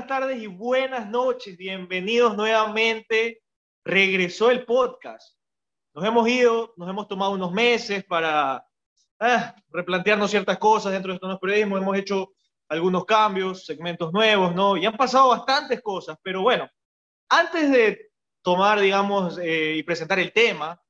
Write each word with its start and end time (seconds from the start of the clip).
buenas 0.00 0.20
tardes 0.20 0.42
y 0.42 0.46
buenas 0.46 1.10
noches. 1.10 1.58
Bienvenidos 1.58 2.34
nuevamente. 2.34 3.42
Regresó 3.84 4.50
el 4.50 4.64
podcast. 4.64 5.36
Nos 5.92 6.02
hemos 6.06 6.26
ido, 6.26 6.72
nos 6.78 6.88
hemos 6.88 7.06
tomado 7.06 7.32
unos 7.32 7.52
meses 7.52 8.02
para 8.04 8.66
ah, 9.18 9.54
replantearnos 9.68 10.30
ciertas 10.30 10.56
cosas 10.56 10.92
dentro 10.92 11.12
de 11.12 11.16
estos 11.16 11.38
periodismo. 11.38 11.76
Hemos 11.76 11.98
hecho 11.98 12.32
algunos 12.70 13.04
cambios, 13.04 13.66
segmentos 13.66 14.10
nuevos, 14.10 14.54
¿no? 14.54 14.74
Y 14.78 14.86
han 14.86 14.96
pasado 14.96 15.28
bastantes 15.28 15.82
cosas, 15.82 16.16
pero 16.22 16.40
bueno, 16.40 16.66
antes 17.28 17.70
de 17.70 18.10
tomar, 18.40 18.80
digamos, 18.80 19.36
eh, 19.36 19.74
y 19.76 19.82
presentar 19.82 20.18
el 20.18 20.32
tema, 20.32 20.80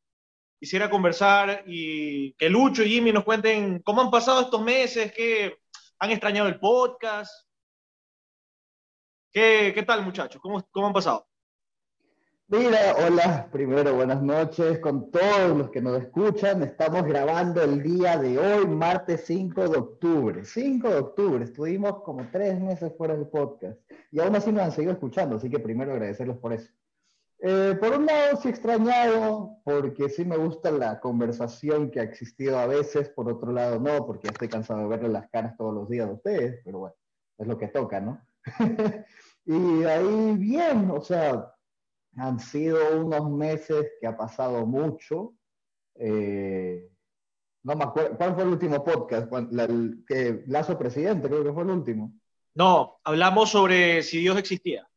quisiera 0.60 0.88
conversar 0.88 1.64
y 1.66 2.32
que 2.34 2.48
Lucho 2.48 2.84
y 2.84 2.90
Jimmy 2.90 3.10
nos 3.10 3.24
cuenten 3.24 3.82
cómo 3.82 4.02
han 4.02 4.10
pasado 4.12 4.42
estos 4.42 4.62
meses, 4.62 5.12
qué 5.12 5.58
han 5.98 6.12
extrañado 6.12 6.48
el 6.48 6.60
podcast, 6.60 7.49
¿Qué, 9.32 9.84
tal, 9.86 10.04
muchachos? 10.04 10.42
¿Cómo, 10.42 10.60
¿Cómo 10.72 10.88
han 10.88 10.92
pasado? 10.92 11.24
Mira, 12.48 12.96
hola, 12.98 13.48
primero 13.52 13.94
buenas 13.94 14.20
noches 14.20 14.80
con 14.80 15.08
todos 15.12 15.56
los 15.56 15.70
que 15.70 15.80
nos 15.80 16.02
escuchan. 16.02 16.64
Estamos 16.64 17.04
grabando 17.04 17.62
el 17.62 17.80
día 17.80 18.18
de 18.18 18.36
hoy, 18.36 18.66
martes 18.66 19.22
5 19.26 19.68
de 19.68 19.78
octubre. 19.78 20.44
5 20.44 20.88
de 20.88 20.98
octubre, 20.98 21.44
estuvimos 21.44 22.02
como 22.02 22.28
tres 22.32 22.60
meses 22.60 22.92
fuera 22.96 23.14
del 23.14 23.28
podcast 23.28 23.78
y 24.10 24.18
aún 24.18 24.34
así 24.34 24.50
nos 24.50 24.64
han 24.64 24.72
seguido 24.72 24.94
escuchando, 24.94 25.36
así 25.36 25.48
que 25.48 25.60
primero 25.60 25.92
agradecerles 25.92 26.38
por 26.38 26.52
eso. 26.52 26.68
Eh, 27.38 27.76
por 27.78 27.92
un 27.92 28.06
lado, 28.06 28.36
sí 28.36 28.48
extrañado, 28.48 29.58
porque 29.62 30.08
sí 30.08 30.24
me 30.24 30.38
gusta 30.38 30.72
la 30.72 30.98
conversación 30.98 31.92
que 31.92 32.00
ha 32.00 32.02
existido 32.02 32.58
a 32.58 32.66
veces, 32.66 33.08
por 33.10 33.30
otro 33.30 33.52
lado 33.52 33.78
no, 33.78 34.04
porque 34.04 34.26
estoy 34.26 34.48
cansado 34.48 34.80
de 34.80 34.88
verle 34.88 35.08
las 35.08 35.30
caras 35.30 35.56
todos 35.56 35.72
los 35.72 35.88
días 35.88 36.08
a 36.08 36.12
ustedes, 36.14 36.60
pero 36.64 36.80
bueno, 36.80 36.96
es 37.38 37.46
lo 37.46 37.56
que 37.56 37.68
toca, 37.68 38.00
¿no? 38.00 38.20
y 39.44 39.84
ahí 39.84 40.36
bien, 40.36 40.90
o 40.90 41.00
sea, 41.00 41.52
han 42.16 42.40
sido 42.40 43.00
unos 43.00 43.30
meses 43.30 43.92
que 44.00 44.06
ha 44.06 44.16
pasado 44.16 44.66
mucho. 44.66 45.34
Eh, 45.94 46.88
no 47.62 47.76
me 47.76 47.84
acuerdo, 47.84 48.16
¿cuál 48.16 48.34
fue 48.34 48.42
el 48.44 48.48
último 48.50 48.84
podcast? 48.84 49.30
el, 49.32 50.04
que, 50.06 50.42
Lazo 50.46 50.78
Presidente, 50.78 51.28
creo 51.28 51.44
que 51.44 51.52
fue 51.52 51.62
el 51.62 51.70
último. 51.70 52.12
No, 52.54 52.98
hablamos 53.04 53.50
sobre 53.50 54.02
si 54.02 54.20
Dios 54.20 54.38
existía. 54.38 54.88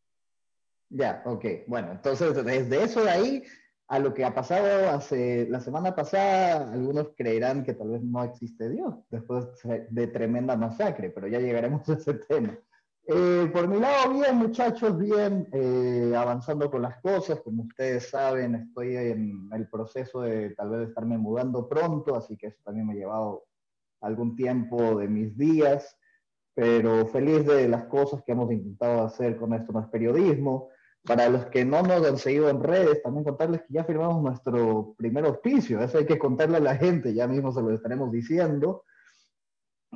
Ya, 0.89 1.23
ok. 1.25 1.45
Bueno, 1.67 1.91
entonces 1.91 2.33
desde 2.43 2.83
eso 2.83 3.03
de 3.03 3.09
ahí 3.09 3.43
a 3.87 3.99
lo 3.99 4.13
que 4.13 4.25
ha 4.25 4.33
pasado 4.33 4.89
hace 4.89 5.47
la 5.49 5.59
semana 5.59 5.95
pasada, 5.95 6.71
algunos 6.71 7.09
creerán 7.15 7.63
que 7.63 7.73
tal 7.73 7.89
vez 7.89 8.01
no 8.01 8.23
existe 8.23 8.69
Dios 8.69 8.95
después 9.09 9.45
de 9.89 10.07
tremenda 10.07 10.55
masacre, 10.55 11.09
pero 11.09 11.27
ya 11.27 11.39
llegaremos 11.39 11.87
a 11.89 11.93
ese 11.93 12.13
tema. 12.13 12.57
Eh, 13.05 13.49
por 13.51 13.67
mi 13.67 13.79
lado, 13.79 14.13
bien, 14.13 14.37
muchachos, 14.37 14.97
bien, 14.97 15.49
eh, 15.51 16.13
avanzando 16.15 16.71
con 16.71 16.81
las 16.83 17.01
cosas. 17.01 17.41
Como 17.41 17.63
ustedes 17.63 18.09
saben, 18.09 18.55
estoy 18.55 18.95
en 18.95 19.49
el 19.51 19.67
proceso 19.67 20.21
de 20.21 20.51
tal 20.51 20.69
vez 20.69 20.87
estarme 20.87 21.17
mudando 21.17 21.67
pronto, 21.67 22.15
así 22.15 22.37
que 22.37 22.47
eso 22.47 22.59
también 22.63 22.87
me 22.87 22.93
ha 22.93 22.97
llevado 22.97 23.43
algún 23.99 24.37
tiempo 24.37 24.97
de 24.97 25.09
mis 25.09 25.37
días, 25.37 25.97
pero 26.53 27.05
feliz 27.07 27.45
de 27.45 27.67
las 27.67 27.85
cosas 27.85 28.23
que 28.23 28.31
hemos 28.31 28.49
intentado 28.51 29.03
hacer 29.03 29.35
con 29.35 29.53
esto 29.53 29.77
es 29.77 29.87
periodismo. 29.87 30.69
Para 31.03 31.27
los 31.27 31.47
que 31.47 31.65
no 31.65 31.81
nos 31.81 32.07
han 32.07 32.17
seguido 32.17 32.49
en 32.49 32.63
redes, 32.63 33.03
también 33.03 33.25
contarles 33.25 33.63
que 33.63 33.73
ya 33.73 33.83
firmamos 33.83 34.23
nuestro 34.23 34.95
primer 34.97 35.25
auspicio, 35.25 35.81
eso 35.81 35.97
hay 35.97 36.05
que 36.05 36.17
contarle 36.17 36.57
a 36.57 36.61
la 36.61 36.77
gente, 36.77 37.13
ya 37.13 37.27
mismo 37.27 37.51
se 37.51 37.61
lo 37.61 37.71
estaremos 37.71 38.09
diciendo. 38.13 38.85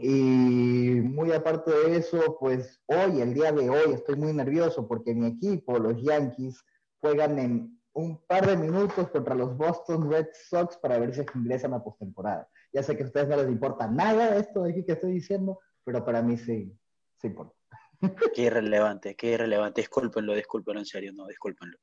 Y 0.02 1.02
muy 1.02 1.32
aparte 1.32 1.72
de 1.72 1.98
eso, 1.98 2.38
pues 2.40 2.82
hoy, 2.86 3.22
el 3.22 3.34
día 3.34 3.52
de 3.52 3.70
hoy, 3.70 3.94
estoy 3.94 4.16
muy 4.16 4.34
nervioso 4.34 4.88
porque 4.88 5.14
mi 5.14 5.28
equipo, 5.28 5.80
los 5.80 6.02
Yankees, 6.02 6.64
juegan 7.00 7.40
en 7.40 7.80
un 7.94 8.24
par 8.28 8.46
de 8.46 8.58
minutos 8.58 9.10
contra 9.10 9.34
los 9.34 9.58
Boston 9.58 10.10
Red 10.10 10.28
Sox 10.50 10.78
para 10.78 11.00
ver 11.00 11.16
si 11.16 11.26
ingresan 11.36 11.74
a 11.74 11.84
postemporada. 11.84 12.48
Ya 12.72 12.84
sé 12.84 12.96
que 12.96 13.04
a 13.04 13.08
ustedes 13.08 13.28
no 13.28 13.38
les 13.38 13.48
importa 13.48 13.88
nada 13.88 14.32
de 14.32 14.42
esto 14.42 14.64
de 14.64 14.72
aquí 14.72 14.86
que 14.86 14.92
estoy 14.92 15.14
diciendo, 15.14 15.60
pero 15.84 16.06
para 16.06 16.22
mí 16.22 16.38
sí, 16.38 16.78
sí 17.20 17.28
importa. 17.28 17.56
Qué 18.36 18.44
irrelevante, 18.44 19.16
qué 19.16 19.32
irrelevante. 19.32 19.82
Discúlpenlo, 19.82 20.36
discúlpenlo, 20.36 20.80
en 20.80 20.86
serio, 20.86 21.12
no, 21.14 21.26
discúlpenlo. 21.26 21.78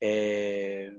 Eh, 0.00 0.98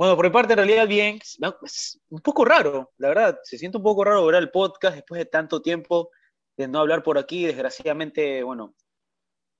bueno, 0.00 0.16
por 0.16 0.24
mi 0.24 0.32
parte, 0.32 0.54
en 0.54 0.56
realidad, 0.56 0.88
bien. 0.88 1.18
Es 1.62 2.00
un 2.08 2.20
poco 2.20 2.42
raro, 2.42 2.90
la 2.96 3.08
verdad. 3.08 3.38
Se 3.42 3.58
siente 3.58 3.76
un 3.76 3.82
poco 3.82 4.02
raro 4.02 4.24
ver 4.24 4.36
el 4.36 4.50
podcast 4.50 4.94
después 4.94 5.18
de 5.18 5.26
tanto 5.26 5.60
tiempo 5.60 6.10
de 6.56 6.66
no 6.68 6.78
hablar 6.78 7.02
por 7.02 7.18
aquí. 7.18 7.44
Desgraciadamente, 7.44 8.42
bueno, 8.42 8.74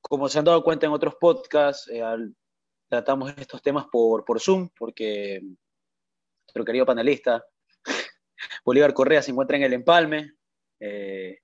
como 0.00 0.30
se 0.30 0.38
han 0.38 0.46
dado 0.46 0.64
cuenta 0.64 0.86
en 0.86 0.92
otros 0.92 1.16
podcasts, 1.20 1.90
eh, 1.92 2.02
tratamos 2.88 3.34
estos 3.36 3.60
temas 3.60 3.84
por, 3.92 4.24
por 4.24 4.40
Zoom, 4.40 4.70
porque 4.78 5.42
nuestro 5.42 6.64
querido 6.64 6.86
panelista, 6.86 7.44
Bolívar 8.64 8.94
Correa, 8.94 9.20
se 9.20 9.32
encuentra 9.32 9.58
en 9.58 9.64
el 9.64 9.74
empalme, 9.74 10.36
eh, 10.80 11.36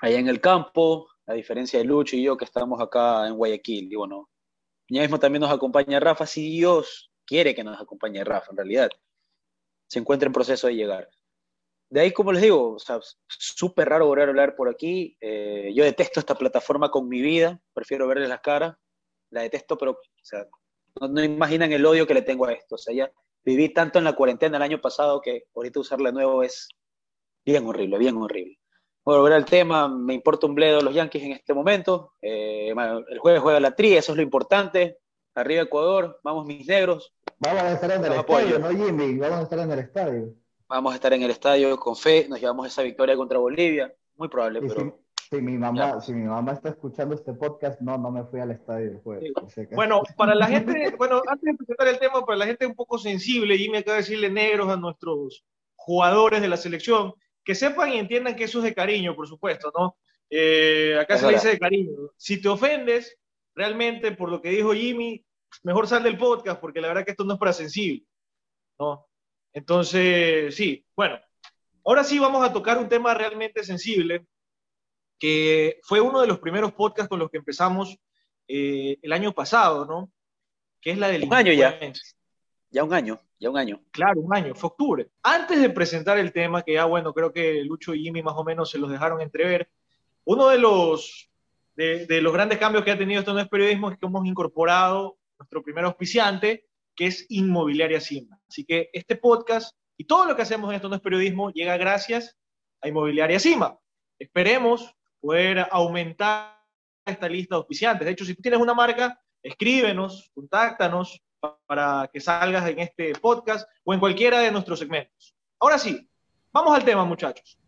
allá 0.00 0.18
en 0.18 0.26
el 0.26 0.40
campo, 0.40 1.06
a 1.24 1.34
diferencia 1.34 1.78
de 1.78 1.84
Lucho 1.84 2.16
y 2.16 2.24
yo, 2.24 2.36
que 2.36 2.46
estamos 2.46 2.80
acá 2.80 3.28
en 3.28 3.36
Guayaquil. 3.36 3.92
Y 3.92 3.94
bueno, 3.94 4.28
ya 4.88 5.02
mismo 5.02 5.20
también 5.20 5.42
nos 5.42 5.52
acompaña 5.52 6.00
Rafa, 6.00 6.26
si 6.26 6.50
Dios 6.50 7.12
quiere 7.26 7.54
que 7.54 7.64
nos 7.64 7.80
acompañe 7.80 8.24
Rafa, 8.24 8.50
en 8.50 8.56
realidad. 8.56 8.90
Se 9.88 9.98
encuentra 9.98 10.26
en 10.26 10.32
proceso 10.32 10.66
de 10.66 10.76
llegar. 10.76 11.08
De 11.90 12.00
ahí, 12.00 12.12
como 12.12 12.32
les 12.32 12.42
digo, 12.42 12.76
súper 13.28 13.88
raro 13.88 14.06
volver 14.06 14.28
a 14.28 14.30
hablar 14.30 14.56
por 14.56 14.68
aquí. 14.68 15.16
Eh, 15.20 15.72
yo 15.74 15.84
detesto 15.84 16.18
esta 16.20 16.34
plataforma 16.34 16.90
con 16.90 17.08
mi 17.08 17.20
vida, 17.20 17.60
prefiero 17.72 18.08
verles 18.08 18.28
las 18.28 18.40
caras. 18.40 18.76
La 19.30 19.42
detesto, 19.42 19.76
pero 19.78 19.98
no, 21.00 21.22
imaginan 21.22 21.72
el 21.72 21.86
odio 21.86 22.06
que 22.06 22.14
le 22.14 22.22
tengo 22.22 22.46
a 22.46 22.52
esto. 22.52 22.76
O 22.76 22.78
sea, 22.78 22.94
ya 22.94 23.12
viví 23.44 23.68
tanto 23.68 23.98
en 23.98 24.04
la 24.04 24.14
cuarentena 24.14 24.56
el 24.56 24.62
año 24.62 24.80
pasado 24.80 25.20
que 25.20 25.44
ahorita 25.54 25.80
usarla 25.80 26.10
de 26.10 26.14
nuevo 26.14 26.42
es 26.42 26.68
bien 27.44 27.66
horrible, 27.66 27.98
bien 27.98 28.16
horrible. 28.16 28.58
Bueno, 29.04 29.20
volver 29.20 29.36
al 29.36 29.44
tema, 29.44 29.86
me 29.86 30.14
importa 30.14 30.46
un 30.46 30.54
bledo 30.54 30.80
los 30.80 30.94
Yankees 30.94 31.22
en 31.22 31.32
este 31.32 31.52
momento. 31.52 32.14
Eh, 32.22 32.70
el 32.70 33.18
jueves 33.18 33.42
juega 33.42 33.60
la 33.60 33.76
tri, 33.76 33.94
eso 33.94 34.12
es 34.12 34.16
lo 34.16 34.22
importante. 34.22 34.98
Arriba 35.34 35.62
Ecuador, 35.62 36.18
vamos 36.24 36.46
mis 36.46 36.66
negros. 36.66 37.13
Vamos 37.38 37.62
a 37.62 37.72
estar 37.72 37.90
en 37.90 38.04
el 38.04 38.12
estadio, 38.12 38.58
¿no, 38.58 38.70
Jimmy? 38.70 39.18
Vamos 39.18 39.38
a 39.38 39.42
estar 39.42 39.58
en 39.58 39.70
el 39.70 39.78
estadio. 39.78 40.34
Vamos 40.68 40.92
a 40.92 40.94
estar 40.96 41.12
en 41.12 41.22
el 41.22 41.30
estadio 41.30 41.76
con 41.78 41.96
fe, 41.96 42.26
nos 42.28 42.40
llevamos 42.40 42.66
esa 42.66 42.82
victoria 42.82 43.16
contra 43.16 43.38
Bolivia. 43.38 43.92
Muy 44.16 44.28
probable, 44.28 44.60
pero. 44.60 44.98
Si, 45.30 45.40
mi 45.40 45.58
mamá, 45.58 46.00
si 46.00 46.12
mi 46.12 46.26
mamá 46.26 46.52
está 46.52 46.68
escuchando 46.68 47.14
este 47.14 47.32
podcast, 47.32 47.80
no, 47.80 47.98
no 47.98 48.10
me 48.10 48.24
fui 48.24 48.40
al 48.40 48.52
estadio 48.52 49.02
Bueno, 49.72 50.02
para 50.16 50.34
la 50.34 50.46
gente, 50.46 50.94
bueno, 50.98 51.22
antes 51.26 51.44
de 51.44 51.54
presentar 51.54 51.88
el 51.88 51.98
tema, 51.98 52.24
para 52.24 52.38
la 52.38 52.46
gente 52.46 52.66
un 52.66 52.74
poco 52.74 52.98
sensible, 52.98 53.58
Jimmy 53.58 53.78
acaba 53.78 53.96
de 53.96 54.02
decirle 54.02 54.30
negros 54.30 54.68
a 54.68 54.76
nuestros 54.76 55.44
jugadores 55.74 56.40
de 56.40 56.48
la 56.48 56.56
selección, 56.56 57.14
que 57.42 57.54
sepan 57.54 57.92
y 57.92 57.98
entiendan 57.98 58.36
que 58.36 58.44
eso 58.44 58.58
es 58.58 58.64
de 58.64 58.74
cariño, 58.74 59.16
por 59.16 59.26
supuesto, 59.26 59.72
¿no? 59.76 59.96
Eh, 60.30 60.96
acá 61.00 61.18
se 61.18 61.28
dice 61.28 61.48
de 61.48 61.58
cariño. 61.58 62.10
Si 62.16 62.40
te 62.40 62.48
ofendes, 62.48 63.18
realmente 63.54 64.12
por 64.12 64.30
lo 64.30 64.40
que 64.40 64.50
dijo 64.50 64.72
Jimmy, 64.72 65.24
mejor 65.62 65.86
sal 65.86 66.02
del 66.02 66.18
podcast 66.18 66.60
porque 66.60 66.80
la 66.80 66.88
verdad 66.88 67.04
que 67.04 67.12
esto 67.12 67.24
no 67.24 67.34
es 67.34 67.38
para 67.38 67.52
sensible, 67.52 68.04
¿no? 68.78 69.06
Entonces, 69.52 70.54
sí, 70.54 70.84
bueno, 70.96 71.18
ahora 71.84 72.02
sí 72.04 72.18
vamos 72.18 72.44
a 72.44 72.52
tocar 72.52 72.78
un 72.78 72.88
tema 72.88 73.14
realmente 73.14 73.62
sensible, 73.62 74.26
que 75.18 75.80
fue 75.84 76.00
uno 76.00 76.20
de 76.20 76.26
los 76.26 76.40
primeros 76.40 76.72
podcasts 76.72 77.08
con 77.08 77.20
los 77.20 77.30
que 77.30 77.38
empezamos 77.38 77.96
eh, 78.48 78.98
el 79.00 79.12
año 79.12 79.32
pasado, 79.32 79.86
¿no? 79.86 80.10
Que 80.80 80.90
es 80.90 80.98
la 80.98 81.08
del... 81.08 81.24
Un 81.24 81.34
año 81.34 81.52
ya. 81.52 81.78
Ya 82.70 82.82
un 82.82 82.92
año, 82.92 83.20
ya 83.38 83.50
un 83.50 83.56
año. 83.56 83.80
Claro, 83.92 84.20
un 84.20 84.34
año, 84.34 84.54
fue 84.56 84.68
octubre. 84.68 85.08
Antes 85.22 85.62
de 85.62 85.70
presentar 85.70 86.18
el 86.18 86.32
tema, 86.32 86.62
que 86.62 86.74
ya 86.74 86.86
bueno, 86.86 87.14
creo 87.14 87.32
que 87.32 87.62
Lucho 87.62 87.94
y 87.94 88.02
Jimmy 88.02 88.22
más 88.22 88.34
o 88.36 88.42
menos 88.42 88.68
se 88.70 88.78
los 88.78 88.90
dejaron 88.90 89.20
entrever, 89.20 89.70
uno 90.24 90.48
de 90.48 90.58
los 90.58 91.30
de, 91.76 92.20
los 92.20 92.32
grandes 92.32 92.58
cambios 92.58 92.84
que 92.84 92.90
ha 92.90 92.98
tenido 92.98 93.20
esto 93.20 93.32
no 93.32 93.40
es 93.40 93.48
periodismo 93.48 93.90
es 93.90 93.98
que 93.98 94.06
hemos 94.06 94.26
incorporado 94.26 95.16
nuestro 95.44 95.62
primer 95.62 95.84
auspiciante, 95.84 96.66
que 96.96 97.06
es 97.06 97.26
Inmobiliaria 97.28 98.00
Sima. 98.00 98.40
Así 98.48 98.64
que 98.64 98.88
este 98.92 99.16
podcast 99.16 99.76
y 99.96 100.04
todo 100.06 100.26
lo 100.26 100.34
que 100.34 100.42
hacemos 100.42 100.70
en 100.70 100.76
esto 100.76 100.88
no 100.88 100.96
es 100.96 101.02
periodismo 101.02 101.50
llega 101.50 101.76
gracias 101.76 102.36
a 102.80 102.88
Inmobiliaria 102.88 103.38
Sima. 103.38 103.78
Esperemos 104.18 104.94
poder 105.20 105.66
aumentar 105.70 106.58
esta 107.04 107.28
lista 107.28 107.54
de 107.54 107.58
auspiciantes. 107.58 108.06
De 108.06 108.12
hecho, 108.12 108.24
si 108.24 108.34
tú 108.34 108.40
tienes 108.40 108.60
una 108.60 108.72
marca, 108.72 109.20
escríbenos, 109.42 110.30
contáctanos 110.34 111.20
para 111.66 112.08
que 112.10 112.20
salgas 112.20 112.66
en 112.68 112.78
este 112.78 113.12
podcast 113.16 113.68
o 113.84 113.92
en 113.92 114.00
cualquiera 114.00 114.38
de 114.38 114.50
nuestros 114.50 114.78
segmentos. 114.78 115.34
Ahora 115.60 115.78
sí, 115.78 116.08
vamos 116.52 116.74
al 116.74 116.84
tema, 116.84 117.04
muchachos. 117.04 117.58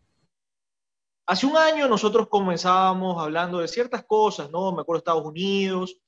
Hace 1.27 1.45
un 1.45 1.57
año 1.57 1.87
nosotros 1.87 2.27
comenzábamos 2.27 3.21
hablando 3.21 3.59
de 3.59 3.67
ciertas 3.67 4.03
cosas, 4.05 4.49
¿no? 4.49 4.71
Me 4.71 4.81
acuerdo 4.81 4.99
Estados 4.99 5.25
Unidos, 5.25 5.99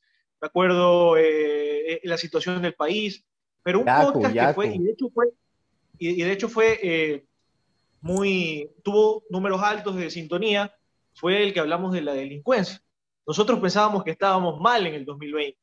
me 0.41 0.47
acuerdo 0.47 1.17
eh, 1.17 1.93
eh, 1.93 2.01
la 2.03 2.17
situación 2.17 2.61
del 2.61 2.73
país, 2.73 3.25
pero 3.63 3.79
un 3.79 3.85
podcast 3.85 4.33
que 4.33 4.53
fue, 4.53 4.67
y 4.75 4.79
de 4.79 4.91
hecho 4.91 5.09
fue, 5.13 5.27
y, 5.97 6.21
de 6.21 6.31
hecho 6.31 6.49
fue 6.49 6.79
eh, 6.81 7.25
muy, 8.01 8.71
tuvo 8.83 9.23
números 9.29 9.61
altos 9.61 9.95
de 9.95 10.09
sintonía, 10.09 10.73
fue 11.13 11.43
el 11.43 11.53
que 11.53 11.59
hablamos 11.59 11.91
de 11.93 12.01
la 12.01 12.13
delincuencia, 12.13 12.81
nosotros 13.27 13.59
pensábamos 13.59 14.03
que 14.03 14.11
estábamos 14.11 14.59
mal 14.59 14.87
en 14.87 14.95
el 14.95 15.05
2020, 15.05 15.57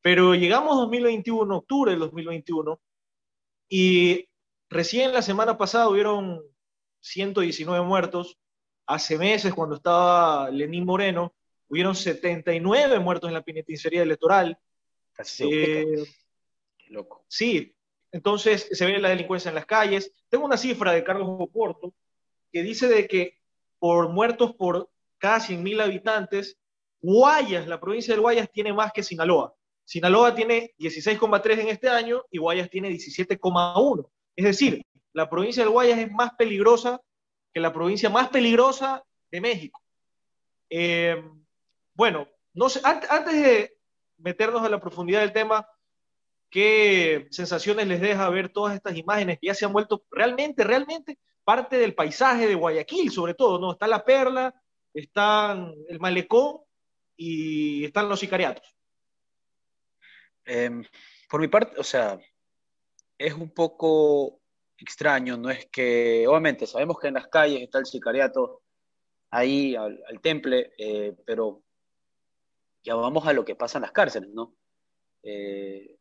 pero 0.00 0.34
llegamos 0.34 0.76
2021, 0.76 1.56
octubre 1.56 1.90
del 1.90 2.00
2021, 2.00 2.80
y 3.68 4.28
recién 4.70 5.12
la 5.12 5.22
semana 5.22 5.58
pasada 5.58 5.88
hubieron 5.88 6.40
119 7.00 7.84
muertos. 7.84 8.38
Hace 8.86 9.18
meses, 9.18 9.52
cuando 9.52 9.76
estaba 9.76 10.50
Lenín 10.50 10.86
Moreno, 10.86 11.34
hubieron 11.68 11.94
79 11.94 12.98
muertos 12.98 13.28
en 13.28 13.34
la 13.34 13.42
penitenciaría 13.42 14.02
electoral. 14.02 14.58
Eh, 15.38 16.04
Qué 16.78 16.90
loco. 16.90 17.24
Sí, 17.28 17.74
entonces 18.12 18.68
se 18.70 18.86
ve 18.86 18.98
la 18.98 19.10
delincuencia 19.10 19.50
en 19.50 19.54
las 19.54 19.66
calles. 19.66 20.12
Tengo 20.28 20.44
una 20.44 20.56
cifra 20.56 20.92
de 20.92 21.04
Carlos 21.04 21.28
Oporto 21.28 21.94
que 22.52 22.62
dice 22.62 22.88
de 22.88 23.06
que 23.06 23.38
por 23.78 24.08
muertos 24.08 24.54
por 24.54 24.90
cada 25.18 25.38
100.000 25.38 25.82
habitantes, 25.82 26.56
Guayas, 27.00 27.66
la 27.66 27.80
provincia 27.80 28.14
de 28.14 28.20
Guayas 28.20 28.50
tiene 28.50 28.72
más 28.72 28.92
que 28.92 29.02
Sinaloa. 29.02 29.54
Sinaloa 29.84 30.34
tiene 30.34 30.74
16,3 30.78 31.60
en 31.60 31.68
este 31.68 31.88
año 31.88 32.24
y 32.30 32.38
Guayas 32.38 32.68
tiene 32.70 32.90
17,1. 32.90 34.10
Es 34.36 34.44
decir, 34.44 34.84
la 35.12 35.28
provincia 35.30 35.62
de 35.62 35.70
Guayas 35.70 35.98
es 35.98 36.10
más 36.10 36.32
peligrosa 36.34 37.00
que 37.52 37.60
la 37.60 37.72
provincia 37.72 38.10
más 38.10 38.28
peligrosa 38.28 39.04
de 39.30 39.40
México. 39.40 39.80
Eh, 40.70 41.22
bueno, 41.98 42.28
no 42.54 42.68
sé, 42.68 42.80
antes 42.84 43.34
de 43.34 43.76
meternos 44.18 44.62
a 44.62 44.68
la 44.68 44.80
profundidad 44.80 45.20
del 45.20 45.32
tema, 45.32 45.68
¿qué 46.48 47.26
sensaciones 47.32 47.88
les 47.88 48.00
deja 48.00 48.30
ver 48.30 48.50
todas 48.52 48.76
estas 48.76 48.96
imágenes 48.96 49.40
que 49.40 49.48
ya 49.48 49.54
se 49.54 49.64
han 49.64 49.72
vuelto 49.72 50.04
realmente, 50.12 50.62
realmente 50.62 51.18
parte 51.42 51.76
del 51.76 51.96
paisaje 51.96 52.46
de 52.46 52.54
Guayaquil, 52.54 53.10
sobre 53.10 53.34
todo, 53.34 53.58
¿no? 53.58 53.72
Está 53.72 53.88
la 53.88 54.04
perla, 54.04 54.54
están 54.94 55.74
el 55.88 55.98
malecón 55.98 56.58
y 57.16 57.84
están 57.84 58.08
los 58.08 58.20
sicariatos. 58.20 58.76
Em, 60.44 60.84
por 61.28 61.40
mi 61.40 61.48
parte, 61.48 61.80
o 61.80 61.84
sea, 61.84 62.16
es 63.18 63.34
un 63.34 63.50
poco 63.50 64.40
extraño, 64.76 65.36
no 65.36 65.50
es 65.50 65.66
que, 65.66 66.28
obviamente, 66.28 66.64
sabemos 66.64 67.00
que 67.00 67.08
en 67.08 67.14
las 67.14 67.26
calles 67.26 67.62
está 67.62 67.80
el 67.80 67.86
sicariato 67.86 68.62
ahí 69.32 69.74
al, 69.74 70.00
temple, 70.22 70.72
eh, 70.78 71.16
pero 71.26 71.64
ya 72.88 72.94
vamos 72.94 73.26
a 73.26 73.34
lo 73.34 73.44
que 73.44 73.54
pasa 73.54 73.76
en 73.76 73.82
las 73.82 73.92
cárceles, 73.92 74.30
¿no? 74.30 74.56
Eh, 75.22 75.98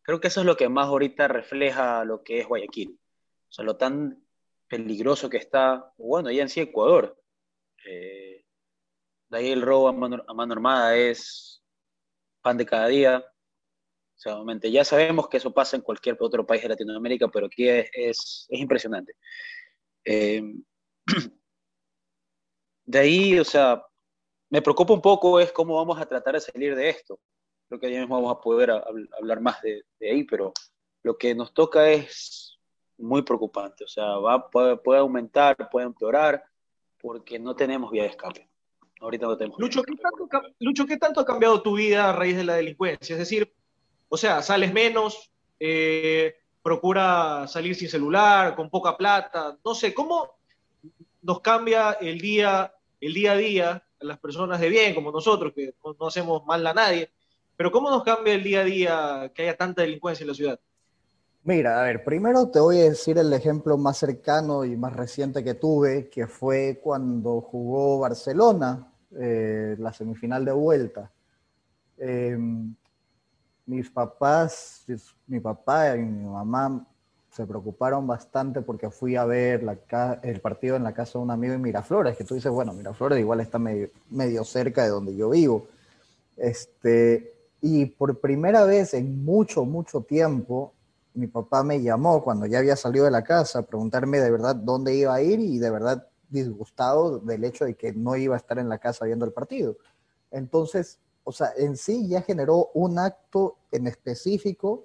creo 0.00 0.18
que 0.18 0.28
eso 0.28 0.40
es 0.40 0.46
lo 0.46 0.56
que 0.56 0.66
más 0.70 0.86
ahorita 0.86 1.28
refleja 1.28 2.06
lo 2.06 2.22
que 2.22 2.40
es 2.40 2.48
Guayaquil. 2.48 2.98
O 3.50 3.52
sea, 3.52 3.66
lo 3.66 3.76
tan 3.76 4.26
peligroso 4.66 5.28
que 5.28 5.36
está, 5.36 5.92
bueno, 5.98 6.30
ya 6.30 6.40
en 6.40 6.48
sí 6.48 6.60
Ecuador. 6.60 7.22
Eh, 7.84 8.46
de 9.28 9.38
ahí 9.38 9.50
el 9.50 9.60
robo 9.60 9.88
a 9.88 9.92
mano, 9.92 10.24
armada 10.54 10.96
es 10.96 11.62
pan 12.40 12.56
de 12.56 12.64
cada 12.64 12.86
día. 12.86 13.18
O 13.18 14.18
sea, 14.18 14.36
obviamente 14.36 14.72
ya 14.72 14.86
sabemos 14.86 15.28
que 15.28 15.36
eso 15.36 15.52
pasa 15.52 15.76
en 15.76 15.82
cualquier 15.82 16.16
otro 16.18 16.46
país 16.46 16.62
de 16.62 16.70
Latinoamérica, 16.70 17.28
pero 17.28 17.46
aquí 17.46 17.68
es, 17.68 17.90
es, 17.92 18.46
impresionante. 18.48 19.16
Eh, 20.06 20.42
de 22.86 22.98
ahí, 22.98 23.38
o 23.38 23.44
sea, 23.44 23.84
me 24.52 24.60
preocupa 24.60 24.92
un 24.92 25.00
poco 25.00 25.40
es 25.40 25.50
cómo 25.50 25.76
vamos 25.76 25.98
a 25.98 26.04
tratar 26.04 26.34
de 26.34 26.40
salir 26.40 26.76
de 26.76 26.90
esto. 26.90 27.18
Creo 27.68 27.80
que 27.80 27.90
ya 27.90 28.00
mismo 28.00 28.16
vamos 28.16 28.36
a 28.36 28.40
poder 28.40 28.70
hablar 29.18 29.40
más 29.40 29.62
de, 29.62 29.82
ahí, 29.98 30.24
pero 30.24 30.52
lo 31.02 31.16
que 31.16 31.34
nos 31.34 31.54
toca 31.54 31.88
es 31.88 32.58
muy 32.98 33.22
preocupante. 33.22 33.84
O 33.84 33.88
sea, 33.88 34.04
va, 34.18 34.50
puede, 34.50 34.98
aumentar, 34.98 35.56
puede 35.70 35.86
empeorar, 35.86 36.44
porque 37.00 37.38
no 37.38 37.56
tenemos 37.56 37.90
vía 37.90 38.02
de 38.02 38.10
escape. 38.10 38.46
Ahorita 39.00 39.26
no 39.26 39.38
tenemos. 39.38 39.58
Lucho 39.58 39.82
¿qué, 39.82 39.94
tanto, 39.96 40.28
Lucho, 40.60 40.84
¿qué 40.84 40.98
tanto 40.98 41.20
ha 41.20 41.24
cambiado 41.24 41.62
tu 41.62 41.74
vida 41.74 42.10
a 42.10 42.12
raíz 42.12 42.36
de 42.36 42.44
la 42.44 42.56
delincuencia? 42.56 43.14
Es 43.14 43.20
decir, 43.20 43.50
o 44.10 44.18
sea, 44.18 44.42
sales 44.42 44.70
menos, 44.74 45.32
eh, 45.58 46.34
procura 46.62 47.48
salir 47.48 47.74
sin 47.74 47.88
celular, 47.88 48.54
con 48.54 48.68
poca 48.68 48.98
plata, 48.98 49.56
no 49.64 49.74
sé, 49.74 49.94
¿cómo 49.94 50.36
nos 51.22 51.40
cambia 51.40 51.92
el 51.92 52.20
día, 52.20 52.74
el 53.00 53.14
día 53.14 53.32
a 53.32 53.36
día 53.36 53.86
las 54.02 54.18
personas 54.18 54.60
de 54.60 54.68
bien 54.68 54.94
como 54.94 55.10
nosotros, 55.10 55.52
que 55.54 55.74
no, 55.98 56.06
hacemos 56.06 56.44
mal 56.46 56.66
a 56.66 56.74
nadie. 56.74 57.10
Pero 57.56 57.70
¿cómo 57.70 57.90
nos 57.90 58.02
cambia 58.02 58.34
el 58.34 58.42
día 58.42 58.60
a 58.60 58.64
día 58.64 59.32
que 59.34 59.42
haya 59.42 59.56
tanta 59.56 59.82
delincuencia 59.82 60.24
en 60.24 60.28
la 60.28 60.34
ciudad? 60.34 60.60
Mira, 61.44 61.80
a 61.80 61.84
ver, 61.84 62.04
primero 62.04 62.48
te 62.50 62.60
voy 62.60 62.78
a 62.78 62.84
decir 62.84 63.18
el 63.18 63.32
ejemplo 63.32 63.76
más 63.76 63.98
cercano 63.98 64.64
y 64.64 64.76
más 64.76 64.92
reciente 64.92 65.42
que 65.42 65.54
tuve, 65.54 66.08
que 66.08 66.26
fue 66.26 66.80
cuando 66.82 67.40
jugó 67.40 67.98
Barcelona, 67.98 68.92
eh, 69.18 69.74
la 69.78 69.92
semifinal 69.92 70.44
de 70.44 70.52
vuelta. 70.52 71.10
Em, 71.98 72.74
mis 73.66 73.90
papás, 73.90 74.84
mi 75.26 75.40
papá 75.40 75.96
y 75.96 76.00
mi 76.00 76.24
mamá 76.24 76.86
se 77.32 77.46
preocuparon 77.46 78.06
bastante 78.06 78.60
porque 78.60 78.90
fui 78.90 79.16
a 79.16 79.24
ver 79.24 79.64
el 80.22 80.40
partido 80.40 80.76
en 80.76 80.84
la 80.84 80.92
casa 80.92 81.18
de 81.18 81.24
un 81.24 81.30
amigo 81.30 81.54
en 81.54 81.62
Miraflores, 81.62 82.14
que 82.14 82.24
tú 82.24 82.34
dices, 82.34 82.52
bueno, 82.52 82.74
Miraflores 82.74 83.18
igual 83.18 83.40
está 83.40 83.58
medio, 83.58 83.88
medio 84.10 84.44
cerca 84.44 84.82
de 84.84 84.90
donde 84.90 85.16
yo 85.16 85.30
vivo. 85.30 85.66
Este, 86.36 87.32
y 87.62 87.86
por 87.86 88.20
primera 88.20 88.64
vez 88.64 88.92
en 88.92 89.24
mucho, 89.24 89.64
mucho 89.64 90.02
tiempo, 90.02 90.74
mi 91.14 91.26
papá 91.26 91.62
me 91.62 91.80
llamó 91.80 92.22
cuando 92.22 92.44
ya 92.44 92.58
había 92.58 92.76
salido 92.76 93.06
de 93.06 93.10
la 93.10 93.24
casa 93.24 93.60
a 93.60 93.62
preguntarme 93.62 94.20
de 94.20 94.30
verdad 94.30 94.54
dónde 94.54 94.94
iba 94.94 95.14
a 95.14 95.22
ir 95.22 95.40
y 95.40 95.58
de 95.58 95.70
verdad 95.70 96.06
disgustado 96.28 97.18
del 97.18 97.44
hecho 97.44 97.64
de 97.64 97.74
que 97.74 97.94
no 97.94 98.14
iba 98.14 98.34
a 98.34 98.38
estar 98.38 98.58
en 98.58 98.68
la 98.68 98.76
casa 98.76 99.06
viendo 99.06 99.24
el 99.24 99.32
partido. 99.32 99.78
Entonces, 100.30 100.98
o 101.24 101.32
sea, 101.32 101.52
en 101.56 101.78
sí 101.78 102.08
ya 102.08 102.20
generó 102.20 102.70
un 102.74 102.98
acto 102.98 103.56
en 103.70 103.86
específico 103.86 104.84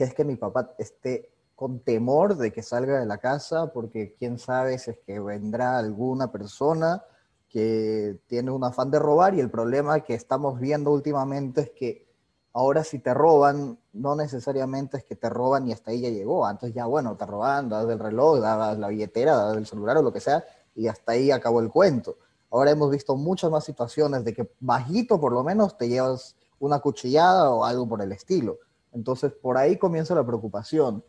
que 0.00 0.04
es 0.04 0.14
que 0.14 0.24
mi 0.24 0.36
papá 0.36 0.74
esté 0.78 1.30
con 1.54 1.80
temor 1.80 2.34
de 2.38 2.50
que 2.50 2.62
salga 2.62 3.00
de 3.00 3.04
la 3.04 3.18
casa, 3.18 3.70
porque 3.70 4.14
quién 4.18 4.38
sabe 4.38 4.78
si 4.78 4.92
es 4.92 4.98
que 5.00 5.20
vendrá 5.20 5.76
alguna 5.76 6.32
persona 6.32 7.04
que 7.50 8.18
tiene 8.26 8.50
un 8.50 8.64
afán 8.64 8.90
de 8.90 8.98
robar 8.98 9.34
y 9.34 9.40
el 9.40 9.50
problema 9.50 10.00
que 10.00 10.14
estamos 10.14 10.58
viendo 10.58 10.90
últimamente 10.90 11.60
es 11.60 11.70
que 11.72 12.08
ahora 12.54 12.82
si 12.82 12.98
te 12.98 13.12
roban, 13.12 13.78
no 13.92 14.16
necesariamente 14.16 14.96
es 14.96 15.04
que 15.04 15.16
te 15.16 15.28
roban 15.28 15.68
y 15.68 15.72
hasta 15.72 15.90
ahí 15.90 16.00
ya 16.00 16.08
llegó, 16.08 16.46
antes 16.46 16.72
ya 16.72 16.86
bueno, 16.86 17.14
te 17.18 17.26
roban, 17.26 17.68
das 17.68 17.86
el 17.86 17.98
reloj, 17.98 18.40
das 18.40 18.78
la 18.78 18.88
billetera, 18.88 19.36
das 19.36 19.58
el 19.58 19.66
celular 19.66 19.98
o 19.98 20.02
lo 20.02 20.14
que 20.14 20.20
sea 20.20 20.42
y 20.74 20.88
hasta 20.88 21.12
ahí 21.12 21.30
acabó 21.30 21.60
el 21.60 21.68
cuento. 21.68 22.16
Ahora 22.50 22.70
hemos 22.70 22.90
visto 22.90 23.16
muchas 23.16 23.50
más 23.50 23.64
situaciones 23.64 24.24
de 24.24 24.32
que 24.32 24.50
bajito 24.60 25.20
por 25.20 25.34
lo 25.34 25.44
menos 25.44 25.76
te 25.76 25.90
llevas 25.90 26.36
una 26.58 26.78
cuchillada 26.78 27.50
o 27.50 27.66
algo 27.66 27.86
por 27.86 28.00
el 28.00 28.12
estilo. 28.12 28.60
Entonces, 28.92 29.32
por 29.32 29.56
ahí 29.56 29.76
comienza 29.76 30.14
la 30.14 30.26
preocupación. 30.26 31.04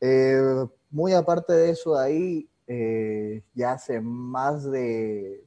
Eh, 0.00 0.66
muy 0.90 1.12
aparte 1.12 1.52
de 1.52 1.70
eso, 1.70 1.96
ahí 1.96 2.48
eh, 2.66 3.42
ya 3.54 3.72
hace 3.72 4.00
más 4.00 4.70
de 4.70 5.44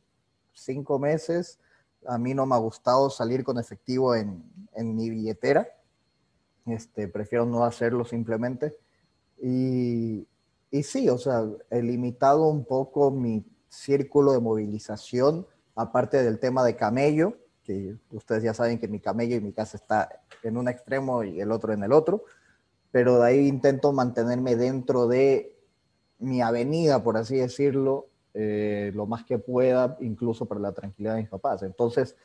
cinco 0.54 1.00
meses, 1.00 1.60
a 2.06 2.18
mí 2.18 2.34
no 2.34 2.46
me 2.46 2.56
ha 2.56 2.60
gustado 2.60 3.10
salir 3.10 3.44
con 3.44 3.58
efectivo 3.58 4.16
en, 4.16 4.44
mi 4.76 5.10
billetera. 5.10 5.68
Este, 6.66 7.08
prefiero 7.08 7.46
no 7.46 7.64
hacerlo 7.64 8.06
simplemente. 8.06 8.78
Y, 9.42 10.28
y 10.72 10.84
sí, 10.84 11.10
o 11.10 11.18
sea, 11.18 11.44
he 11.70 11.82
limitado 11.82 12.48
un 12.48 12.66
poco 12.66 13.12
mi 13.12 13.46
círculo 13.70 14.34
de 14.34 14.40
movilización, 14.40 15.48
aparte 15.76 16.24
del 16.24 16.40
tema 16.40 16.64
de 16.64 16.76
camello, 16.76 17.38
que 17.64 17.96
ustedes 18.12 18.44
ya 18.44 18.54
saben 18.54 18.80
que 18.80 18.88
mi 18.88 19.00
camello 19.00 19.36
y 19.36 19.42
mi 19.42 19.54
casa 19.54 19.78
está 19.78 20.10
en 20.44 20.58
un 20.58 20.68
extremo 20.68 21.24
y 21.24 21.40
el 21.40 21.52
otro 21.52 21.74
en 21.74 21.84
el 21.84 21.92
otro, 21.92 22.26
pero 22.92 23.20
de 23.20 23.28
ahí 23.28 23.48
intento 23.48 23.92
mantenerme 23.92 24.56
dentro 24.56 25.08
de 25.08 25.56
mi 26.20 26.42
avenida, 26.42 27.04
por 27.04 27.18
así 27.18 27.38
decirlo, 27.38 28.08
eh, 28.34 28.92
lo 28.94 29.06
más 29.06 29.24
que 29.26 29.38
pueda, 29.40 29.98
incluso 30.02 30.46
para 30.46 30.60
la 30.60 30.72
tranquilidad 30.72 31.16
de 31.16 31.22
mis 31.22 31.30
papás. 31.30 31.64
Entonces, 31.64 32.16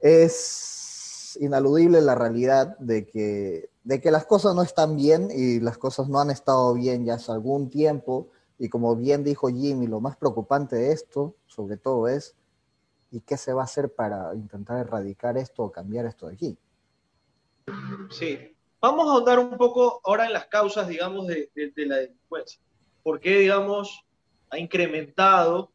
es 0.00 1.36
inaludible 1.40 2.00
la 2.00 2.14
realidad 2.14 2.78
de 2.78 3.06
que, 3.06 3.70
de 3.82 4.00
que 4.00 4.10
las 4.10 4.26
cosas 4.26 4.54
no 4.54 4.62
están 4.62 4.96
bien 4.96 5.28
y 5.30 5.60
las 5.60 5.78
cosas 5.78 6.08
no 6.08 6.20
han 6.20 6.30
estado 6.30 6.74
bien 6.74 7.04
ya 7.04 7.14
hace 7.14 7.32
algún 7.32 7.70
tiempo. 7.70 8.28
Y 8.58 8.68
como 8.68 8.94
bien 8.96 9.24
dijo 9.24 9.48
Jimmy, 9.48 9.86
lo 9.86 10.00
más 10.00 10.16
preocupante 10.16 10.76
de 10.76 10.92
esto, 10.92 11.34
sobre 11.46 11.76
todo, 11.76 12.08
es 12.08 12.36
¿y 13.14 13.20
qué 13.20 13.36
se 13.36 13.52
va 13.52 13.62
a 13.62 13.64
hacer 13.64 13.94
para 13.94 14.34
intentar 14.34 14.80
erradicar 14.80 15.38
esto 15.38 15.62
o 15.62 15.72
cambiar 15.72 16.04
esto 16.06 16.26
de 16.26 16.34
aquí? 16.34 16.58
Sí, 18.10 18.56
vamos 18.80 19.06
a 19.06 19.12
ahondar 19.12 19.38
un 19.38 19.56
poco 19.56 20.00
ahora 20.02 20.26
en 20.26 20.32
las 20.32 20.46
causas, 20.46 20.88
digamos, 20.88 21.28
de, 21.28 21.48
la 21.76 21.96
delincuencia. 21.96 22.60
¿Por 23.04 23.20
qué, 23.20 23.38
digamos, 23.38 24.04
ha 24.50 24.58
incrementado, 24.58 25.72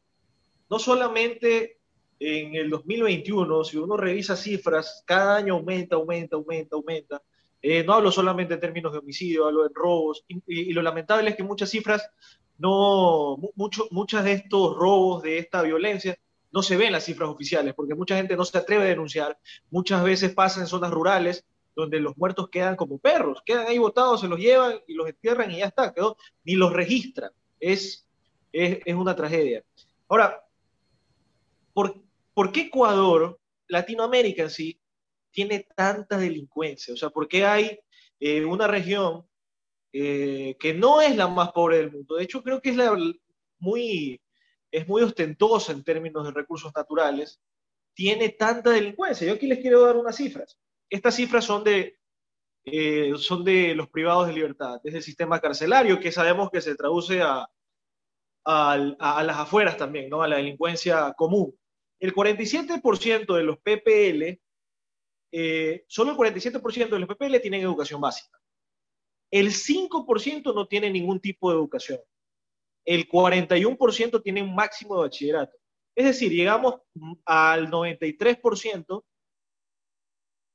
no 0.69 0.79
solamente 0.79 1.79
en 2.19 2.55
el 2.55 2.69
2021, 2.69 3.63
si 3.63 3.77
uno 3.77 3.95
revisa 3.95 4.35
cifras, 4.35 5.03
cada 5.05 5.37
año 5.37 5.53
aumenta, 5.53 5.95
aumenta, 5.95 6.35
aumenta, 6.35 6.75
aumenta. 6.75 7.21
Eh, 7.61 7.83
no 7.85 7.93
hablo 7.93 8.11
solamente 8.11 8.55
en 8.55 8.59
términos 8.59 8.91
de 8.91 8.99
homicidio, 8.99 9.45
hablo 9.45 9.63
de 9.63 9.69
robos. 9.73 10.25
Y, 10.27 10.73
lo 10.73 10.81
lamentable 10.81 11.29
es 11.29 11.37
que 11.37 11.43
muchas 11.43 11.69
cifras, 11.69 12.09
no, 12.57 13.37
mucho, 13.55 13.87
muchas 13.91 14.25
de 14.25 14.33
estos 14.33 14.75
robos, 14.75 15.23
de 15.23 15.37
esta 15.37 15.61
violencia, 15.61 16.19
no 16.51 16.61
se 16.63 16.77
ven 16.77 16.91
las 16.91 17.05
cifras 17.05 17.29
oficiales, 17.29 17.73
porque 17.73 17.95
mucha 17.95 18.15
gente 18.15 18.35
no 18.35 18.45
se 18.45 18.57
atreve 18.57 18.83
a 18.83 18.87
denunciar, 18.87 19.37
muchas 19.69 20.03
veces 20.03 20.33
pasa 20.33 20.59
en 20.59 20.67
zonas 20.67 20.91
rurales 20.91 21.45
donde 21.75 21.99
los 21.99 22.17
muertos 22.17 22.49
quedan 22.49 22.75
como 22.75 22.97
perros, 22.97 23.41
quedan 23.45 23.67
ahí 23.67 23.77
botados, 23.77 24.21
se 24.21 24.27
los 24.27 24.39
llevan 24.39 24.79
y 24.87 24.93
los 24.93 25.07
entierran 25.07 25.51
y 25.51 25.59
ya 25.59 25.67
está, 25.67 25.93
quedó, 25.93 26.17
ni 26.43 26.55
los 26.55 26.73
registran. 26.73 27.31
Es, 27.59 28.05
es, 28.51 28.79
es 28.85 28.95
una 28.95 29.15
tragedia. 29.15 29.63
Ahora, 30.07 30.43
¿por, 31.73 32.01
¿por 32.33 32.51
qué 32.51 32.61
Ecuador, 32.61 33.39
Latinoamérica 33.67 34.43
en 34.43 34.49
sí, 34.49 34.79
tiene 35.31 35.67
tanta 35.75 36.17
delincuencia? 36.17 36.93
O 36.93 36.97
sea, 36.97 37.09
¿por 37.09 37.27
qué 37.27 37.45
hay 37.45 37.79
eh, 38.19 38.43
una 38.43 38.67
región 38.67 39.25
eh, 39.93 40.57
que 40.59 40.73
no 40.73 41.01
es 41.01 41.15
la 41.15 41.27
más 41.27 41.51
pobre 41.51 41.77
del 41.77 41.91
mundo? 41.91 42.15
De 42.15 42.23
hecho, 42.23 42.43
creo 42.43 42.61
que 42.61 42.71
es, 42.71 42.75
la, 42.75 42.97
muy, 43.59 44.19
es 44.71 44.87
muy 44.87 45.01
ostentosa 45.01 45.71
en 45.71 45.83
términos 45.83 46.25
de 46.25 46.31
recursos 46.31 46.71
naturales, 46.75 47.41
tiene 47.93 48.29
tanta 48.29 48.71
delincuencia. 48.71 49.27
Yo 49.27 49.33
aquí 49.33 49.47
les 49.47 49.59
quiero 49.59 49.81
dar 49.81 49.97
unas 49.97 50.15
cifras. 50.15 50.59
Estas 50.89 51.15
cifras 51.15 51.45
son 51.45 51.63
de, 51.63 51.97
eh, 52.65 53.13
son 53.17 53.43
de 53.43 53.75
los 53.75 53.89
privados 53.89 54.27
de 54.27 54.33
libertad, 54.33 54.79
es 54.83 54.93
el 54.93 55.03
sistema 55.03 55.39
carcelario, 55.39 55.99
que 55.99 56.11
sabemos 56.11 56.49
que 56.49 56.61
se 56.61 56.75
traduce 56.75 57.21
a, 57.21 57.47
a, 58.45 58.77
las 59.23 59.37
afueras 59.37 59.77
también, 59.77 60.09
¿no? 60.09 60.21
a 60.21 60.27
la 60.27 60.37
delincuencia 60.37 61.13
común. 61.13 61.55
El 61.99 62.13
47% 62.13 63.35
de 63.35 63.43
los 63.43 63.57
PPL, 63.57 64.39
eh, 65.31 65.85
solo 65.87 66.11
el 66.11 66.17
47% 66.17 66.89
de 66.89 66.99
los 66.99 67.09
PPL 67.09 67.39
tienen 67.41 67.61
educación 67.61 68.01
básica. 68.01 68.39
El 69.31 69.49
5% 69.49 70.55
no 70.55 70.67
tiene 70.67 70.89
ningún 70.89 71.19
tipo 71.19 71.51
de 71.51 71.57
educación. 71.57 71.99
El 72.85 73.07
41% 73.07 74.21
tiene 74.23 74.41
un 74.41 74.55
máximo 74.55 74.95
de 74.95 75.01
bachillerato. 75.01 75.57
Es 75.95 76.05
decir, 76.05 76.31
llegamos 76.31 76.75
al 77.25 77.69
93% 77.69 79.03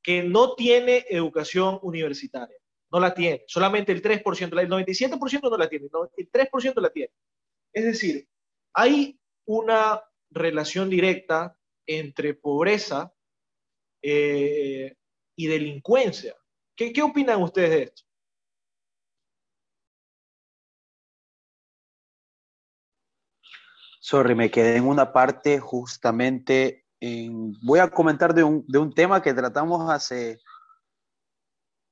que 0.03 0.23
no 0.23 0.55
tiene 0.55 1.05
educación 1.09 1.79
universitaria. 1.83 2.57
No 2.91 3.01
la 3.01 3.15
tiene. 3.15 3.45
Solamente 3.47 3.93
el 3.93 4.03
3%, 4.03 4.61
el 4.61 4.69
97% 4.69 5.51
no 5.51 5.57
la 5.57 5.69
tiene. 5.69 5.89
El 6.17 6.31
3% 6.31 6.81
la 6.81 6.91
tiene. 6.91 7.13
Es 7.73 7.85
decir, 7.85 8.29
hay 8.73 9.19
una 9.47 10.03
relación 10.31 10.89
directa 10.89 11.59
entre 11.87 12.35
pobreza 12.35 13.13
eh, 14.03 14.95
y 15.37 15.47
delincuencia. 15.47 16.37
¿Qué, 16.77 16.93
¿Qué 16.93 17.03
opinan 17.03 17.43
ustedes 17.43 17.71
de 17.71 17.83
esto? 17.83 18.03
Sorry, 24.07 24.35
me 24.35 24.51
quedé 24.51 24.77
en 24.77 24.87
una 24.87 25.15
parte 25.15 25.59
justamente. 25.61 26.85
En, 27.01 27.55
voy 27.63 27.79
a 27.79 27.89
comentar 27.89 28.35
de 28.35 28.45
un, 28.45 28.63
de 28.69 28.79
un, 28.79 28.93
tema 28.93 29.23
que 29.23 29.33
tratamos 29.33 29.91
hace. 29.91 30.41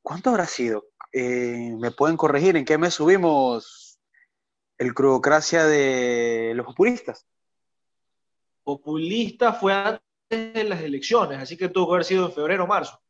¿Cuánto 0.02 0.28
habrá 0.28 0.44
sido? 0.44 0.84
Eh, 1.10 1.74
¿Me 1.80 1.90
pueden 1.90 2.18
corregir? 2.18 2.58
¿En 2.58 2.66
qué 2.66 2.76
mes 2.76 2.92
subimos 2.92 3.98
el 4.76 4.92
crudocracia 4.92 5.64
de 5.64 6.52
los 6.54 6.66
populistas? 6.66 7.26
Populista 8.62 9.54
fue 9.54 9.72
antes 9.72 10.02
de 10.28 10.64
las 10.64 10.82
elecciones, 10.82 11.38
así 11.38 11.56
que 11.56 11.70
tuvo 11.70 11.86
que 11.86 11.92
haber 11.94 12.04
sido 12.04 12.26
en 12.26 12.32
febrero 12.32 12.64
o 12.64 12.66
marzo. 12.66 13.00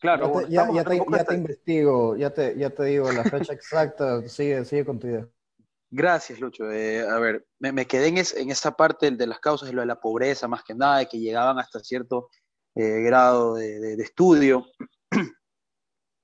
Claro, 0.00 0.32
ya 0.32 0.46
te, 0.46 0.50
ya, 0.50 0.72
ya, 0.72 0.84
te, 0.84 1.04
ya 1.10 1.24
te, 1.24 1.34
investigo, 1.34 2.16
ya 2.16 2.30
te, 2.32 2.56
ya 2.56 2.70
te 2.70 2.84
digo 2.84 3.12
la 3.12 3.24
fecha 3.24 3.52
exacta, 3.52 4.26
sigue, 4.26 4.64
sigue 4.64 4.86
con 4.86 4.98
tu 4.98 5.08
idea. 5.08 5.28
Gracias, 5.90 6.40
Lucho. 6.40 6.70
Eh, 6.70 7.00
a 7.08 7.18
ver, 7.18 7.46
me, 7.58 7.72
me 7.72 7.86
quedé 7.86 8.08
en, 8.08 8.18
es, 8.18 8.34
en, 8.34 8.50
esa 8.50 8.76
parte 8.76 9.10
de 9.10 9.26
las 9.26 9.38
causas 9.40 9.68
de 9.68 9.74
lo 9.74 9.82
de 9.82 9.86
la 9.86 10.00
pobreza, 10.00 10.48
más 10.48 10.64
que 10.64 10.74
nada, 10.74 10.98
de 10.98 11.06
que 11.06 11.18
llegaban 11.18 11.58
hasta 11.58 11.80
cierto 11.80 12.28
eh, 12.74 13.02
grado 13.02 13.54
de, 13.54 13.78
de, 13.80 13.96
de, 13.96 14.02
estudio. 14.02 14.66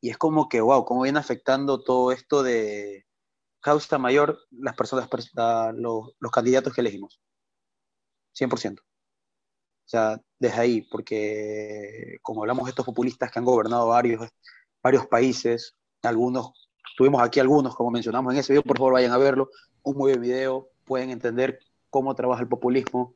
y 0.02 0.10
es 0.10 0.18
como 0.18 0.48
que, 0.48 0.60
wow, 0.60 0.84
cómo 0.84 1.02
viene 1.02 1.18
afectando 1.18 1.82
todo 1.82 2.12
esto 2.12 2.42
de 2.42 3.06
causa 3.62 3.98
mayor 3.98 4.38
las 4.50 4.74
personas, 4.76 5.08
los, 5.76 6.10
los 6.18 6.32
candidatos 6.32 6.74
que 6.74 6.80
elegimos. 6.82 7.20
100%. 8.34 8.80
O 8.80 8.84
sea, 9.84 10.20
desde 10.38 10.60
ahí, 10.60 10.82
porque 10.90 12.18
como 12.22 12.42
hablamos 12.42 12.64
de 12.64 12.70
estos 12.70 12.86
populistas 12.86 13.30
que 13.30 13.38
han 13.38 13.44
gobernado 13.44 13.88
varios, 13.88 14.28
varios 14.82 15.06
países, 15.06 15.76
algunos 16.02 16.61
Tuvimos 16.96 17.22
aquí 17.22 17.40
algunos, 17.40 17.74
como 17.74 17.90
mencionamos 17.90 18.32
en 18.32 18.40
ese 18.40 18.52
video, 18.52 18.62
por 18.62 18.78
favor 18.78 18.94
vayan 18.94 19.12
a 19.12 19.18
verlo. 19.18 19.50
Un 19.82 19.96
muy 19.96 20.12
buen 20.12 20.22
video, 20.22 20.68
pueden 20.84 21.10
entender 21.10 21.58
cómo 21.90 22.14
trabaja 22.14 22.42
el 22.42 22.48
populismo. 22.48 23.14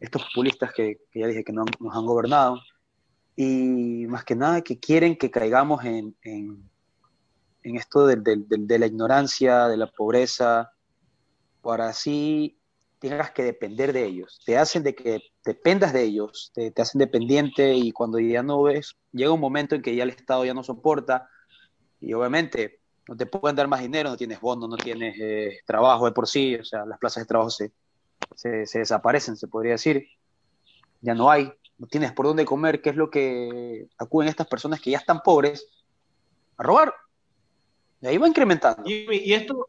Estos 0.00 0.22
populistas 0.24 0.72
que, 0.72 0.98
que 1.10 1.20
ya 1.20 1.26
dije 1.26 1.44
que 1.44 1.52
no, 1.52 1.64
nos 1.80 1.96
han 1.96 2.06
gobernado. 2.06 2.60
Y 3.36 4.06
más 4.08 4.24
que 4.24 4.36
nada 4.36 4.62
que 4.62 4.78
quieren 4.78 5.16
que 5.16 5.30
caigamos 5.30 5.84
en, 5.84 6.16
en, 6.22 6.68
esto 7.62 8.06
de, 8.06 8.16
de, 8.16 8.44
de, 8.46 8.78
la 8.78 8.86
ignorancia, 8.86 9.66
de 9.66 9.76
la 9.76 9.86
pobreza, 9.86 10.70
para 11.62 11.88
así 11.88 12.58
tengas 12.98 13.32
que 13.32 13.42
depender 13.42 13.92
de 13.92 14.04
ellos. 14.04 14.40
Te 14.44 14.56
hacen 14.58 14.82
de 14.82 14.94
que 14.94 15.20
dependas 15.44 15.92
de 15.92 16.02
ellos, 16.02 16.52
te 16.54 16.72
hacen 16.80 16.98
dependiente 16.98 17.74
y 17.74 17.90
cuando 17.90 18.18
ya 18.18 18.42
no 18.42 18.62
ves, 18.62 18.96
llega 19.12 19.32
un 19.32 19.40
momento 19.40 19.74
en 19.74 19.82
que 19.82 19.96
ya 19.96 20.04
el 20.04 20.10
Estado 20.10 20.44
ya 20.44 20.54
no 20.54 20.62
soporta 20.62 21.28
y 22.04 22.12
obviamente 22.12 22.80
no 23.08 23.16
te 23.16 23.26
pueden 23.26 23.56
dar 23.56 23.68
más 23.68 23.80
dinero, 23.80 24.10
no 24.10 24.16
tienes 24.16 24.40
bono, 24.40 24.68
no 24.68 24.76
tienes 24.76 25.16
eh, 25.18 25.60
trabajo 25.66 26.06
de 26.06 26.12
por 26.12 26.28
sí, 26.28 26.54
o 26.56 26.64
sea, 26.64 26.84
las 26.84 26.98
plazas 26.98 27.22
de 27.22 27.26
trabajo 27.26 27.50
se, 27.50 27.72
se, 28.34 28.78
desaparecen, 28.78 29.36
se 29.36 29.48
podría 29.48 29.72
decir. 29.72 30.06
Ya 31.00 31.14
no 31.14 31.30
hay, 31.30 31.52
no 31.78 31.86
tienes 31.86 32.12
por 32.12 32.26
dónde 32.26 32.44
comer, 32.44 32.80
¿qué 32.80 32.90
es 32.90 32.96
lo 32.96 33.10
que 33.10 33.88
acuden 33.98 34.28
estas 34.28 34.46
personas 34.46 34.80
que 34.80 34.90
ya 34.90 34.98
están 34.98 35.20
pobres 35.20 35.66
a 36.56 36.62
robar? 36.62 36.94
Y 38.00 38.06
ahí 38.06 38.18
va 38.18 38.28
incrementando. 38.28 38.82
Y, 38.86 39.32
esto, 39.32 39.68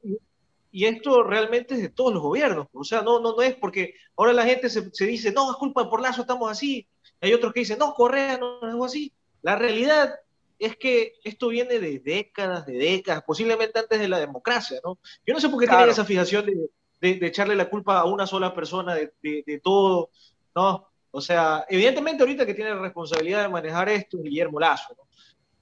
y 0.72 0.86
esto 0.86 1.24
realmente 1.24 1.76
es 1.76 1.82
de 1.82 1.90
todos 1.90 2.14
los 2.14 2.22
gobiernos, 2.22 2.68
o 2.74 2.84
sea, 2.84 3.02
no, 3.02 3.20
no, 3.20 3.36
no 3.36 3.42
es 3.42 3.56
porque 3.56 3.96
ahora 4.16 4.34
la 4.34 4.46
gente 4.46 4.70
se, 4.70 4.90
se 4.92 5.06
dice, 5.06 5.32
no, 5.32 5.52
es 5.52 5.58
culpa 5.58 5.84
de 5.84 5.90
por 5.90 6.02
lazo, 6.02 6.22
estamos 6.22 6.50
así. 6.50 6.88
Hay 7.22 7.34
otros 7.34 7.54
que 7.54 7.62
dicen, 7.62 7.80
no, 7.80 7.94
Correa 7.94 8.38
no 8.38 8.60
es 8.62 8.92
así. 8.92 9.14
La 9.42 9.56
realidad 9.58 10.16
es 10.60 10.78
que 10.78 11.14
esto 11.24 11.50
viene 11.50 11.80
de 11.80 12.00
décadas, 12.00 12.66
de 12.66 12.74
décadas, 12.74 13.24
posiblemente 13.24 13.80
antes 13.80 14.00
de 14.00 14.08
la 14.08 14.20
democracia, 14.20 14.80
¿no? 14.84 15.00
Yo 15.26 15.34
no 15.34 15.40
sé 15.40 15.50
por 15.50 15.60
qué 15.60 15.66
claro. 15.66 15.80
tienen 15.80 15.94
esa 15.94 16.06
fijación 16.06 16.46
de, 16.46 16.70
de, 17.02 17.20
de, 17.20 17.28
echarle 17.28 17.56
la 17.56 17.70
culpa 17.70 18.00
a 18.00 18.06
una 18.06 18.26
sola 18.26 18.54
persona 18.54 18.96
de, 18.96 19.12
de, 19.22 19.60
todo, 19.62 20.10
¿no? 20.56 20.88
O 21.12 21.22
sea, 21.22 21.66
evidentemente 21.70 22.24
ahorita 22.24 22.46
que 22.46 22.54
tiene 22.54 22.72
la 22.72 22.82
responsabilidad 22.82 23.44
de 23.44 23.50
manejar 23.50 23.90
esto 23.90 24.18
es 24.18 24.24
Guillermo 24.24 24.60
Lazo, 24.60 24.96
¿no? 24.98 25.04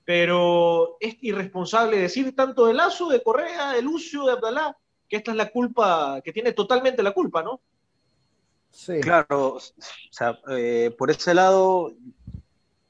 Pero 0.06 0.98
es 1.00 1.16
irresponsable 1.22 1.98
decir 1.98 2.36
tanto 2.36 2.66
de 2.66 2.74
Lazo, 2.74 3.08
de 3.10 3.24
Correa, 3.24 3.72
de 3.72 3.82
Lucio, 3.82 4.26
de 4.26 4.34
Abdalá, 4.34 4.78
que 5.08 5.18
esta 5.18 5.32
es 5.32 5.38
la 5.38 5.50
culpa, 5.50 6.22
que 6.24 6.34
tiene 6.34 6.52
totalmente 6.52 7.02
la 7.02 7.12
culpa, 7.12 7.42
¿no? 7.42 7.62
Sí. 8.70 9.00
Claro, 9.00 9.56
o 9.56 9.60
sea, 10.10 10.40
eh, 10.50 10.94
por 10.98 11.10
ese 11.12 11.34
lado, 11.34 11.94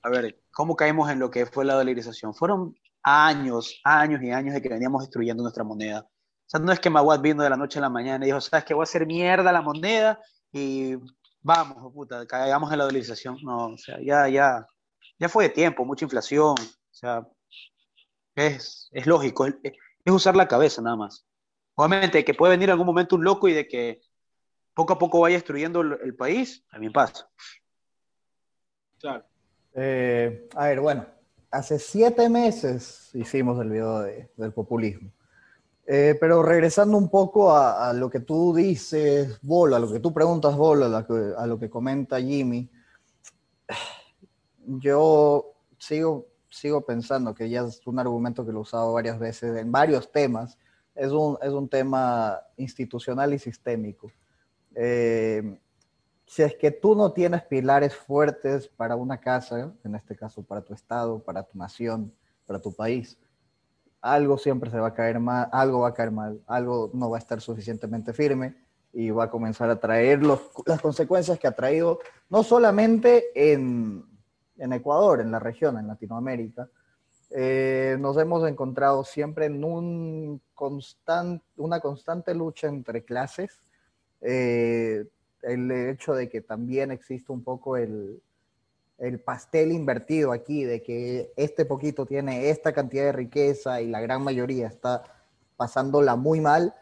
a 0.01 0.10
ver, 0.10 0.43
¿cómo 0.53 0.75
caemos 0.75 1.10
en 1.10 1.19
lo 1.19 1.29
que 1.29 1.45
fue 1.45 1.65
la 1.65 1.74
dolarización? 1.74 2.33
Fueron 2.33 2.75
años, 3.01 3.81
años 3.83 4.22
y 4.22 4.31
años 4.31 4.53
de 4.53 4.62
que 4.62 4.69
veníamos 4.69 5.01
destruyendo 5.01 5.43
nuestra 5.43 5.63
moneda. 5.63 6.01
O 6.01 6.50
sea, 6.50 6.60
no 6.60 6.72
es 6.72 6.79
que 6.79 6.89
Maguad 6.89 7.19
vino 7.19 7.43
de 7.43 7.50
la 7.50 7.57
noche 7.57 7.79
a 7.79 7.81
la 7.81 7.89
mañana 7.89 8.24
y 8.24 8.27
dijo, 8.27 8.39
¿sabes 8.39 8.63
qué? 8.63 8.74
Voy 8.74 8.83
a 8.83 8.86
hacer 8.86 9.05
mierda 9.05 9.51
la 9.51 9.62
moneda 9.62 10.19
y 10.51 10.95
vamos, 11.41 11.91
puta, 11.93 12.25
caigamos 12.25 12.72
en 12.72 12.77
la 12.77 12.86
dolarización. 12.86 13.38
No, 13.43 13.67
o 13.67 13.77
sea, 13.77 14.00
ya, 14.01 14.29
ya, 14.29 14.65
ya 15.19 15.29
fue 15.29 15.45
de 15.45 15.50
tiempo, 15.50 15.83
mucha 15.86 16.05
inflación. 16.05 16.55
O 16.57 16.93
sea, 16.93 17.27
es, 18.36 18.89
es 18.91 19.07
lógico, 19.07 19.48
es, 19.48 19.55
es 19.63 20.13
usar 20.13 20.36
la 20.36 20.48
cabeza 20.48 20.81
nada 20.81 20.95
más. 20.95 21.25
Obviamente 21.75 22.24
que 22.24 22.36
puede 22.36 22.51
venir 22.51 22.69
algún 22.69 22.86
momento 22.86 23.15
un 23.15 23.24
loco 23.24 23.48
y 23.48 23.53
de 23.53 23.67
que 23.67 24.01
poco 24.75 24.93
a 24.93 25.00
poco 25.00 25.22
vaya 25.22 25.38
destruyendo 25.38 25.81
el, 25.81 25.98
el 26.03 26.15
país, 26.15 26.63
también 26.69 26.93
pasa. 26.93 27.27
Claro. 29.00 29.25
Eh, 29.75 30.48
a 30.56 30.68
ver, 30.68 30.80
bueno, 30.80 31.06
hace 31.51 31.80
siete 31.80 32.30
meses 32.30 33.10
hicimos 33.13 33.60
el 33.62 33.70
video 33.70 34.01
de, 34.01 34.30
del 34.38 34.53
populismo. 34.53 35.12
Eh, 35.86 36.15
pero 36.20 36.42
regresando 36.44 36.98
un 36.98 37.10
poco 37.10 37.56
a, 37.56 37.92
lo 37.94 38.10
que 38.10 38.22
tú 38.22 38.56
dices, 38.56 39.38
Bolo, 39.42 39.75
a 39.75 39.80
lo 39.80 39.92
que 39.92 40.00
tú 40.00 40.13
preguntas, 40.13 40.56
Bolo, 40.56 40.86
a 40.86 41.46
lo 41.48 41.60
que, 41.60 41.68
a 41.68 41.70
comenta 41.70 42.22
Jimmy, 42.22 42.70
yo 44.65 45.53
sigo, 45.77 46.27
sigo 46.50 46.86
pensando 46.86 47.34
que 47.34 47.50
ya 47.50 47.63
es 47.63 47.86
un 47.86 48.00
argumento 48.00 48.46
que 48.46 48.53
lo 48.53 48.60
he 48.60 48.62
usado 48.62 48.94
varias 48.94 49.20
veces 49.20 49.58
en 49.58 49.72
varios 49.72 50.10
temas, 50.10 50.58
es 50.96 51.12
un, 51.12 51.38
es 51.42 51.50
un 51.50 51.68
tema 51.68 52.39
institucional 52.56 53.34
y 53.34 53.39
sistémico. 53.39 54.10
Eh, 54.75 55.60
si 56.25 56.44
es 56.44 56.56
que 56.56 56.72
tú 56.72 56.96
no 56.96 57.12
tienes 57.12 57.44
pilares 57.44 57.96
fuertes 57.96 58.68
para 58.68 58.96
una 58.96 59.20
casa, 59.20 59.74
en 59.84 59.96
este 59.96 60.15
caso 60.15 60.44
para 60.44 60.62
tu 60.62 60.74
estado, 60.74 61.20
para 61.20 61.44
tu 61.44 61.58
nación, 61.58 62.13
para 62.46 62.60
tu 62.60 62.74
país, 62.74 63.18
algo 64.01 64.38
siempre 64.38 64.70
se 64.70 64.80
va 64.80 64.88
a 64.88 64.94
caer 64.94 65.20
mal, 65.20 65.48
algo 65.51 65.82
va 65.82 65.89
a 65.89 65.94
caer 65.94 66.12
mal, 66.12 66.42
algo 66.48 66.92
no 66.94 67.10
va 67.10 67.18
a 67.18 67.20
estar 67.20 67.39
suficientemente 67.39 68.13
firme 68.13 68.56
y 68.92 69.10
va 69.10 69.25
a 69.25 69.30
comenzar 69.30 69.70
a 69.70 69.80
traer 69.80 70.22
las 70.24 70.82
consecuencias 70.82 71.39
que 71.39 71.48
ha 71.48 71.56
traído 71.56 72.00
no 72.30 72.44
solamente 72.44 73.25
en, 73.34 74.06
Ecuador, 74.58 75.22
en 75.22 75.32
la 75.32 75.39
región, 75.39 75.77
en 75.77 75.88
Latinoamérica. 75.88 76.70
Eh, 77.32 77.98
nos 78.00 78.18
hemos 78.18 78.48
encontrado 78.48 79.03
siempre 79.03 79.46
en 79.46 79.63
un 79.63 80.42
una 81.58 81.80
constante 81.80 82.34
lucha 82.36 82.68
entre 82.68 83.03
clases. 83.03 83.62
Eh, 84.22 85.06
el 85.44 85.72
hecho 85.72 86.14
de 86.14 86.30
que 86.30 86.42
también 86.42 86.92
existe 86.92 87.32
un 87.32 87.44
poco 87.44 87.78
el, 87.78 88.22
el 88.98 89.20
pastel 89.20 89.72
invertido 89.72 90.32
aquí, 90.32 90.64
de 90.64 90.82
que 90.82 91.32
este 91.36 91.66
poquito 91.66 92.06
tiene 92.06 92.50
esta 92.50 92.74
cantidad 92.74 93.06
de 93.06 93.12
riqueza 93.12 93.82
y 93.82 93.90
la 93.90 94.02
gran 94.02 94.24
mayoría 94.24 94.68
está 94.68 95.04
pasándola 95.58 96.16
muy 96.16 96.42
mal, 96.42 96.74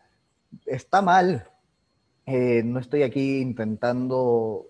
está 0.65 1.01
mal. 1.01 1.47
Eh, 2.25 2.61
no 2.63 2.79
estoy 2.79 3.03
aquí 3.03 3.39
intentando 3.41 4.67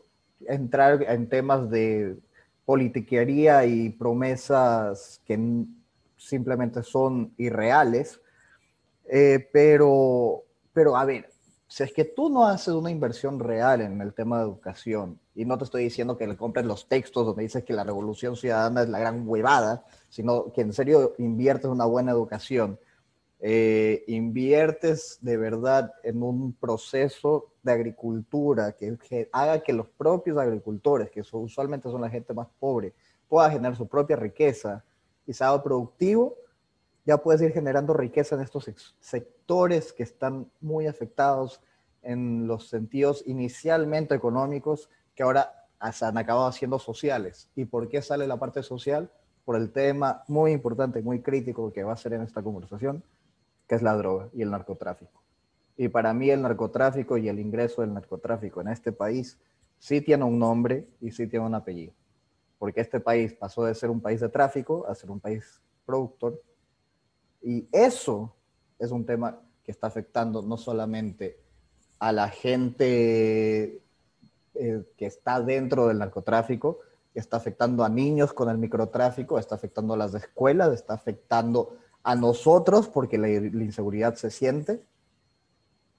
entrar 0.47 1.03
en 1.03 1.27
temas 1.27 1.69
de 1.69 2.17
politiquería 2.65 3.65
y 3.65 3.89
promesas 3.89 5.21
que 5.25 5.37
simplemente 6.17 6.83
son 6.83 7.33
irreales, 7.37 8.21
eh, 9.09 9.49
pero, 9.51 10.43
pero 10.71 10.95
a 10.95 11.03
ver, 11.03 11.30
si 11.71 11.83
es 11.83 11.93
que 11.93 12.03
tú 12.03 12.29
no 12.29 12.45
haces 12.45 12.73
una 12.73 12.91
inversión 12.91 13.39
real 13.39 13.79
en 13.79 14.01
el 14.01 14.13
tema 14.13 14.39
de 14.39 14.43
educación, 14.43 15.17
y 15.33 15.45
no 15.45 15.57
te 15.57 15.63
estoy 15.63 15.83
diciendo 15.83 16.17
que 16.17 16.27
le 16.27 16.35
compres 16.35 16.65
los 16.65 16.89
textos 16.89 17.25
donde 17.25 17.43
dices 17.43 17.63
que 17.63 17.71
la 17.71 17.85
revolución 17.85 18.35
ciudadana 18.35 18.81
es 18.81 18.89
la 18.89 18.99
gran 18.99 19.25
huevada, 19.25 19.85
sino 20.09 20.51
que 20.51 20.59
en 20.59 20.73
serio 20.73 21.13
inviertes 21.17 21.71
una 21.71 21.85
buena 21.85 22.11
educación, 22.11 22.77
eh, 23.39 24.03
inviertes 24.07 25.17
de 25.21 25.37
verdad 25.37 25.93
en 26.03 26.21
un 26.21 26.51
proceso 26.51 27.53
de 27.63 27.71
agricultura 27.71 28.73
que, 28.73 29.29
haga 29.31 29.63
que 29.63 29.71
los 29.71 29.87
propios 29.87 30.37
agricultores, 30.39 31.09
que 31.09 31.23
usualmente 31.31 31.89
son 31.89 32.01
la 32.01 32.09
gente 32.09 32.33
más 32.33 32.49
pobre, 32.59 32.93
pueda 33.29 33.49
generar 33.49 33.77
su 33.77 33.87
propia 33.87 34.17
riqueza 34.17 34.83
y 35.25 35.31
sea 35.31 35.63
productivo, 35.63 36.35
ya 37.05 37.17
puedes 37.17 37.41
ir 37.41 37.51
generando 37.51 37.93
riqueza 37.93 38.35
en 38.35 38.41
estos 38.41 38.69
sectores 38.99 39.93
que 39.93 40.03
están 40.03 40.49
muy 40.59 40.87
afectados 40.87 41.61
en 42.01 42.47
los 42.47 42.67
sentidos 42.69 43.23
inicialmente 43.25 44.15
económicos 44.15 44.89
que 45.15 45.23
ahora 45.23 45.67
se 45.91 46.05
han 46.05 46.17
acabado 46.17 46.51
siendo 46.51 46.79
sociales. 46.79 47.49
¿Y 47.55 47.65
por 47.65 47.89
qué 47.89 48.01
sale 48.01 48.27
la 48.27 48.37
parte 48.37 48.63
social? 48.63 49.11
Por 49.45 49.55
el 49.55 49.71
tema 49.71 50.23
muy 50.27 50.51
importante, 50.51 51.01
muy 51.01 51.21
crítico 51.21 51.71
que 51.71 51.83
va 51.83 51.93
a 51.93 51.97
ser 51.97 52.13
en 52.13 52.21
esta 52.21 52.43
conversación, 52.43 53.03
que 53.67 53.75
es 53.75 53.81
la 53.81 53.95
droga 53.95 54.29
y 54.33 54.43
el 54.43 54.51
narcotráfico. 54.51 55.21
Y 55.77 55.87
para 55.87 56.13
mí 56.13 56.29
el 56.29 56.41
narcotráfico 56.41 57.17
y 57.17 57.27
el 57.27 57.39
ingreso 57.39 57.81
del 57.81 57.93
narcotráfico 57.93 58.61
en 58.61 58.67
este 58.67 58.91
país 58.91 59.39
sí 59.79 60.01
tiene 60.01 60.23
un 60.23 60.37
nombre 60.37 60.87
y 60.99 61.11
sí 61.11 61.25
tiene 61.25 61.45
un 61.45 61.55
apellido. 61.55 61.93
Porque 62.59 62.81
este 62.81 62.99
país 62.99 63.33
pasó 63.33 63.63
de 63.63 63.73
ser 63.73 63.89
un 63.89 63.99
país 63.99 64.19
de 64.19 64.29
tráfico 64.29 64.85
a 64.87 64.93
ser 64.93 65.09
un 65.09 65.19
país 65.19 65.59
productor 65.83 66.39
y 67.41 67.67
eso 67.71 68.33
es 68.79 68.91
un 68.91 69.05
tema 69.05 69.39
que 69.63 69.71
está 69.71 69.87
afectando 69.87 70.41
no 70.41 70.57
solamente 70.57 71.39
a 71.99 72.11
la 72.11 72.29
gente 72.29 73.81
eh, 74.55 74.83
que 74.97 75.05
está 75.05 75.39
dentro 75.41 75.87
del 75.87 75.99
narcotráfico, 75.99 76.79
está 77.13 77.37
afectando 77.37 77.83
a 77.83 77.89
niños 77.89 78.33
con 78.33 78.49
el 78.49 78.57
microtráfico, 78.57 79.37
está 79.37 79.55
afectando 79.55 79.93
a 79.93 79.97
las 79.97 80.13
escuelas, 80.13 80.73
está 80.73 80.93
afectando 80.93 81.77
a 82.03 82.15
nosotros 82.15 82.87
porque 82.87 83.17
la, 83.17 83.27
la 83.27 83.63
inseguridad 83.63 84.15
se 84.15 84.31
siente 84.31 84.83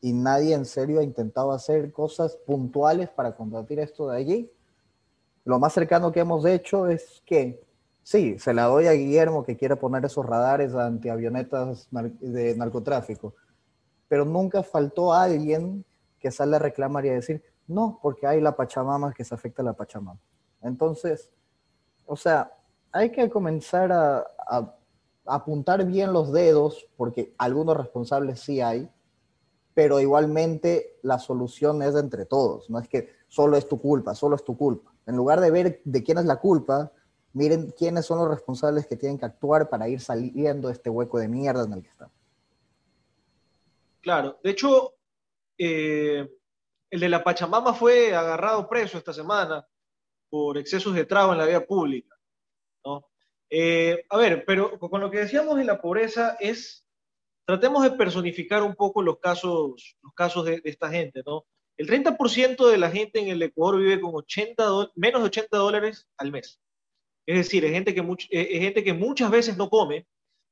y 0.01 0.13
nadie 0.13 0.55
en 0.55 0.65
serio 0.65 0.99
ha 0.99 1.05
intentado 1.05 1.53
hacer 1.53 1.93
cosas 1.93 2.37
puntuales 2.37 3.09
para 3.09 3.37
combatir 3.37 3.79
esto 3.79 4.09
de 4.09 4.17
allí. 4.17 4.53
Lo 5.45 5.61
más 5.61 5.73
cercano 5.73 6.11
que 6.11 6.21
hemos 6.21 6.45
hecho 6.45 6.89
es 6.89 7.23
que 7.25 7.63
Sí, 8.03 8.39
se 8.39 8.53
la 8.53 8.65
doy 8.65 8.87
a 8.87 8.93
Guillermo 8.93 9.45
que 9.45 9.57
quiere 9.57 9.77
poner 9.77 10.05
esos 10.05 10.27
radares 10.27 10.75
antiavionetas 10.75 11.89
de 12.21 12.57
narcotráfico, 12.57 13.35
pero 14.09 14.25
nunca 14.25 14.63
faltó 14.63 15.13
alguien 15.13 15.85
que 16.19 16.31
sale 16.31 16.57
a 16.57 16.59
reclamar 16.59 17.07
y 17.07 17.11
a 17.11 17.15
decir, 17.15 17.43
no, 17.67 17.99
porque 18.03 18.27
hay 18.27 18.41
la 18.41 18.57
Pachamama 18.57 19.13
que 19.13 19.25
se 19.25 19.35
afecta 19.35 19.63
a 19.63 19.65
la 19.65 19.73
Pachamama. 19.73 20.21
Entonces, 20.63 21.31
o 22.07 22.17
sea, 22.17 22.53
hay 22.91 23.11
que 23.11 23.31
comenzar 23.31 23.93
a, 23.93 24.27
apuntar 25.25 25.87
bien 25.87 26.13
los 26.13 26.33
dedos, 26.33 26.89
porque 26.97 27.33
algunos 27.39 27.77
responsables 27.77 28.41
sí 28.41 28.61
hay, 28.61 28.91
pero 29.73 30.01
igualmente 30.01 30.99
la 31.03 31.21
solución 31.21 31.81
es 31.83 31.95
entre 31.95 32.27
todos, 32.27 32.69
no 32.69 32.81
es 32.81 32.89
que 32.89 33.09
solo 33.29 33.57
es 33.57 33.69
tu 33.69 33.81
culpa, 33.81 34.15
solo 34.17 34.35
es 34.35 34.45
tu 34.45 34.57
culpa. 34.57 34.93
En 35.07 35.17
lugar 35.17 35.41
de 35.41 35.51
ver 35.53 35.81
de 35.85 36.03
quién 36.03 36.19
es 36.19 36.25
la 36.25 36.37
culpa, 36.37 36.91
miren 37.33 37.71
quiénes 37.71 38.07
son 38.07 38.19
los 38.19 38.29
responsables 38.29 38.87
que 38.87 38.97
tienen 38.97 39.19
que 39.19 39.27
actuar 39.27 39.69
para 39.69 39.89
ir 39.89 40.01
saliendo 40.01 40.69
de 40.69 40.75
este 40.75 40.91
hueco 40.91 41.19
de 41.19 41.29
mierda 41.29 41.65
en 41.65 41.73
el 41.73 41.83
que 41.83 41.89
estamos. 41.89 42.15
Claro, 44.01 44.39
de 44.43 44.51
hecho, 44.51 44.95
eh, 45.57 46.29
el 46.91 47.01
de 47.01 47.09
la 47.09 47.23
Pachamama 47.23 47.73
fue 47.73 48.15
agarrado 48.15 48.69
preso 48.69 48.99
esta 48.99 49.13
semana 49.13 49.67
por 50.29 50.59
excesos 50.59 50.95
de 50.95 51.05
trago 51.05 51.33
en 51.33 51.39
la 51.39 51.47
vía 51.47 51.65
pública. 51.65 52.17
¿no? 52.85 53.07
Eh, 53.49 54.05
a 54.09 54.17
ver, 54.17 54.45
pero 54.45 54.79
con 54.79 55.01
lo 55.01 55.11
que 55.11 55.19
decíamos 55.19 55.57
de 55.57 55.65
la 55.65 55.81
pobreza 55.81 56.37
es, 56.41 56.85
tratemos 57.45 57.83
de 57.83 57.93
personificar 57.93 58.63
un 58.63 58.75
poco 58.75 59.03
los 59.03 59.19
casos, 59.21 59.97
los 60.03 60.15
casos 60.15 60.47
de, 60.47 60.61
esta 60.65 60.91
gente, 60.91 61.23
¿no? 61.25 61.45
El 61.77 61.89
30% 61.89 62.69
de 62.69 62.79
la 62.79 62.91
gente 62.91 63.21
en 63.21 63.29
el 63.29 63.43
Ecuador 63.43 63.79
vive 63.79 64.01
con 64.01 64.15
80 64.15 64.91
menos 64.95 65.23
de 65.23 65.27
80 65.27 65.57
dólares 65.57 66.09
al 66.17 66.33
mes. 66.33 66.61
Es 67.27 67.37
decir, 67.37 67.65
es 67.65 67.73
gente 67.73 67.95
que, 67.95 68.01
es 68.31 68.61
gente 68.61 68.83
que 68.83 68.93
muchas 68.93 69.31
veces 69.31 69.57
no 69.57 69.69
come, 69.69 70.07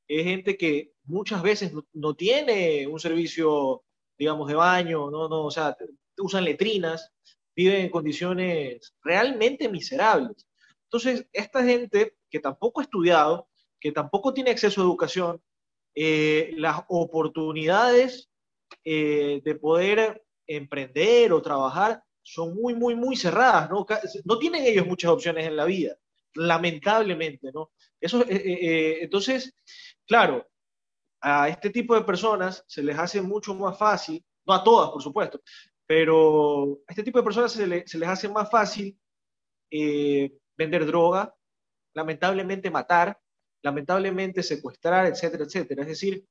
es 0.06 0.24
gente 0.24 0.56
que 0.56 0.92
muchas 1.04 1.42
veces 1.42 1.72
no, 1.92 2.14
tiene 2.14 2.86
un 2.86 3.00
servicio, 3.00 3.82
digamos, 4.18 4.48
de 4.48 4.54
baño, 4.54 5.10
no, 5.10 5.28
no, 5.28 5.44
o 5.46 5.50
sea, 5.50 5.76
usan 6.18 6.44
letrinas, 6.44 7.12
viven 7.56 7.82
en 7.82 7.90
condiciones 7.90 8.94
realmente 9.02 9.68
miserables. 9.68 10.46
Entonces, 10.84 11.26
esta 11.32 11.64
gente 11.64 12.16
que 12.30 12.40
tampoco 12.40 12.80
ha 12.80 12.84
estudiado, 12.84 13.48
que 13.80 13.92
tampoco 13.92 14.32
tiene 14.32 14.50
acceso 14.50 14.80
a 14.80 14.84
educación, 14.84 15.42
eh, 15.94 16.52
las 16.56 16.82
oportunidades 16.88 18.30
eh, 18.84 19.40
de 19.44 19.54
poder 19.56 20.24
emprender 20.46 21.32
o 21.32 21.42
trabajar 21.42 22.02
son 22.22 22.54
muy, 22.54 22.74
muy, 22.74 22.94
muy 22.94 23.16
cerradas, 23.16 23.70
¿no? 23.70 23.86
No 24.24 24.38
tienen 24.38 24.64
ellos 24.64 24.86
muchas 24.86 25.10
opciones 25.10 25.46
en 25.46 25.56
la 25.56 25.64
vida 25.64 25.96
lamentablemente, 26.34 27.50
¿no? 27.52 27.70
Eso, 28.00 28.22
eh, 28.22 28.26
eh, 28.30 28.58
eh, 28.62 28.98
entonces, 29.02 29.54
claro, 30.06 30.46
a 31.20 31.48
este 31.48 31.70
tipo 31.70 31.94
de 31.94 32.02
personas 32.02 32.64
se 32.66 32.82
les 32.82 32.98
hace 32.98 33.20
mucho 33.20 33.54
más 33.54 33.78
fácil, 33.78 34.24
no 34.46 34.54
a 34.54 34.64
todas, 34.64 34.90
por 34.90 35.02
supuesto, 35.02 35.40
pero 35.86 36.80
a 36.86 36.92
este 36.92 37.02
tipo 37.02 37.18
de 37.18 37.24
personas 37.24 37.52
se, 37.52 37.66
les 37.66 38.08
hace 38.08 38.28
más 38.28 38.50
fácil 38.50 38.98
vender 39.70 40.86
droga, 40.86 41.34
lamentablemente 41.94 42.70
matar, 42.70 43.18
lamentablemente 43.62 44.42
secuestrar, 44.42 45.06
etcétera, 45.06 45.44
etcétera. 45.44 45.82
Es 45.82 45.88
decir, 45.88 46.24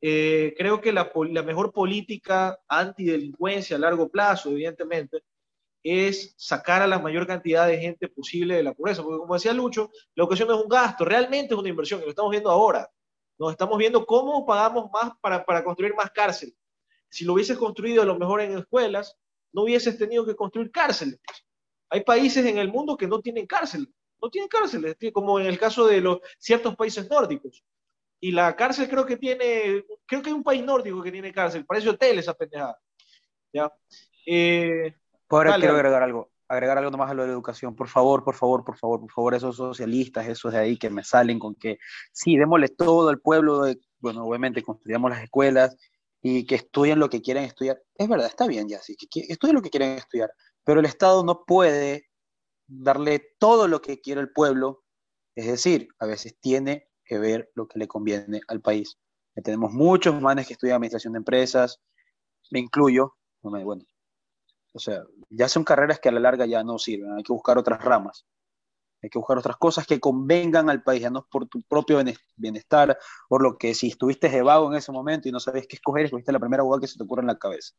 creo 0.00 0.80
que 0.80 0.92
la, 0.92 1.10
la, 1.30 1.42
mejor 1.42 1.72
política 1.72 2.58
antidelincuencia 2.68 3.76
a 3.76 3.80
largo 3.80 4.08
plazo, 4.08 4.50
evidentemente, 4.50 5.22
es 5.86 6.34
sacar 6.36 6.82
a 6.82 6.86
la 6.86 6.98
mayor 6.98 7.26
cantidad 7.26 7.66
de 7.66 7.78
gente 7.78 8.08
posible 8.08 8.56
de 8.56 8.62
la 8.62 8.74
pobreza. 8.74 9.02
Porque 9.02 9.18
como 9.18 9.34
decía 9.34 9.52
Lucho, 9.52 9.90
la 10.14 10.24
educación 10.24 10.50
es 10.50 10.56
un 10.56 10.68
gasto, 10.68 11.04
realmente 11.04 11.54
es 11.54 11.60
una 11.60 11.68
inversión, 11.68 12.00
y 12.00 12.04
lo 12.04 12.10
estamos 12.10 12.30
viendo 12.30 12.50
ahora. 12.50 12.90
Nos 13.38 13.52
estamos 13.52 13.78
viendo 13.78 14.04
cómo 14.04 14.44
pagamos 14.44 14.90
más 14.90 15.12
para, 15.20 15.44
para 15.44 15.62
construir 15.62 15.94
más 15.94 16.10
cárceles. 16.10 16.54
Si 17.08 17.24
lo 17.24 17.34
hubieses 17.34 17.56
construido 17.56 18.02
a 18.02 18.06
lo 18.06 18.18
mejor 18.18 18.40
en 18.40 18.58
escuelas, 18.58 19.16
no 19.52 19.62
hubieses 19.62 19.96
tenido 19.96 20.26
que 20.26 20.34
construir 20.34 20.70
cárceles. 20.70 21.20
Hay 21.88 22.02
países 22.02 22.44
en 22.44 22.58
el 22.58 22.68
mundo 22.68 22.96
que 22.96 23.06
no 23.06 23.20
tienen 23.20 23.46
cárceles, 23.46 23.88
no 24.20 24.28
tienen 24.28 24.48
cárceles, 24.48 24.96
como 25.12 25.38
en 25.38 25.46
el 25.46 25.58
caso 25.58 25.86
de 25.86 26.00
los 26.00 26.18
ciertos 26.38 26.74
países 26.74 27.08
nórdicos. 27.08 27.64
Y 28.18 28.32
la 28.32 28.56
cárcel 28.56 28.88
creo 28.88 29.06
que 29.06 29.18
tiene, 29.18 29.84
creo 30.06 30.22
que 30.22 30.30
hay 30.30 30.34
un 30.34 30.42
país 30.42 30.64
nórdico 30.64 31.02
que 31.02 31.12
tiene 31.12 31.32
cárcel, 31.32 31.64
parece 31.64 31.90
hotel 31.90 32.18
esa 32.18 32.34
pendejada. 32.34 32.78
¿ya? 33.52 33.72
Eh, 34.26 34.94
por 35.28 35.46
quiero 35.56 35.74
agregar 35.74 36.02
algo, 36.02 36.30
agregar 36.48 36.78
algo 36.78 36.90
nomás 36.90 37.10
a 37.10 37.14
lo 37.14 37.22
de 37.22 37.28
la 37.28 37.34
educación. 37.34 37.74
Por 37.74 37.88
favor, 37.88 38.24
por 38.24 38.34
favor, 38.34 38.64
por 38.64 38.76
favor, 38.76 39.00
por 39.00 39.10
favor, 39.10 39.34
esos 39.34 39.56
socialistas, 39.56 40.26
esos 40.28 40.52
de 40.52 40.58
ahí 40.58 40.78
que 40.78 40.90
me 40.90 41.04
salen 41.04 41.38
con 41.38 41.54
que 41.54 41.78
sí, 42.12 42.36
démosle 42.36 42.68
todo 42.68 43.08
al 43.08 43.20
pueblo, 43.20 43.62
de, 43.62 43.78
bueno, 43.98 44.24
obviamente 44.24 44.62
construyamos 44.62 45.10
las 45.10 45.22
escuelas 45.22 45.76
y 46.22 46.46
que 46.46 46.56
estudien 46.56 46.98
lo 46.98 47.10
que 47.10 47.22
quieren 47.22 47.44
estudiar. 47.44 47.80
Es 47.94 48.08
verdad, 48.08 48.26
está 48.26 48.46
bien 48.46 48.68
ya, 48.68 48.80
sí, 48.80 48.96
que, 48.96 49.20
estudien 49.28 49.56
lo 49.56 49.62
que 49.62 49.70
quieren 49.70 49.92
estudiar, 49.92 50.30
pero 50.64 50.80
el 50.80 50.86
Estado 50.86 51.24
no 51.24 51.44
puede 51.44 52.08
darle 52.66 53.22
todo 53.38 53.68
lo 53.68 53.80
que 53.80 54.00
quiere 54.00 54.20
el 54.20 54.32
pueblo, 54.32 54.82
es 55.34 55.46
decir, 55.46 55.88
a 55.98 56.06
veces 56.06 56.36
tiene 56.40 56.88
que 57.04 57.18
ver 57.18 57.50
lo 57.54 57.68
que 57.68 57.78
le 57.78 57.86
conviene 57.86 58.40
al 58.48 58.60
país. 58.60 58.98
tenemos 59.44 59.72
muchos 59.72 60.20
manes 60.20 60.46
que 60.46 60.54
estudian 60.54 60.76
administración 60.76 61.12
de 61.12 61.18
empresas, 61.18 61.80
me 62.50 62.58
incluyo, 62.60 63.16
bueno, 63.42 63.84
O 64.76 64.78
sea, 64.78 65.02
ya 65.30 65.48
son 65.48 65.64
carreras 65.64 65.98
que 65.98 66.10
a 66.10 66.12
la 66.12 66.20
larga 66.20 66.44
ya 66.44 66.62
no 66.62 66.78
sirven, 66.78 67.14
hay 67.14 67.22
que 67.22 67.32
buscar 67.32 67.56
otras 67.56 67.82
ramas. 67.82 68.26
Hay 69.02 69.08
que 69.08 69.18
buscar 69.18 69.38
otras 69.38 69.56
cosas 69.56 69.86
que 69.86 70.00
convengan 70.00 70.68
al 70.68 70.82
país, 70.82 71.00
ya 71.00 71.08
no 71.08 71.26
por 71.30 71.48
tu 71.48 71.62
propio 71.62 71.98
bienestar, 72.36 72.98
por 73.28 73.42
lo 73.42 73.56
que 73.56 73.72
si 73.72 73.88
estuviste 73.88 74.28
de 74.28 74.42
vago 74.42 74.70
en 74.70 74.76
ese 74.76 74.92
momento 74.92 75.28
y 75.28 75.32
no 75.32 75.40
sabes 75.40 75.66
qué 75.66 75.76
escoger, 75.76 76.04
escogiste 76.04 76.32
la 76.32 76.40
primera 76.40 76.62
jugada 76.62 76.80
que 76.82 76.88
se 76.88 76.98
te 76.98 77.04
ocurre 77.04 77.22
en 77.22 77.28
la 77.28 77.38
cabeza. 77.38 77.74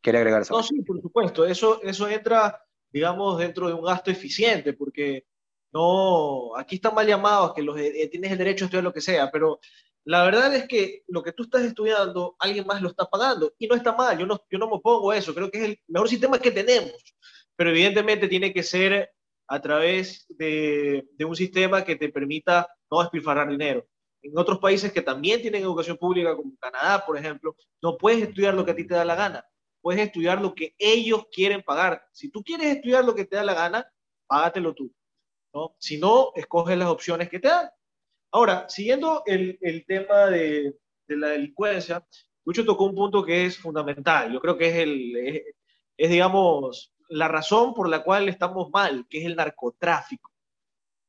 Quería 0.00 0.20
agregar 0.20 0.42
eso. 0.42 0.54
No, 0.54 0.62
sí, 0.62 0.80
por 0.82 1.00
supuesto. 1.02 1.44
Eso, 1.44 1.82
eso 1.82 2.08
entra, 2.08 2.64
digamos, 2.90 3.38
dentro 3.38 3.68
de 3.68 3.74
un 3.74 3.84
gasto 3.84 4.10
eficiente, 4.10 4.72
porque 4.72 5.26
no, 5.72 6.56
aquí 6.56 6.76
están 6.76 6.94
mal 6.94 7.06
llamados, 7.06 7.52
que 7.52 7.62
los, 7.62 7.78
eh, 7.78 8.08
tienes 8.10 8.32
el 8.32 8.38
derecho 8.38 8.64
a 8.64 8.66
estudiar 8.66 8.84
lo 8.84 8.92
que 8.92 9.02
sea, 9.02 9.30
pero 9.30 9.60
la 10.04 10.24
verdad 10.24 10.54
es 10.54 10.66
que 10.66 11.02
lo 11.08 11.22
que 11.22 11.32
tú 11.32 11.44
estás 11.44 11.62
estudiando, 11.62 12.36
alguien 12.38 12.66
más 12.66 12.80
lo 12.80 12.88
está 12.88 13.06
pagando 13.06 13.52
y 13.58 13.66
no 13.66 13.74
está 13.74 13.92
mal, 13.94 14.18
yo 14.18 14.26
no, 14.26 14.40
yo 14.50 14.58
no 14.58 14.66
me 14.66 14.76
opongo 14.76 15.10
a 15.10 15.16
eso, 15.16 15.34
creo 15.34 15.50
que 15.50 15.58
es 15.58 15.64
el 15.64 15.80
mejor 15.88 16.08
sistema 16.08 16.38
que 16.38 16.50
tenemos, 16.50 16.92
pero 17.56 17.70
evidentemente 17.70 18.28
tiene 18.28 18.52
que 18.52 18.62
ser 18.62 19.10
a 19.46 19.60
través 19.60 20.26
de, 20.28 21.06
de 21.12 21.24
un 21.24 21.36
sistema 21.36 21.84
que 21.84 21.96
te 21.96 22.08
permita 22.08 22.68
no 22.90 23.00
despilfarrar 23.00 23.48
dinero. 23.48 23.86
En 24.22 24.36
otros 24.38 24.58
países 24.58 24.92
que 24.92 25.02
también 25.02 25.40
tienen 25.40 25.62
educación 25.62 25.96
pública, 25.96 26.36
como 26.36 26.56
Canadá, 26.58 27.04
por 27.04 27.16
ejemplo, 27.16 27.56
no 27.82 27.96
puedes 27.96 28.22
estudiar 28.22 28.54
lo 28.54 28.64
que 28.64 28.70
a 28.72 28.76
ti 28.76 28.86
te 28.86 28.94
da 28.94 29.04
la 29.04 29.14
gana, 29.14 29.44
puedes 29.80 30.00
estudiar 30.00 30.40
lo 30.40 30.54
que 30.54 30.74
ellos 30.78 31.26
quieren 31.32 31.62
pagar. 31.62 32.02
Si 32.12 32.30
tú 32.30 32.42
quieres 32.42 32.66
estudiar 32.76 33.04
lo 33.04 33.14
que 33.14 33.24
te 33.24 33.36
da 33.36 33.42
la 33.42 33.54
gana, 33.54 33.92
págatelo 34.26 34.74
tú. 34.74 34.92
¿no? 35.52 35.74
Si 35.78 35.98
no, 35.98 36.32
escoge 36.34 36.76
las 36.76 36.88
opciones 36.88 37.28
que 37.28 37.40
te 37.40 37.48
dan. 37.48 37.70
Ahora, 38.32 38.68
siguiendo 38.68 39.22
el, 39.26 39.84
tema 39.86 40.26
de, 40.26 40.76
la 41.08 41.28
delincuencia, 41.30 42.06
Lucho 42.44 42.64
tocó 42.64 42.84
un 42.84 42.94
punto 42.94 43.24
que 43.24 43.46
es 43.46 43.58
fundamental. 43.58 44.32
Yo 44.32 44.40
creo 44.40 44.56
que 44.56 44.68
es, 44.68 44.76
el, 44.76 45.44
es, 45.96 46.10
digamos, 46.10 46.92
la 47.08 47.28
razón 47.28 47.74
por 47.74 47.88
la 47.88 48.02
cual 48.04 48.28
estamos 48.28 48.70
mal, 48.70 49.06
que 49.08 49.18
es 49.18 49.26
el 49.26 49.36
narcotráfico. 49.36 50.30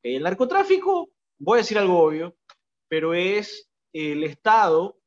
El 0.02 0.24
narcotráfico, 0.24 1.10
voy 1.38 1.58
a 1.58 1.62
decir 1.62 1.78
algo 1.78 2.02
obvio, 2.02 2.36
pero 2.88 3.14
es 3.14 3.70
el 3.92 4.24
Estado. 4.24 4.98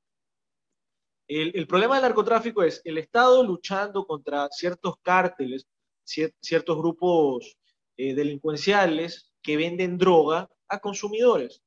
El, 1.27 1.51
el 1.53 1.67
problema 1.67 1.95
del 1.95 2.03
narcotráfico 2.03 2.63
es 2.63 2.81
el 2.85 2.97
Estado 2.97 3.43
luchando 3.43 4.05
contra 4.07 4.47
ciertos 4.51 4.95
cárteles, 5.01 5.67
ciertos 6.05 6.77
grupos 6.77 7.57
eh, 7.97 8.13
delincuenciales 8.13 9.33
que 9.41 9.57
venden 9.57 9.97
droga 9.97 10.49
a 10.69 10.79
consumidores. 10.79 11.61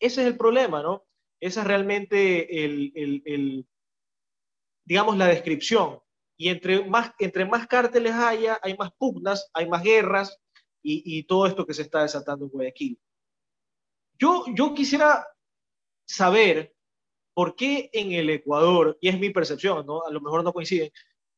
Ese 0.00 0.22
es 0.22 0.26
el 0.26 0.36
problema, 0.36 0.82
¿no? 0.82 1.06
Esa 1.40 1.60
es 1.60 1.66
realmente 1.66 2.64
el, 2.64 3.66
digamos, 4.84 5.16
la 5.16 5.26
descripción. 5.26 6.00
Y 6.36 6.48
entre 6.48 6.84
más, 6.84 7.12
entre 7.18 7.48
cárteles 7.68 8.12
haya, 8.12 8.58
hay 8.62 8.76
más 8.76 8.92
pugnas, 8.92 9.50
hay 9.52 9.68
más 9.68 9.82
guerras 9.82 10.38
y, 10.82 11.18
y 11.18 11.24
todo 11.24 11.46
esto 11.46 11.66
que 11.66 11.74
se 11.74 11.82
está 11.82 12.02
desatando 12.02 12.44
en 12.44 12.50
Guayaquil. 12.50 13.00
Yo, 14.18 14.44
yo 14.54 14.74
quisiera 14.74 15.26
saber 16.06 16.74
por 17.34 17.54
qué 17.54 17.88
en 17.92 18.12
el 18.12 18.30
Ecuador, 18.30 18.98
y 19.00 19.08
es 19.08 19.18
mi 19.18 19.30
percepción, 19.30 19.86
¿no? 19.86 20.04
a 20.04 20.10
lo 20.10 20.20
mejor 20.20 20.42
no 20.42 20.52
coinciden, 20.52 20.90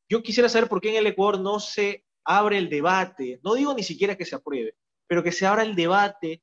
yo 0.09 0.23
quisiera 0.23 0.49
saber 0.49 0.68
por 0.68 0.81
qué 0.81 0.90
en 0.90 0.96
el 0.96 1.07
Ecuador 1.07 1.40
no 1.40 1.61
se 1.61 2.07
abre 2.25 2.57
el 2.57 2.70
debate, 2.70 3.38
no 3.44 3.55
digo 3.55 3.75
ni 3.75 3.83
siquiera 3.83 4.16
que 4.16 4.25
se 4.25 4.35
apruebe, 4.35 4.77
pero 5.07 5.23
que 5.23 5.33
se 5.33 5.46
abra 5.46 5.62
el 5.62 5.75
debate 5.75 6.42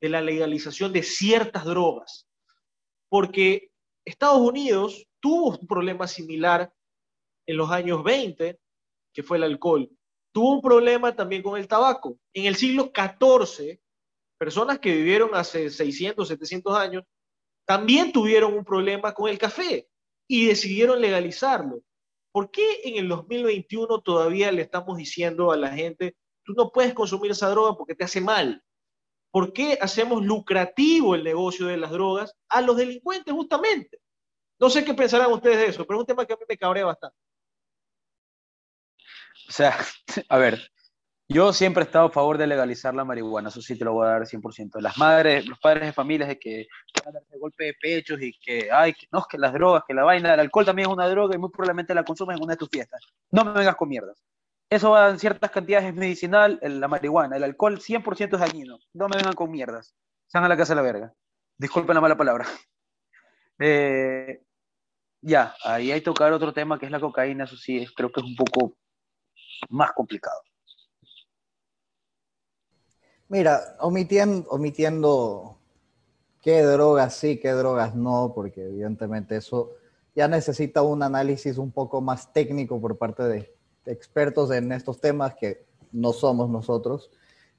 de 0.00 0.08
la 0.08 0.20
legalización 0.20 0.92
de 0.92 1.02
ciertas 1.02 1.64
drogas. 1.64 2.28
Porque 3.08 3.70
Estados 4.04 4.40
Unidos 4.40 5.06
tuvo 5.20 5.56
un 5.58 5.66
problema 5.66 6.06
similar 6.06 6.72
en 7.46 7.56
los 7.56 7.70
años 7.70 8.02
20, 8.04 8.58
que 9.12 9.22
fue 9.22 9.36
el 9.38 9.44
alcohol. 9.44 9.90
Tuvo 10.32 10.52
un 10.52 10.62
problema 10.62 11.14
también 11.14 11.42
con 11.42 11.58
el 11.58 11.68
tabaco. 11.68 12.18
En 12.34 12.44
el 12.44 12.56
siglo 12.56 12.92
XIV, 12.94 13.80
personas 14.38 14.78
que 14.78 14.94
vivieron 14.94 15.30
hace 15.34 15.70
600, 15.70 16.28
700 16.28 16.76
años, 16.76 17.04
también 17.66 18.12
tuvieron 18.12 18.54
un 18.54 18.64
problema 18.64 19.12
con 19.12 19.28
el 19.28 19.38
café 19.38 19.88
y 20.28 20.46
decidieron 20.46 21.00
legalizarlo. 21.00 21.80
¿Por 22.32 22.50
qué 22.50 22.82
en 22.84 22.96
el 22.96 23.08
2021 23.08 24.02
todavía 24.02 24.52
le 24.52 24.62
estamos 24.62 24.98
diciendo 24.98 25.52
a 25.52 25.56
la 25.56 25.70
gente, 25.70 26.16
tú 26.44 26.52
no 26.52 26.70
puedes 26.70 26.92
consumir 26.92 27.30
esa 27.30 27.48
droga 27.48 27.76
porque 27.76 27.94
te 27.94 28.04
hace 28.04 28.20
mal? 28.20 28.62
¿Por 29.36 29.52
qué 29.52 29.76
hacemos 29.82 30.24
lucrativo 30.24 31.14
el 31.14 31.22
negocio 31.22 31.66
de 31.66 31.76
las 31.76 31.90
drogas 31.90 32.34
a 32.48 32.62
los 32.62 32.74
delincuentes 32.74 33.34
justamente? 33.34 34.00
No 34.58 34.70
sé 34.70 34.82
qué 34.82 34.94
pensarán 34.94 35.30
ustedes 35.30 35.58
de 35.58 35.66
eso, 35.66 35.86
pero 35.86 35.98
es 35.98 36.00
un 36.00 36.06
tema 36.06 36.24
que 36.24 36.32
a 36.32 36.36
mí 36.36 36.44
me 36.48 36.56
cabrea 36.56 36.86
bastante. 36.86 37.18
O 39.46 39.52
sea, 39.52 39.76
a 40.30 40.38
ver, 40.38 40.70
yo 41.28 41.52
siempre 41.52 41.82
he 41.82 41.84
estado 41.84 42.06
a 42.06 42.10
favor 42.10 42.38
de 42.38 42.46
legalizar 42.46 42.94
la 42.94 43.04
marihuana, 43.04 43.50
eso 43.50 43.60
sí 43.60 43.76
te 43.76 43.84
lo 43.84 43.92
voy 43.92 44.06
a 44.06 44.12
dar 44.12 44.22
100%. 44.22 44.80
Las 44.80 44.96
madres, 44.96 45.46
los 45.46 45.58
padres 45.58 45.84
de 45.84 45.92
familias 45.92 46.30
de 46.30 46.38
que 46.38 46.66
van 47.04 47.14
a 47.14 47.18
darse 47.18 47.38
golpe 47.38 47.64
de 47.64 47.74
pechos 47.74 48.18
y 48.22 48.32
que, 48.42 48.70
ay, 48.72 48.94
no, 49.12 49.22
que 49.28 49.36
las 49.36 49.52
drogas, 49.52 49.82
que 49.86 49.92
la 49.92 50.04
vaina, 50.04 50.32
el 50.32 50.40
alcohol 50.40 50.64
también 50.64 50.88
es 50.88 50.94
una 50.94 51.08
droga 51.08 51.36
y 51.36 51.38
muy 51.38 51.50
probablemente 51.50 51.94
la 51.94 52.04
consumes 52.04 52.38
en 52.38 52.42
una 52.42 52.54
de 52.54 52.58
tus 52.58 52.70
fiestas. 52.70 53.02
No 53.30 53.44
me 53.44 53.52
vengas 53.52 53.76
con 53.76 53.90
mierdas. 53.90 54.16
Eso 54.76 54.90
va 54.90 55.08
en 55.08 55.18
ciertas 55.18 55.50
cantidades, 55.50 55.88
es 55.88 55.94
medicinal, 55.94 56.60
la 56.60 56.86
marihuana, 56.86 57.38
el 57.38 57.44
alcohol 57.44 57.80
100% 57.80 58.34
es 58.34 58.40
dañino. 58.40 58.78
No 58.92 59.08
me 59.08 59.16
vengan 59.16 59.32
con 59.32 59.50
mierdas. 59.50 59.94
Sean 60.26 60.44
a 60.44 60.48
la 60.50 60.56
casa 60.56 60.74
de 60.74 60.76
la 60.76 60.82
verga. 60.82 61.14
Disculpen 61.56 61.94
la 61.94 62.00
mala 62.02 62.16
palabra. 62.16 62.46
Eh, 63.58 64.42
ya, 65.22 65.54
ahí 65.64 65.90
hay 65.90 66.00
que 66.00 66.04
tocar 66.04 66.30
otro 66.30 66.52
tema 66.52 66.78
que 66.78 66.84
es 66.84 66.92
la 66.92 67.00
cocaína, 67.00 67.44
eso 67.44 67.56
sí, 67.56 67.86
creo 67.96 68.12
que 68.12 68.20
es 68.20 68.26
un 68.26 68.36
poco 68.36 68.76
más 69.70 69.92
complicado. 69.92 70.38
Mira, 73.28 73.78
omitiendo, 73.80 74.46
omitiendo 74.50 75.58
qué 76.42 76.60
drogas 76.60 77.14
sí, 77.16 77.40
qué 77.40 77.52
drogas 77.52 77.94
no, 77.94 78.32
porque 78.34 78.64
evidentemente 78.64 79.38
eso 79.38 79.70
ya 80.14 80.28
necesita 80.28 80.82
un 80.82 81.02
análisis 81.02 81.56
un 81.56 81.72
poco 81.72 82.02
más 82.02 82.30
técnico 82.34 82.78
por 82.78 82.98
parte 82.98 83.22
de, 83.22 83.55
expertos 83.86 84.50
en 84.50 84.72
estos 84.72 85.00
temas 85.00 85.34
que 85.34 85.64
no 85.92 86.12
somos 86.12 86.50
nosotros. 86.50 87.10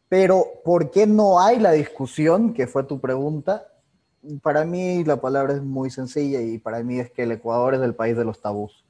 Pero, 0.09 0.45
¿por 0.63 0.91
qué 0.91 1.05
no 1.05 1.39
hay 1.39 1.59
la 1.59 1.71
discusión, 1.71 2.53
que 2.53 2.67
fue 2.67 2.83
tu 2.83 2.99
pregunta? 2.99 3.67
Para 4.41 4.63
mí 4.65 5.03
la 5.03 5.19
palabra 5.19 5.53
es 5.53 5.61
muy 5.61 5.89
sencilla 5.89 6.41
y 6.41 6.57
para 6.57 6.83
mí 6.83 6.99
es 6.99 7.11
que 7.11 7.23
el 7.23 7.31
Ecuador 7.31 7.75
es 7.75 7.81
el 7.81 7.95
país 7.95 8.15
de 8.15 8.25
los 8.25 8.41
tabús. 8.41 8.85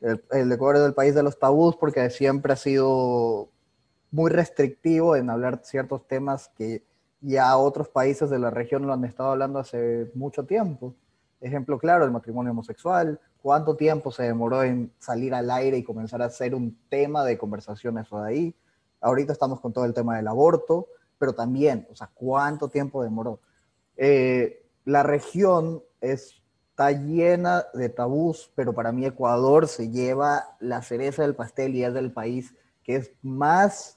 El, 0.00 0.22
el 0.30 0.52
Ecuador 0.52 0.76
es 0.76 0.82
el 0.82 0.94
país 0.94 1.14
de 1.14 1.22
los 1.22 1.38
tabús 1.38 1.76
porque 1.76 2.10
siempre 2.10 2.52
ha 2.52 2.56
sido 2.56 3.48
muy 4.10 4.30
restrictivo 4.30 5.16
en 5.16 5.30
hablar 5.30 5.60
ciertos 5.64 6.06
temas 6.06 6.50
que 6.56 6.82
ya 7.20 7.56
otros 7.56 7.88
países 7.88 8.30
de 8.30 8.38
la 8.38 8.50
región 8.50 8.86
lo 8.86 8.92
han 8.92 9.04
estado 9.04 9.30
hablando 9.30 9.58
hace 9.58 10.10
mucho 10.14 10.44
tiempo. 10.44 10.94
Ejemplo 11.40 11.78
claro, 11.78 12.04
el 12.04 12.10
matrimonio 12.10 12.52
homosexual. 12.52 13.20
¿Cuánto 13.46 13.76
tiempo 13.76 14.10
se 14.10 14.24
demoró 14.24 14.64
en 14.64 14.92
salir 14.98 15.32
al 15.32 15.52
aire 15.52 15.78
y 15.78 15.84
comenzar 15.84 16.20
a 16.20 16.28
ser 16.30 16.52
un 16.52 16.76
tema 16.88 17.24
de 17.24 17.38
conversación 17.38 17.96
eso 17.96 18.20
de 18.20 18.28
ahí? 18.28 18.56
Ahorita 19.00 19.32
estamos 19.32 19.60
con 19.60 19.72
todo 19.72 19.84
el 19.84 19.94
tema 19.94 20.16
del 20.16 20.26
aborto, 20.26 20.88
pero 21.16 21.32
también, 21.32 21.86
o 21.92 21.94
sea, 21.94 22.10
¿cuánto 22.12 22.68
tiempo 22.68 23.04
demoró? 23.04 23.38
Eh, 23.96 24.66
la 24.84 25.04
región 25.04 25.80
está 26.00 26.90
llena 26.90 27.66
de 27.72 27.88
tabús, 27.88 28.50
pero 28.56 28.72
para 28.72 28.90
mí 28.90 29.06
Ecuador 29.06 29.68
se 29.68 29.90
lleva 29.90 30.56
la 30.58 30.82
cereza 30.82 31.22
del 31.22 31.36
pastel 31.36 31.76
y 31.76 31.84
es 31.84 31.94
del 31.94 32.12
país 32.12 32.52
que 32.82 32.96
es 32.96 33.12
más 33.22 33.96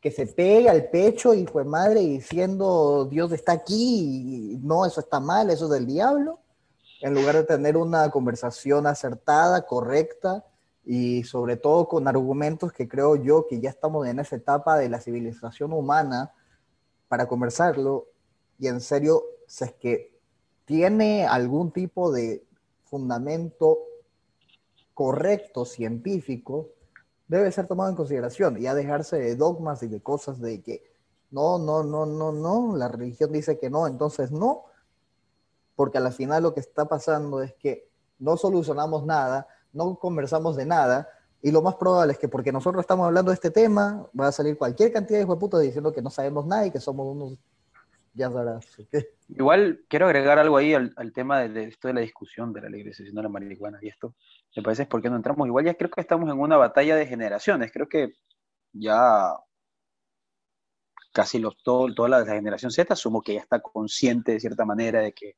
que 0.00 0.10
se 0.10 0.24
pega 0.26 0.70
al 0.70 0.88
pecho 0.88 1.34
y 1.34 1.44
fue 1.44 1.62
madre 1.66 2.00
diciendo 2.00 3.04
Dios 3.04 3.32
está 3.32 3.52
aquí 3.52 4.54
y 4.54 4.56
no, 4.62 4.86
eso 4.86 5.00
está 5.00 5.20
mal, 5.20 5.50
eso 5.50 5.66
es 5.66 5.72
del 5.72 5.86
diablo, 5.86 6.40
en 7.00 7.14
lugar 7.14 7.36
de 7.36 7.44
tener 7.44 7.76
una 7.76 8.10
conversación 8.10 8.86
acertada, 8.86 9.66
correcta 9.66 10.44
y 10.84 11.22
sobre 11.24 11.56
todo 11.56 11.86
con 11.86 12.08
argumentos 12.08 12.72
que 12.72 12.88
creo 12.88 13.16
yo 13.16 13.46
que 13.48 13.60
ya 13.60 13.70
estamos 13.70 14.06
en 14.06 14.18
esa 14.18 14.36
etapa 14.36 14.78
de 14.78 14.88
la 14.88 15.00
civilización 15.00 15.72
humana 15.72 16.32
para 17.08 17.26
conversarlo 17.26 18.06
y 18.58 18.66
en 18.66 18.80
serio, 18.80 19.22
si 19.46 19.64
es 19.64 19.72
que 19.74 20.18
tiene 20.64 21.26
algún 21.26 21.70
tipo 21.72 22.10
de 22.12 22.44
fundamento 22.84 23.78
correcto, 24.94 25.64
científico, 25.64 26.70
debe 27.28 27.52
ser 27.52 27.66
tomado 27.66 27.90
en 27.90 27.96
consideración 27.96 28.60
y 28.60 28.66
a 28.66 28.74
dejarse 28.74 29.16
de 29.18 29.36
dogmas 29.36 29.82
y 29.82 29.86
de 29.86 30.00
cosas 30.00 30.40
de 30.40 30.60
que 30.60 30.82
no, 31.30 31.58
no, 31.58 31.84
no, 31.84 32.06
no, 32.06 32.32
no, 32.32 32.76
la 32.76 32.88
religión 32.88 33.32
dice 33.32 33.58
que 33.58 33.70
no, 33.70 33.86
entonces 33.86 34.32
no, 34.32 34.64
porque 35.78 35.98
al 35.98 36.12
final 36.12 36.42
lo 36.42 36.52
que 36.52 36.58
está 36.58 36.88
pasando 36.88 37.40
es 37.40 37.54
que 37.54 37.88
no 38.18 38.36
solucionamos 38.36 39.06
nada, 39.06 39.46
no 39.72 39.94
conversamos 39.94 40.56
de 40.56 40.66
nada, 40.66 41.08
y 41.40 41.52
lo 41.52 41.62
más 41.62 41.76
probable 41.76 42.14
es 42.14 42.18
que 42.18 42.26
porque 42.26 42.50
nosotros 42.50 42.80
estamos 42.80 43.06
hablando 43.06 43.30
de 43.30 43.36
este 43.36 43.52
tema, 43.52 44.04
va 44.18 44.26
a 44.26 44.32
salir 44.32 44.58
cualquier 44.58 44.92
cantidad 44.92 45.20
de 45.20 45.36
puta 45.36 45.56
diciendo 45.60 45.92
que 45.92 46.02
no 46.02 46.10
sabemos 46.10 46.46
nada 46.46 46.66
y 46.66 46.72
que 46.72 46.80
somos 46.80 47.06
unos 47.06 47.38
ya 48.12 48.28
sabrás. 48.28 48.66
Igual 49.28 49.84
quiero 49.86 50.06
agregar 50.06 50.40
algo 50.40 50.56
ahí 50.56 50.74
al, 50.74 51.12
tema 51.12 51.42
de, 51.42 51.68
esto 51.68 51.86
de 51.86 51.94
la 51.94 52.00
discusión 52.00 52.52
de 52.52 52.62
la 52.62 52.70
legalización 52.70 53.14
de 53.14 53.22
la 53.22 53.28
marihuana 53.28 53.78
y 53.80 53.86
esto. 53.86 54.16
Me 54.56 54.64
parece 54.64 54.82
es 54.82 54.88
porque 54.88 55.08
no 55.08 55.14
entramos. 55.14 55.46
Igual 55.46 55.66
ya 55.66 55.74
creo 55.74 55.90
que 55.90 56.00
estamos 56.00 56.28
en 56.28 56.40
una 56.40 56.56
batalla 56.56 56.96
de 56.96 57.06
generaciones. 57.06 57.70
Creo 57.70 57.88
que 57.88 58.14
ya 58.72 59.32
casi 61.12 61.38
los, 61.38 61.56
todo, 61.62 61.94
toda 61.94 62.08
la, 62.08 62.24
generación 62.26 62.72
Z 62.72 62.92
asumo 62.92 63.22
que 63.22 63.34
ya 63.34 63.40
está 63.40 63.60
consciente 63.60 64.32
de 64.32 64.40
cierta 64.40 64.64
manera 64.64 65.02
de 65.02 65.12
que 65.12 65.36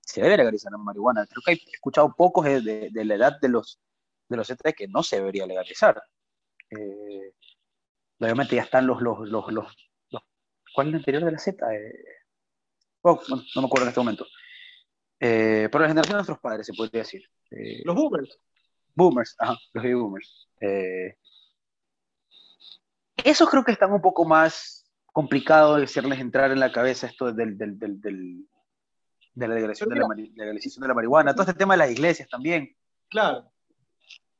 se 0.00 0.22
debe 0.22 0.36
legalizar 0.36 0.72
la 0.72 0.78
marihuana. 0.78 1.26
Creo 1.26 1.42
que 1.44 1.52
he 1.52 1.72
escuchado 1.72 2.14
pocos 2.16 2.44
de, 2.44 2.90
la 2.92 3.14
edad 3.14 3.40
de 3.40 3.48
los, 3.48 3.80
de 4.28 4.36
los 4.36 4.48
que 4.76 4.88
no 4.88 5.02
se 5.02 5.16
debería 5.16 5.46
legalizar. 5.46 6.02
Eh, 6.70 7.32
obviamente 8.18 8.56
ya 8.56 8.62
están 8.62 8.86
los, 8.86 9.00
los, 9.00 9.28
los, 9.28 9.52
los, 9.52 9.76
¿cuál 10.74 10.88
es 10.88 10.92
el 10.92 10.98
anterior 10.98 11.24
de 11.24 11.32
la 11.32 11.38
Z? 11.38 11.74
Eh, 11.74 12.04
oh, 13.02 13.20
no 13.28 13.62
me 13.62 13.66
acuerdo 13.66 13.84
en 13.84 13.88
este 13.88 14.00
momento. 14.00 14.26
Eh, 15.18 15.68
pero 15.70 15.82
la 15.82 15.88
generación 15.88 16.14
de 16.14 16.18
nuestros 16.18 16.38
padres, 16.38 16.66
se 16.66 16.74
podría 16.74 17.02
decir. 17.02 17.22
Eh, 17.50 17.82
los 17.84 17.94
boomers. 17.94 18.38
Boomers, 18.94 19.36
ajá, 19.38 19.56
los 19.72 19.84
boomers. 19.84 20.48
esos 23.24 23.48
creo 23.48 23.64
que 23.64 23.72
están 23.72 23.92
un 23.92 24.00
poco 24.00 24.24
más 24.24 24.90
complicados 25.12 25.78
de 25.78 25.84
hacerles 25.84 26.20
entrar 26.20 26.50
en 26.50 26.60
la 26.60 26.72
cabeza 26.72 27.06
esto 27.06 27.32
del, 27.32 27.56
del, 27.58 27.78
del, 27.78 28.00
del 28.00 28.48
de 29.40 29.48
la 29.48 29.54
legalización 29.54 29.88
de 29.88 30.00
la, 30.00 30.06
legalización 30.36 30.82
de 30.82 30.88
la 30.88 30.94
marihuana, 30.94 31.32
todo 31.32 31.42
este 31.42 31.58
tema 31.58 31.74
de 31.74 31.78
las 31.78 31.90
iglesias 31.90 32.28
también. 32.28 32.76
Claro. 33.08 33.50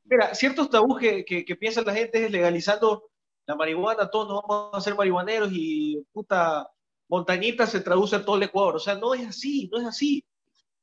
Mira, 0.04 0.34
ciertos 0.34 0.70
tabús 0.70 0.98
que, 0.98 1.24
que, 1.24 1.44
que 1.44 1.56
piensa 1.56 1.82
la 1.82 1.94
gente 1.94 2.24
es 2.24 2.30
legalizando 2.30 3.10
la 3.46 3.56
marihuana, 3.56 4.08
todos 4.10 4.28
nos 4.28 4.42
vamos 4.42 4.74
a 4.74 4.78
hacer 4.78 4.94
marihuaneros 4.94 5.50
y 5.52 6.06
puta 6.12 6.70
montañita 7.08 7.66
se 7.66 7.80
traduce 7.80 8.16
a 8.16 8.24
todo 8.24 8.36
el 8.36 8.44
Ecuador. 8.44 8.76
O 8.76 8.78
sea, 8.78 8.94
no 8.94 9.14
es 9.14 9.26
así, 9.26 9.68
no 9.72 9.78
es 9.78 9.86
así. 9.86 10.24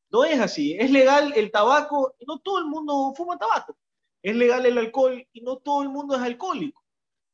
No 0.10 0.25
es 0.25 0.39
así. 0.39 0.75
Es 0.77 0.91
legal 0.91 1.34
el 1.36 1.51
tabaco 1.51 2.15
no 2.25 2.39
todo 2.39 2.60
el 2.60 2.65
mundo 2.65 3.13
fuma 3.15 3.38
tabaco. 3.38 3.77
Es 4.21 4.36
legal 4.36 4.65
el 4.65 4.77
alcohol 4.77 5.25
y 5.32 5.41
no 5.41 5.58
todo 5.58 5.84
el 5.84 5.89
mundo 5.89 6.15
es 6.15 6.21
alcohólico. 6.21 6.84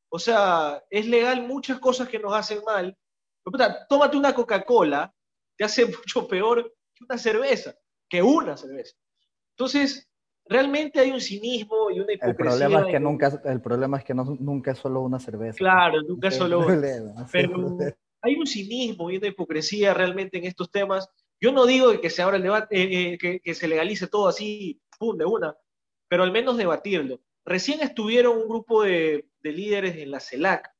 O 0.09 0.19
sea, 0.19 0.83
es 0.89 1.07
legal 1.07 1.47
muchas 1.47 1.79
cosas 1.79 2.07
que 2.07 2.19
nos 2.19 2.33
hacen 2.33 2.63
mal. 2.65 2.95
puta, 3.43 3.87
tómate 3.87 4.15
una 4.15 4.33
Coca-Cola, 4.33 5.13
te 5.57 5.63
hace 5.63 5.85
mucho 5.85 6.27
peor 6.27 6.73
que 6.93 7.03
una 7.03 7.17
cerveza, 7.17 7.75
que 8.09 8.21
una 8.21 8.57
cerveza. 8.57 8.95
Entonces, 9.57 10.09
realmente 10.45 10.99
hay 10.99 11.11
un 11.11 11.21
cinismo 11.21 11.91
y 11.91 11.99
una 11.99 12.13
hipocresía. 12.13 12.29
El 12.29 12.35
problema 12.35 12.81
es 12.81 12.87
que, 12.87 12.99
nunca, 12.99 13.41
el 13.45 13.61
problema 13.61 13.97
es 13.97 14.03
que 14.03 14.13
no, 14.13 14.23
nunca 14.39 14.71
es 14.71 14.79
solo 14.79 15.01
una 15.01 15.19
cerveza. 15.19 15.57
Claro, 15.57 16.01
nunca 16.01 16.27
es 16.29 16.35
solo 16.35 16.59
una. 16.59 17.27
Pero 17.31 17.77
hay 18.21 18.35
un 18.35 18.47
cinismo 18.47 19.11
y 19.11 19.17
una 19.17 19.27
hipocresía 19.27 19.93
realmente 19.93 20.37
en 20.37 20.45
estos 20.45 20.71
temas. 20.71 21.09
Yo 21.39 21.51
no 21.51 21.65
digo 21.65 21.99
que 21.99 22.09
se 22.09 22.21
abra 22.21 22.37
el 22.37 22.43
debate, 22.43 22.75
eh, 22.75 23.19
eh, 23.21 23.41
que, 23.41 23.53
se 23.53 23.67
legalice 23.67 24.07
todo 24.07 24.27
así, 24.27 24.81
pum, 24.97 25.17
de 25.17 25.25
una, 25.25 25.55
pero 26.07 26.23
al 26.23 26.31
menos 26.31 26.57
debatirlo. 26.57 27.19
Recién 27.45 27.81
estuvieron 27.81 28.37
un 28.37 28.47
grupo 28.47 28.83
de, 28.83 29.27
de 29.41 29.51
líderes 29.51 29.97
en 29.97 30.11
la 30.11 30.21
CELAC, 30.21 30.71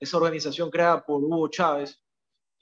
esa 0.00 0.16
organización 0.16 0.70
creada 0.70 1.04
por 1.04 1.22
Hugo 1.22 1.48
Chávez, 1.48 2.02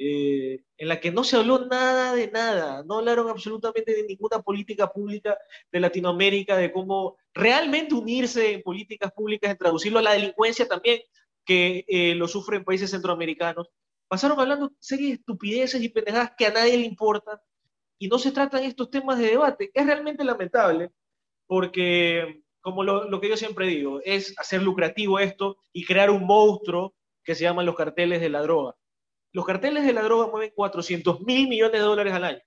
eh, 0.02 0.64
en 0.78 0.88
la 0.88 0.98
que 0.98 1.12
no 1.12 1.24
se 1.24 1.36
habló 1.36 1.66
nada 1.66 2.14
de 2.14 2.30
nada, 2.30 2.82
no 2.84 2.98
hablaron 2.98 3.28
absolutamente 3.28 3.94
de 3.94 4.04
ninguna 4.04 4.40
política 4.40 4.90
pública 4.90 5.36
de 5.70 5.78
Latinoamérica, 5.78 6.56
de 6.56 6.72
cómo 6.72 7.18
realmente 7.34 7.94
unirse 7.94 8.54
en 8.54 8.62
políticas 8.62 9.12
públicas, 9.12 9.50
en 9.50 9.58
traducirlo 9.58 9.98
a 9.98 10.02
la 10.02 10.14
delincuencia 10.14 10.66
también, 10.66 11.02
que 11.44 11.84
eh, 11.86 12.14
lo 12.14 12.28
sufren 12.28 12.64
países 12.64 12.90
centroamericanos. 12.92 13.68
Pasaron 14.08 14.40
hablando 14.40 14.72
series 14.78 15.10
de 15.10 15.14
estupideces 15.16 15.82
y 15.82 15.90
pendejadas 15.90 16.32
que 16.38 16.46
a 16.46 16.52
nadie 16.52 16.78
le 16.78 16.86
importan 16.86 17.38
y 17.98 18.08
no 18.08 18.18
se 18.18 18.32
tratan 18.32 18.64
estos 18.64 18.88
temas 18.88 19.18
de 19.18 19.26
debate. 19.26 19.70
Es 19.74 19.84
realmente 19.84 20.24
lamentable 20.24 20.92
porque, 21.46 22.42
como 22.62 22.84
lo, 22.84 23.04
lo 23.10 23.20
que 23.20 23.28
yo 23.28 23.36
siempre 23.36 23.66
digo, 23.66 24.00
es 24.02 24.32
hacer 24.38 24.62
lucrativo 24.62 25.18
esto 25.18 25.58
y 25.74 25.84
crear 25.84 26.10
un 26.10 26.24
monstruo 26.24 26.94
que 27.22 27.34
se 27.34 27.42
llaman 27.42 27.66
los 27.66 27.76
carteles 27.76 28.22
de 28.22 28.30
la 28.30 28.40
droga 28.40 28.74
los 29.32 29.44
carteles 29.44 29.84
de 29.84 29.92
la 29.92 30.02
droga 30.02 30.28
mueven 30.28 30.52
400 30.54 31.20
mil 31.20 31.48
millones 31.48 31.72
de 31.72 31.78
dólares 31.78 32.12
al 32.12 32.24
año. 32.24 32.40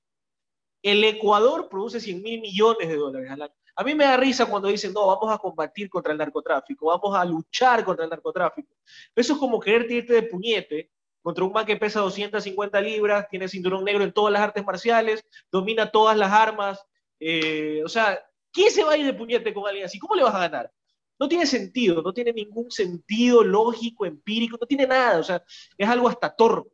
El 0.82 1.04
Ecuador 1.04 1.70
produce 1.70 2.00
100 2.00 2.22
mil 2.22 2.42
millones 2.42 2.90
de 2.90 2.96
dólares 2.96 3.32
al 3.32 3.42
año. 3.44 3.54
A 3.76 3.84
mí 3.84 3.96
me 3.96 4.04
da 4.04 4.18
risa 4.18 4.46
cuando 4.46 4.68
dicen, 4.68 4.94
no, 4.94 5.08
vamos 5.08 5.34
a 5.34 5.38
combatir 5.38 5.90
contra 5.90 6.12
el 6.12 6.18
narcotráfico, 6.18 6.88
vamos 6.88 7.18
a 7.18 7.26
luchar 7.26 7.84
contra 7.84 8.04
el 8.06 8.12
narcotráfico. 8.12 8.76
Eso 9.16 9.34
es 9.34 9.40
como 9.40 9.60
querer 9.60 9.90
irte 9.90 10.14
de 10.14 10.24
puñete 10.24 10.92
contra 11.22 11.46
un 11.46 11.54
man 11.54 11.66
que 11.66 11.78
pesa 11.78 12.02
250 12.02 12.82
libras, 12.82 13.28
tiene 13.30 13.48
cinturón 13.48 13.86
negro 13.86 14.04
en 14.04 14.12
todas 14.12 14.34
las 14.34 14.42
artes 14.42 14.64
marciales, 14.64 15.26
domina 15.50 15.90
todas 15.90 16.18
las 16.18 16.32
armas. 16.32 16.86
Eh, 17.20 17.82
o 17.84 17.88
sea, 17.88 18.20
¿quién 18.52 18.70
se 18.70 18.84
va 18.84 18.92
a 18.92 18.98
ir 18.98 19.06
de 19.06 19.14
puñete 19.14 19.54
con 19.54 19.66
alguien 19.66 19.86
así? 19.86 19.98
¿Cómo 19.98 20.16
le 20.16 20.24
vas 20.24 20.36
a 20.36 20.40
ganar? 20.40 20.72
No 21.18 21.30
tiene 21.30 21.46
sentido, 21.46 22.02
no 22.02 22.14
tiene 22.14 22.34
ningún 22.34 22.70
sentido 22.70 23.44
lógico, 23.44 24.06
empírico, 24.06 24.58
no 24.60 24.68
tiene 24.68 24.86
nada, 24.86 25.20
o 25.20 25.24
sea, 25.24 25.42
es 25.78 25.88
algo 25.88 26.10
hasta 26.10 26.36
torpe. 26.36 26.73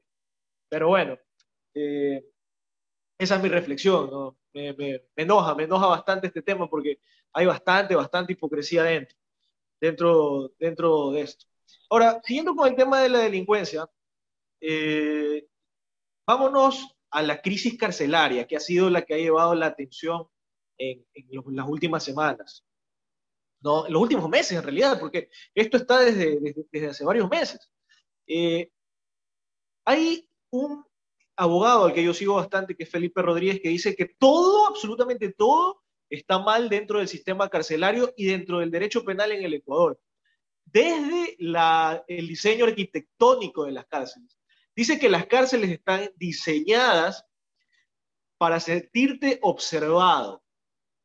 Pero 0.69 0.87
bueno, 0.89 1.17
eh, 1.73 2.23
esa 3.17 3.35
es 3.35 3.43
mi 3.43 3.49
reflexión, 3.49 4.09
¿no? 4.09 4.37
Me, 4.53 5.03
enoja, 5.15 5.55
me 5.55 5.63
enoja 5.63 5.87
bastante 5.87 6.27
este 6.27 6.41
tema 6.41 6.69
porque 6.69 6.99
hay 7.33 7.45
bastante, 7.45 7.95
bastante 7.95 8.33
hipocresía 8.33 8.83
dentro, 8.83 9.17
dentro, 9.79 10.51
dentro 10.57 11.11
de 11.11 11.21
esto. 11.21 11.45
Ahora, 11.89 12.21
siguiendo 12.23 12.55
con 12.55 12.67
el 12.67 12.75
tema 12.75 13.01
de 13.01 13.09
la 13.09 13.19
delincuencia, 13.19 13.87
eh, 14.61 15.47
vámonos 16.25 16.95
a 17.11 17.21
la 17.21 17.41
crisis 17.41 17.77
carcelaria, 17.77 18.47
que 18.47 18.55
ha 18.55 18.59
sido 18.59 18.89
la 18.89 19.01
que 19.03 19.15
ha 19.15 19.17
llevado 19.17 19.55
la 19.55 19.67
atención 19.67 20.27
en, 20.77 21.05
las 21.51 21.67
últimas 21.67 22.03
semanas. 22.03 22.65
¿no? 23.61 23.85
En 23.87 23.93
los 23.93 24.01
últimos 24.01 24.29
meses, 24.29 24.57
en 24.57 24.63
realidad, 24.63 24.99
porque 24.99 25.29
esto 25.53 25.77
está 25.77 25.99
desde, 25.99 26.39
desde, 26.71 26.87
hace 26.87 27.03
varios 27.03 27.29
meses. 27.29 27.69
Eh, 28.27 28.71
hay 29.85 30.28
un 30.51 30.85
abogado 31.39 31.85
al 31.85 31.93
que 31.93 32.03
yo 32.03 32.13
sigo 32.13 32.35
bastante, 32.35 32.75
que 32.75 32.83
es 32.83 32.89
Felipe 32.89 33.21
Rodríguez, 33.21 33.61
que 33.61 33.69
dice 33.69 33.95
que 33.95 34.05
todo, 34.05 34.67
absolutamente 34.67 35.31
todo, 35.31 35.81
está 36.09 36.39
mal 36.39 36.67
dentro 36.67 36.99
del 36.99 37.07
sistema 37.07 37.49
carcelario 37.49 38.13
y 38.17 38.25
dentro 38.25 38.59
del 38.59 38.71
derecho 38.71 39.05
penal 39.05 39.31
en 39.31 39.43
el 39.43 39.53
Ecuador. 39.53 39.99
Desde 40.65 41.37
el 42.07 42.27
diseño 42.27 42.65
arquitectónico 42.65 43.63
de 43.63 43.71
las 43.71 43.85
cárceles. 43.85 44.37
Dice 44.75 44.99
que 44.99 45.09
las 45.09 45.27
cárceles 45.27 45.71
están 45.71 46.11
diseñadas 46.17 47.25
para 48.37 48.59
sentirte 48.59 49.39
observado. 49.41 50.43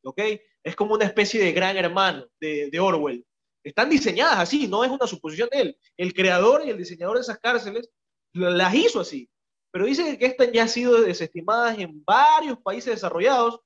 ¿Ok? 0.03 0.21
Es 0.63 0.75
como 0.75 0.95
una 0.95 1.05
especie 1.05 1.41
de 1.41 1.51
gran 1.51 1.77
hermano 1.77 2.27
de, 2.39 2.69
de 2.69 2.79
Orwell. 2.79 3.25
Están 3.63 3.89
diseñadas 3.89 4.39
así, 4.39 4.67
no 4.67 4.83
es 4.83 4.91
una 4.91 5.07
suposición 5.07 5.49
de 5.51 5.61
él. 5.61 5.77
El 5.97 6.13
creador 6.13 6.65
y 6.65 6.69
el 6.69 6.77
diseñador 6.77 7.15
de 7.15 7.21
esas 7.21 7.39
cárceles 7.39 7.89
las 8.33 8.75
hizo 8.75 8.99
así 8.99 9.29
pero 9.75 9.87
dice 9.87 10.17
que 10.17 10.27
estas 10.27 10.53
ya 10.53 10.61
han 10.61 10.69
sido 10.69 11.01
desestimadas 11.01 11.77
en 11.77 12.01
varios 12.05 12.57
países 12.59 12.93
desarrollados 12.93 13.59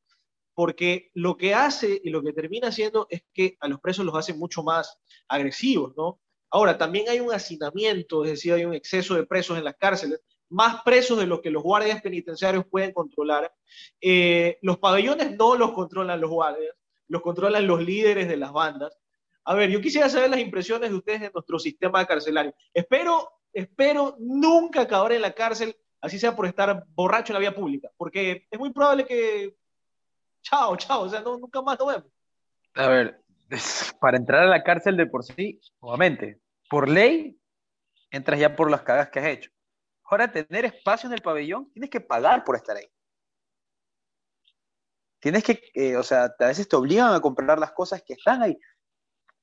porque 0.56 1.12
lo 1.14 1.38
que 1.38 1.54
hace 1.54 2.02
y 2.04 2.10
lo 2.10 2.24
que 2.24 2.34
termina 2.34 2.70
haciendo 2.70 3.06
es 3.12 3.22
que 3.32 3.58
a 3.60 3.68
los 3.68 3.80
presos 3.80 4.04
los 4.04 4.16
hace 4.16 4.34
mucho 4.34 4.64
más 4.64 4.98
agresivos, 5.28 5.94
¿no? 5.96 6.20
Ahora, 6.50 6.80
también 6.80 7.10
hay 7.10 7.20
un 7.20 7.32
hacinamiento, 7.32 8.26
es 8.26 8.32
decir, 8.32 8.54
hay 8.54 8.66
un 8.66 8.74
exceso 8.74 9.14
de 9.14 9.28
presos 9.28 9.60
en 9.60 9.64
las 9.64 9.76
cárceles, 9.76 10.20
más 10.50 10.82
presos 10.82 11.20
de 11.20 11.28
lo 11.28 11.44
que 11.44 11.52
los 11.52 11.62
guardias 11.62 12.02
penitenciarios 12.02 12.66
pueden 12.66 12.92
controlar. 12.92 13.54
Eh, 14.02 14.58
los 14.64 14.80
pabellones 14.80 15.38
no 15.38 15.56
los 15.56 15.74
controlan 15.74 16.20
los 16.20 16.32
guardias, 16.32 16.76
los 17.08 17.22
controlan 17.22 17.68
los 17.68 17.84
líderes 17.84 18.28
de 18.28 18.38
las 18.38 18.52
bandas. 18.52 18.98
A 19.44 19.54
ver, 19.54 19.70
yo 19.70 19.80
quisiera 19.80 20.10
saber 20.10 20.32
las 20.32 20.40
impresiones 20.40 20.90
de 20.90 20.96
ustedes 20.96 21.22
de 21.22 21.32
nuestro 21.32 21.60
sistema 21.60 22.04
carcelario. 22.08 22.56
Espero, 22.74 23.30
espero 23.54 24.16
nunca 24.18 24.82
acabar 24.82 25.12
en 25.12 25.22
la 25.22 25.34
cárcel 25.34 25.76
así 26.02 26.20
sea 26.20 26.36
por 26.36 26.46
estar 26.46 26.86
borracho 26.90 27.34
en 27.34 27.36
la 27.36 27.40
vía 27.40 27.56
pública, 27.56 27.90
porque 27.98 28.48
es 28.50 28.60
muy 28.60 28.72
probable 28.72 29.06
que, 29.06 29.56
chao, 30.42 30.76
chao, 30.78 31.02
o 31.02 31.10
sea, 31.10 31.22
nunca 31.22 31.62
más 31.62 31.78
lo 31.80 31.88
vemos. 31.88 32.12
A 32.76 32.88
ver, 32.88 33.24
para 34.00 34.18
entrar 34.18 34.44
a 34.44 34.48
la 34.48 34.64
cárcel 34.64 34.98
de 34.98 35.08
por 35.08 35.24
sí, 35.24 35.60
nuevamente, 35.82 36.40
por 36.70 36.88
ley, 36.88 37.40
entras 38.12 38.40
ya 38.40 38.56
por 38.56 38.70
las 38.70 38.82
cagas 38.82 39.10
que 39.10 39.20
has 39.20 39.28
hecho. 39.28 39.52
Ahora, 40.04 40.32
tener 40.32 40.66
espacio 40.66 41.08
en 41.08 41.14
el 41.14 41.22
pabellón, 41.22 41.72
tienes 41.72 41.90
que 41.90 42.02
pagar 42.02 42.44
por 42.44 42.56
estar 42.56 42.76
ahí. 42.76 42.88
Tienes 45.20 45.44
que, 45.44 45.62
eh, 45.74 45.98
o 45.98 46.04
sea, 46.04 46.34
a 46.40 46.46
veces 46.46 46.68
te 46.68 46.76
obligan 46.76 47.14
a 47.14 47.20
comprar 47.20 47.60
las 47.60 47.74
cosas 47.74 48.02
que 48.02 48.14
están 48.14 48.42
ahí. 48.42 48.58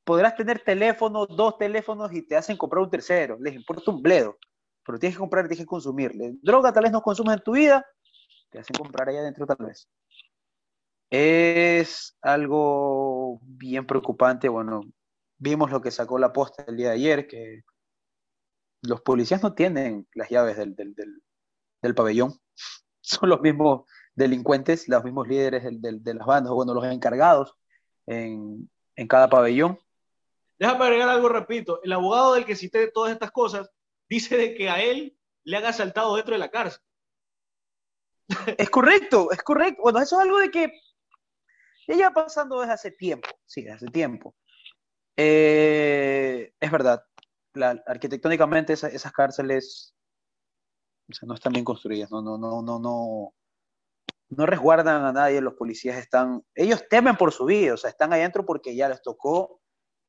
Podrás 0.05 0.35
tener 0.35 0.61
teléfono, 0.61 1.27
dos 1.27 1.59
teléfonos 1.59 2.13
y 2.13 2.23
te 2.23 2.37
hacen 2.37 2.57
comprar 2.57 2.83
un 2.83 2.91
tercero. 2.91 3.37
Les 3.41 3.55
importa 3.55 3.91
un 3.91 4.03
bledo 4.03 4.39
pero 4.87 4.99
tienes 4.99 5.17
que 5.17 5.21
comprar 5.21 5.45
y 5.45 5.49
tienes 5.49 5.65
que 5.65 5.69
consumirle. 5.69 6.37
Droga 6.41 6.73
tal 6.73 6.85
vez 6.85 6.93
no 6.93 7.03
consumes 7.03 7.37
en 7.37 7.43
tu 7.43 7.53
vida, 7.53 7.85
te 8.51 8.61
hacen 8.61 8.77
comprar 8.77 9.09
allá 9.09 9.21
adentro 9.21 9.45
tal 9.45 9.67
vez. 9.67 9.89
Es 11.11 12.17
algo 12.23 13.41
bien 13.43 13.87
preocupante. 13.87 14.49
Bueno, 14.49 14.83
vimos 15.39 15.71
lo 15.71 15.81
que 15.81 15.91
sacó 15.91 16.19
la 16.19 16.33
posta 16.33 16.65
el 16.69 16.77
día 16.77 16.89
de 16.91 16.95
ayer, 16.95 17.27
que 17.27 17.63
los 18.83 19.01
policías 19.03 19.43
no 19.43 19.55
tienen 19.55 20.07
las 20.15 20.31
llaves 20.31 20.57
del, 20.57 20.75
del 20.75 21.95
pabellón. 21.95 22.35
Son 23.01 23.29
los 23.29 23.41
mismos 23.41 23.89
delincuentes, 24.15 24.89
los 24.89 25.05
mismos 25.05 25.29
líderes 25.29 25.65
de, 25.65 26.15
las 26.15 26.27
bandas, 26.27 26.53
o 26.53 26.55
bueno, 26.55 26.75
los 26.75 26.85
encargados 26.87 27.55
en, 28.07 28.71
en 28.95 29.09
cada 29.09 29.29
pabellón. 29.29 29.79
Déjame 30.59 30.85
agregar 30.85 31.09
algo, 31.09 31.29
repito. 31.29 31.81
El 31.83 31.93
abogado 31.93 32.35
del 32.35 32.47
que 32.47 32.57
cité 32.57 32.91
todas 32.91 33.13
estas 33.13 33.31
cosas 33.31 33.71
dice 34.09 34.37
de 34.37 34.55
que 34.55 34.69
a 34.69 34.83
él 34.83 35.19
le 35.45 35.57
han 35.57 35.65
asaltado 35.65 36.17
dentro 36.17 36.35
de 36.35 36.39
la 36.39 36.51
cárcel. 36.51 36.83
Es 38.59 38.71
correcto, 38.71 39.31
es 39.31 39.43
correcto. 39.43 39.83
Bueno, 39.83 40.01
eso 40.01 40.17
es 40.17 40.23
algo 40.23 40.39
de 40.39 40.51
que 40.51 40.73
ya 41.87 42.11
pasando 42.11 42.61
desde 42.61 42.73
hace 42.73 42.91
tiempo, 42.91 43.29
sí, 43.47 43.63
desde 43.63 43.77
hace 43.77 43.87
tiempo. 43.87 44.35
Eh, 45.17 46.53
es 46.59 46.71
verdad, 46.71 47.03
arquitectónicamente 47.87 48.73
esas 48.73 49.13
cárceles 49.13 49.95
no 51.23 51.35
están 51.35 51.53
bien 51.53 51.65
construidas, 51.65 52.11
no, 52.11 52.21
no, 52.21 52.37
no, 52.37 52.63
no, 52.63 52.79
no, 52.79 53.35
no 54.31 54.47
resguardan 54.47 55.05
a 55.05 55.13
nadie, 55.13 55.41
los 55.41 55.55
policías 55.55 55.97
están, 55.97 56.43
ellos 56.55 56.85
temen 56.91 57.17
por 57.17 57.33
su 57.33 57.45
vida, 57.45 57.75
o 57.75 57.77
sea, 57.77 57.91
están 57.91 58.13
ahí 58.13 58.21
adentro 58.21 58.45
porque 58.45 58.75
ya 58.75 58.89
les 58.89 59.01
tocó 59.01 59.61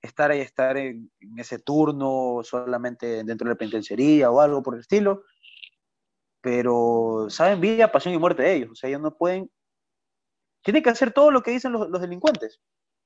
estar 0.02 0.32
ahí, 0.32 0.40
estar 0.42 0.78
en, 0.78 1.12
ese 1.38 1.60
turno 1.60 2.42
solamente 2.44 3.24
dentro 3.24 3.46
de 3.48 3.54
la 3.54 3.58
penitenciaría 3.58 4.30
o 4.32 4.40
algo 4.40 4.64
por 4.64 4.76
el 4.76 4.82
estilo, 4.82 5.24
pero 6.42 7.28
saben 7.30 7.62
vida, 7.62 7.92
pasión 7.92 8.14
y 8.14 8.18
muerte 8.18 8.44
de 8.44 8.56
ellos, 8.56 8.72
o 8.72 8.76
sea, 8.76 8.90
ellos 8.90 9.02
no 9.02 9.16
pueden, 9.16 9.50
tienen 10.64 10.84
que 10.84 10.90
hacer 10.90 11.12
todo 11.14 11.32
lo 11.32 11.42
que 11.42 11.52
dicen 11.52 11.72
los, 11.72 12.02
delincuentes, 12.02 12.60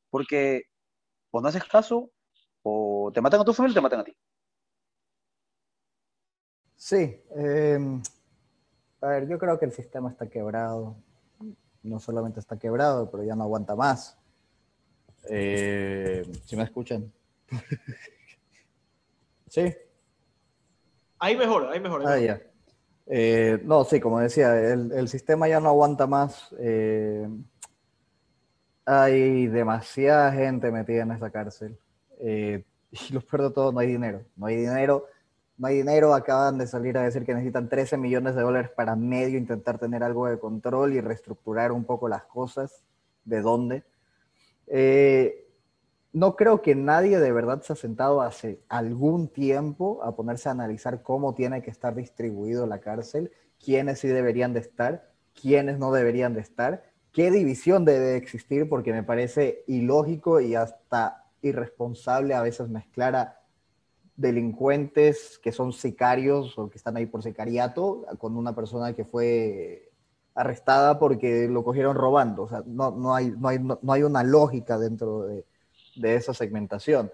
porque 0.09 0.63
o 1.31 1.41
no 1.41 1.47
haces 1.47 1.63
caso, 1.63 2.11
o 2.63 3.11
te 3.13 3.21
matan 3.21 3.41
a 3.41 3.45
tu 3.45 3.53
familia 3.53 3.73
o 3.73 3.79
te 3.79 3.81
matan 3.81 3.99
a 4.01 4.03
ti. 4.03 4.15
Sí, 6.75 7.21
em, 7.35 8.01
a 9.01 9.07
ver, 9.07 9.27
yo 9.27 9.37
creo 9.37 9.57
que 9.57 9.65
el 9.65 9.71
sistema 9.71 10.09
está 10.09 10.29
quebrado. 10.29 10.95
No 11.83 11.99
solamente 11.99 12.39
está 12.39 12.59
quebrado, 12.59 13.09
pero 13.09 13.23
ya 13.23 13.35
no 13.35 13.43
aguanta 13.43 13.75
más. 13.75 14.20
Eh, 15.29 16.23
¿Si 16.45 16.55
me 16.55 16.63
escuchan? 16.63 17.11
¿Sí? 19.47 19.73
Ahí 21.19 21.37
mejor, 21.37 21.67
ahí 21.67 21.79
mejor. 21.79 22.03
ah, 22.07 22.17
ya. 22.17 22.41
Eh, 23.07 23.59
no, 23.63 23.83
sí, 23.83 23.99
como 23.99 24.19
decía, 24.19 24.57
el, 24.71 25.07
sistema 25.07 25.47
ya 25.47 25.59
no 25.59 25.69
aguanta 25.69 26.07
más. 26.07 26.55
Eh, 26.59 27.27
hay 28.85 29.47
demasiada 29.47 30.31
gente 30.31 30.71
metida 30.71 31.03
en 31.03 31.11
esa 31.11 31.29
cárcel. 31.29 31.77
y 32.19 33.13
lo 33.13 33.21
peor 33.21 33.43
de 33.43 33.51
todo, 33.51 33.71
no 33.71 33.79
hay 33.79 33.87
dinero. 33.87 34.23
No 34.35 34.47
hay 34.47 34.55
dinero. 34.57 35.05
No 35.57 35.67
hay 35.67 35.77
dinero. 35.77 36.13
Acaban 36.13 36.57
de 36.57 36.67
salir 36.67 36.97
a 36.97 37.03
decir 37.03 37.25
que 37.25 37.33
necesitan 37.33 37.69
13 37.69 37.97
millones 37.97 38.35
de 38.35 38.41
dólares 38.41 38.71
para 38.75 38.95
medio 38.95 39.37
intentar 39.37 39.77
tener 39.77 40.03
algo 40.03 40.27
de 40.27 40.39
control 40.39 40.93
y 40.93 41.01
reestructurar 41.01 41.71
un 41.71 41.83
poco 41.83 42.07
las 42.07 42.23
cosas. 42.23 42.83
¿De 43.25 43.41
dónde? 43.41 43.83
Eh, 44.67 45.47
no 46.13 46.35
creo 46.35 46.61
que 46.61 46.75
nadie 46.75 47.19
de 47.19 47.31
verdad 47.31 47.61
se 47.61 47.73
ha 47.73 47.75
sentado 47.75 48.21
hace 48.21 48.61
algún 48.67 49.29
tiempo 49.29 50.03
a 50.03 50.15
ponerse 50.15 50.49
a 50.49 50.51
analizar 50.51 51.03
cómo 51.03 51.33
tiene 51.33 51.61
que 51.61 51.71
estar 51.71 51.95
distribuido 51.95 52.67
la 52.67 52.79
cárcel, 52.81 53.31
quiénes 53.63 53.99
sí 53.99 54.07
deberían 54.07 54.53
de 54.53 54.59
estar, 54.59 55.09
quiénes 55.39 55.79
no 55.79 55.91
deberían 55.91 56.33
de 56.33 56.41
estar, 56.41 56.83
qué 57.13 57.31
división 57.31 57.85
debe 57.85 58.17
existir, 58.17 58.67
porque 58.67 58.91
me 58.91 59.03
parece 59.03 59.63
ilógico 59.67 60.41
y 60.41 60.55
hasta 60.55 61.25
irresponsable 61.41 62.33
a 62.33 62.41
veces 62.41 62.69
mezclar 62.69 63.15
a 63.15 63.41
delincuentes 64.15 65.39
que 65.41 65.51
son 65.51 65.73
sicarios 65.73 66.57
o 66.57 66.69
que 66.69 66.77
están 66.77 66.97
ahí 66.97 67.05
por 67.05 67.23
sicariato 67.23 68.05
con 68.19 68.37
una 68.37 68.53
persona 68.53 68.93
que 68.93 69.05
fue 69.05 69.90
arrestada 70.35 70.99
porque 70.99 71.47
lo 71.47 71.63
cogieron 71.63 71.95
robando. 71.95 72.43
O 72.43 72.49
sea, 72.49 72.63
no, 72.65 72.91
no, 72.91 73.15
hay, 73.15 73.33
no, 73.37 73.47
hay, 73.47 73.59
no, 73.59 73.79
hay 73.89 74.03
una 74.03 74.23
lógica 74.23 74.77
dentro 74.77 75.23
de, 75.23 75.45
de 75.95 76.15
esa 76.15 76.33
segmentación. 76.33 77.11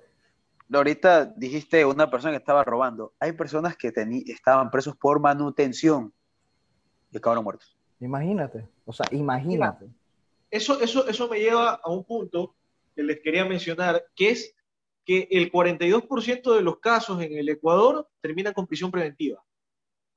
Ahorita 0.71 1.25
dijiste 1.25 1.85
una 1.85 2.11
persona 2.11 2.33
que 2.33 2.37
estaba 2.37 2.63
robando. 2.63 3.13
Hay 3.19 3.31
personas 3.31 3.77
que 3.77 3.93
estaban 4.27 4.69
presos 4.69 4.95
por 4.97 5.19
manutención 5.19 6.13
y 7.11 7.17
acabaron 7.17 7.43
muertos. 7.43 7.77
Imagínate, 7.99 8.67
o 8.85 8.93
sea, 8.93 9.05
imagínate. 9.11 9.87
Eso, 10.51 10.79
eso, 10.81 11.07
eso 11.07 11.27
me 11.27 11.39
lleva 11.39 11.79
a 11.83 11.89
un 11.89 12.03
punto 12.03 12.55
que 12.95 13.03
les 13.03 13.19
quería 13.21 13.45
mencionar, 13.45 14.03
que 14.15 14.29
es 14.29 14.55
que 15.05 15.27
el 15.31 15.51
42% 15.51 16.55
de 16.55 16.61
los 16.61 16.79
casos 16.79 17.21
en 17.21 17.37
el 17.37 17.47
Ecuador 17.49 18.07
terminan 18.21 18.53
con 18.53 18.67
prisión 18.67 18.91
preventiva. 18.91 19.43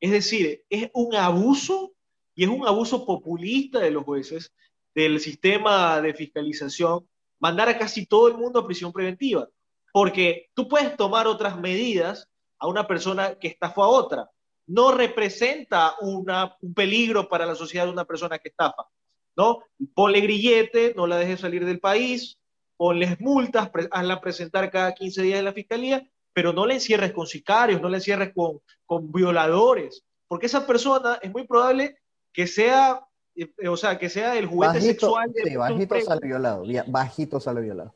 Es 0.00 0.10
decir, 0.10 0.64
es 0.68 0.90
un 0.94 1.14
abuso 1.14 1.92
y 2.34 2.44
es 2.44 2.50
un 2.50 2.66
abuso 2.66 3.04
populista 3.04 3.80
de 3.80 3.90
los 3.90 4.04
jueces, 4.04 4.52
del 4.94 5.20
sistema 5.20 6.00
de 6.00 6.14
fiscalización, 6.14 7.08
mandar 7.38 7.68
a 7.68 7.78
casi 7.78 8.06
todo 8.06 8.28
el 8.28 8.36
mundo 8.36 8.60
a 8.60 8.66
prisión 8.66 8.92
preventiva, 8.92 9.48
porque 9.92 10.50
tú 10.54 10.68
puedes 10.68 10.96
tomar 10.96 11.26
otras 11.26 11.58
medidas 11.58 12.28
a 12.58 12.68
una 12.68 12.86
persona 12.86 13.36
que 13.38 13.48
estafó 13.48 13.82
a 13.82 13.88
otra. 13.88 14.30
No 14.66 14.92
representa 14.92 15.94
una, 16.00 16.56
un 16.60 16.74
peligro 16.74 17.28
para 17.28 17.46
la 17.46 17.54
sociedad 17.54 17.86
de 17.86 17.92
una 17.92 18.04
persona 18.04 18.38
que 18.38 18.50
estafa, 18.50 18.88
¿no? 19.36 19.60
Ponle 19.94 20.20
grillete, 20.20 20.94
no 20.96 21.06
la 21.06 21.16
dejes 21.16 21.40
salir 21.40 21.64
del 21.64 21.80
país, 21.80 22.38
ponles 22.76 23.18
multas, 23.20 23.70
hazla 23.90 24.20
presentar 24.20 24.70
cada 24.70 24.94
15 24.94 25.22
días 25.22 25.38
en 25.38 25.44
la 25.46 25.52
fiscalía, 25.52 26.08
pero 26.32 26.52
no 26.52 26.66
la 26.66 26.74
encierres 26.74 27.12
con 27.12 27.26
sicarios, 27.26 27.80
no 27.80 27.88
la 27.88 27.96
encierres 27.96 28.32
con, 28.34 28.60
con 28.86 29.10
violadores, 29.10 30.04
porque 30.28 30.46
esa 30.46 30.66
persona 30.66 31.18
es 31.20 31.32
muy 31.32 31.46
probable 31.46 31.99
que 32.32 32.46
sea, 32.46 33.06
eh, 33.34 33.68
o 33.68 33.76
sea, 33.76 33.98
que 33.98 34.08
sea 34.08 34.36
el 34.36 34.46
juguete 34.46 34.80
sexual. 34.80 35.32
De 35.32 35.56
bajito 35.56 36.00
sale 36.00 36.26
violado, 36.26 36.64
bajito 36.86 37.40
sale 37.40 37.60
violado. 37.60 37.94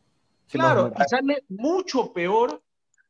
claro, 0.50 0.92
y 0.96 1.08
sale 1.08 1.44
mucho 1.48 2.12
peor 2.12 2.62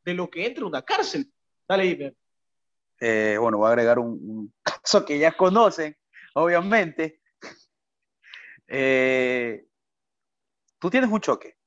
de 0.03 0.13
lo 0.13 0.29
que 0.29 0.45
entra 0.45 0.61
en 0.61 0.67
una 0.67 0.81
cárcel. 0.81 1.31
Dale, 1.67 1.85
Iber. 1.85 2.15
Eh, 2.99 3.37
bueno, 3.39 3.57
voy 3.57 3.67
a 3.67 3.69
agregar 3.69 3.99
un, 3.99 4.53
caso 4.61 5.03
que 5.05 5.19
ya 5.19 5.35
conocen, 5.35 5.97
obviamente. 6.33 7.21
Eh, 8.67 9.67
tú 10.79 10.89
tienes 10.89 11.09
un 11.09 11.21
choque, 11.21 11.57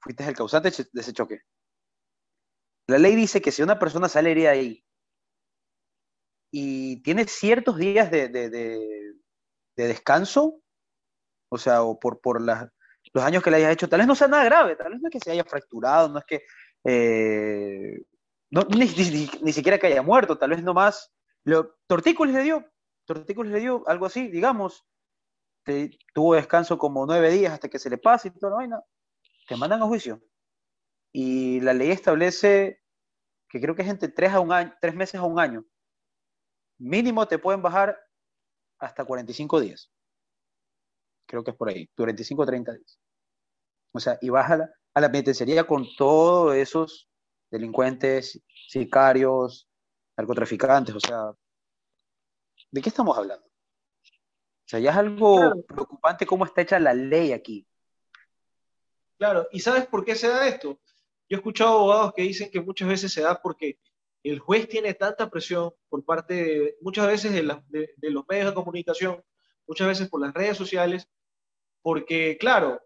fuiste 0.00 0.26
el 0.26 0.34
causante 0.34 0.70
de 0.70 1.00
ese 1.00 1.12
choque. 1.12 1.42
La 2.86 2.98
ley 2.98 3.14
dice 3.14 3.40
que 3.40 3.52
si 3.52 3.62
una 3.62 3.78
persona 3.78 4.08
sale 4.08 4.30
herida 4.30 4.50
ahí 4.50 4.84
y 6.54 7.02
tiene 7.02 7.24
ciertos 7.26 7.78
días 7.78 8.10
de, 8.10 8.28
descanso, 9.74 10.60
o 11.48 11.58
sea, 11.58 11.82
o 11.82 11.98
por, 11.98 12.20
por 12.20 12.42
los 12.42 13.24
años 13.24 13.42
que 13.42 13.50
le 13.50 13.56
hayas 13.56 13.72
hecho, 13.72 13.88
tal 13.88 14.00
vez 14.00 14.06
no 14.06 14.14
sea 14.14 14.28
nada 14.28 14.44
grave, 14.44 14.76
tal 14.76 14.92
vez 14.92 15.00
no 15.00 15.08
es 15.08 15.12
que 15.12 15.18
se 15.18 15.32
haya 15.32 15.44
fracturado, 15.44 16.10
no 16.10 16.18
es 16.18 16.24
que, 16.26 16.42
eh, 16.84 18.04
ni, 18.50 19.52
siquiera 19.52 19.78
que 19.78 19.86
haya 19.86 20.02
muerto, 20.02 20.36
tal 20.36 20.50
vez 20.50 20.62
nomás, 20.62 21.10
lo, 21.44 21.74
tortícolis 21.86 22.34
le 22.34 22.42
dio, 22.42 22.70
tortícolis 23.06 23.50
le 23.50 23.60
dio 23.60 23.82
algo 23.88 24.04
así, 24.04 24.28
digamos, 24.28 24.84
tuvo 26.12 26.34
descanso 26.34 26.76
como 26.76 27.06
nueve 27.06 27.30
días 27.30 27.54
hasta 27.54 27.68
que 27.68 27.78
se 27.78 27.88
le 27.88 27.96
pase 27.96 28.28
y 28.28 28.32
toda 28.32 28.50
la 28.50 28.56
vaina, 28.56 28.82
te 29.48 29.56
mandan 29.56 29.82
a 29.82 29.86
juicio. 29.86 30.20
Y 31.14 31.60
la 31.60 31.72
ley 31.72 31.90
establece 31.90 32.82
que 33.48 33.60
creo 33.60 33.74
que 33.74 33.82
es 33.82 33.88
entre 33.88 34.08
tres, 34.08 34.32
a 34.32 34.40
un 34.40 34.52
año, 34.52 34.74
tres 34.80 34.94
meses 34.94 35.14
a 35.16 35.24
un 35.24 35.38
año 35.38 35.64
mínimo 36.82 37.26
te 37.26 37.38
pueden 37.38 37.62
bajar 37.62 37.96
hasta 38.78 39.04
45 39.04 39.60
días. 39.60 39.90
Creo 41.26 41.44
que 41.44 41.52
es 41.52 41.56
por 41.56 41.68
ahí, 41.68 41.86
45 41.96 42.42
o 42.42 42.46
30 42.46 42.72
días. 42.72 42.98
O 43.92 44.00
sea, 44.00 44.18
y 44.20 44.28
vas 44.28 44.50
a 44.50 44.56
la, 44.56 44.70
a 44.94 45.00
la 45.00 45.10
penitenciaría 45.10 45.64
con 45.64 45.86
todos 45.96 46.54
esos 46.56 47.08
delincuentes, 47.50 48.42
sicarios, 48.68 49.68
narcotraficantes, 50.16 50.94
o 50.94 51.00
sea, 51.00 51.32
¿de 52.70 52.82
qué 52.82 52.88
estamos 52.88 53.16
hablando? 53.16 53.46
O 53.46 54.68
sea, 54.72 54.80
ya 54.80 54.90
es 54.90 54.96
algo 54.96 55.64
preocupante 55.66 56.26
cómo 56.26 56.44
está 56.44 56.62
hecha 56.62 56.80
la 56.80 56.94
ley 56.94 57.32
aquí. 57.32 57.66
Claro, 59.18 59.46
¿y 59.52 59.60
sabes 59.60 59.86
por 59.86 60.04
qué 60.04 60.16
se 60.16 60.28
da 60.28 60.48
esto? 60.48 60.80
Yo 61.28 61.36
he 61.36 61.40
escuchado 61.40 61.74
abogados 61.74 62.12
que 62.14 62.22
dicen 62.22 62.50
que 62.50 62.60
muchas 62.60 62.88
veces 62.88 63.12
se 63.12 63.22
da 63.22 63.40
porque 63.40 63.78
el 64.22 64.38
juez 64.38 64.68
tiene 64.68 64.94
tanta 64.94 65.28
presión 65.30 65.72
por 65.88 66.04
parte 66.04 66.34
de, 66.34 66.76
muchas 66.80 67.06
veces 67.06 67.32
de, 67.32 67.42
los 67.42 68.24
medios 68.28 68.46
de 68.46 68.54
comunicación, 68.54 69.22
muchas 69.66 69.88
veces 69.88 70.08
por 70.08 70.20
las 70.20 70.32
redes 70.32 70.56
sociales, 70.56 71.08
porque 71.82 72.36
claro, 72.38 72.80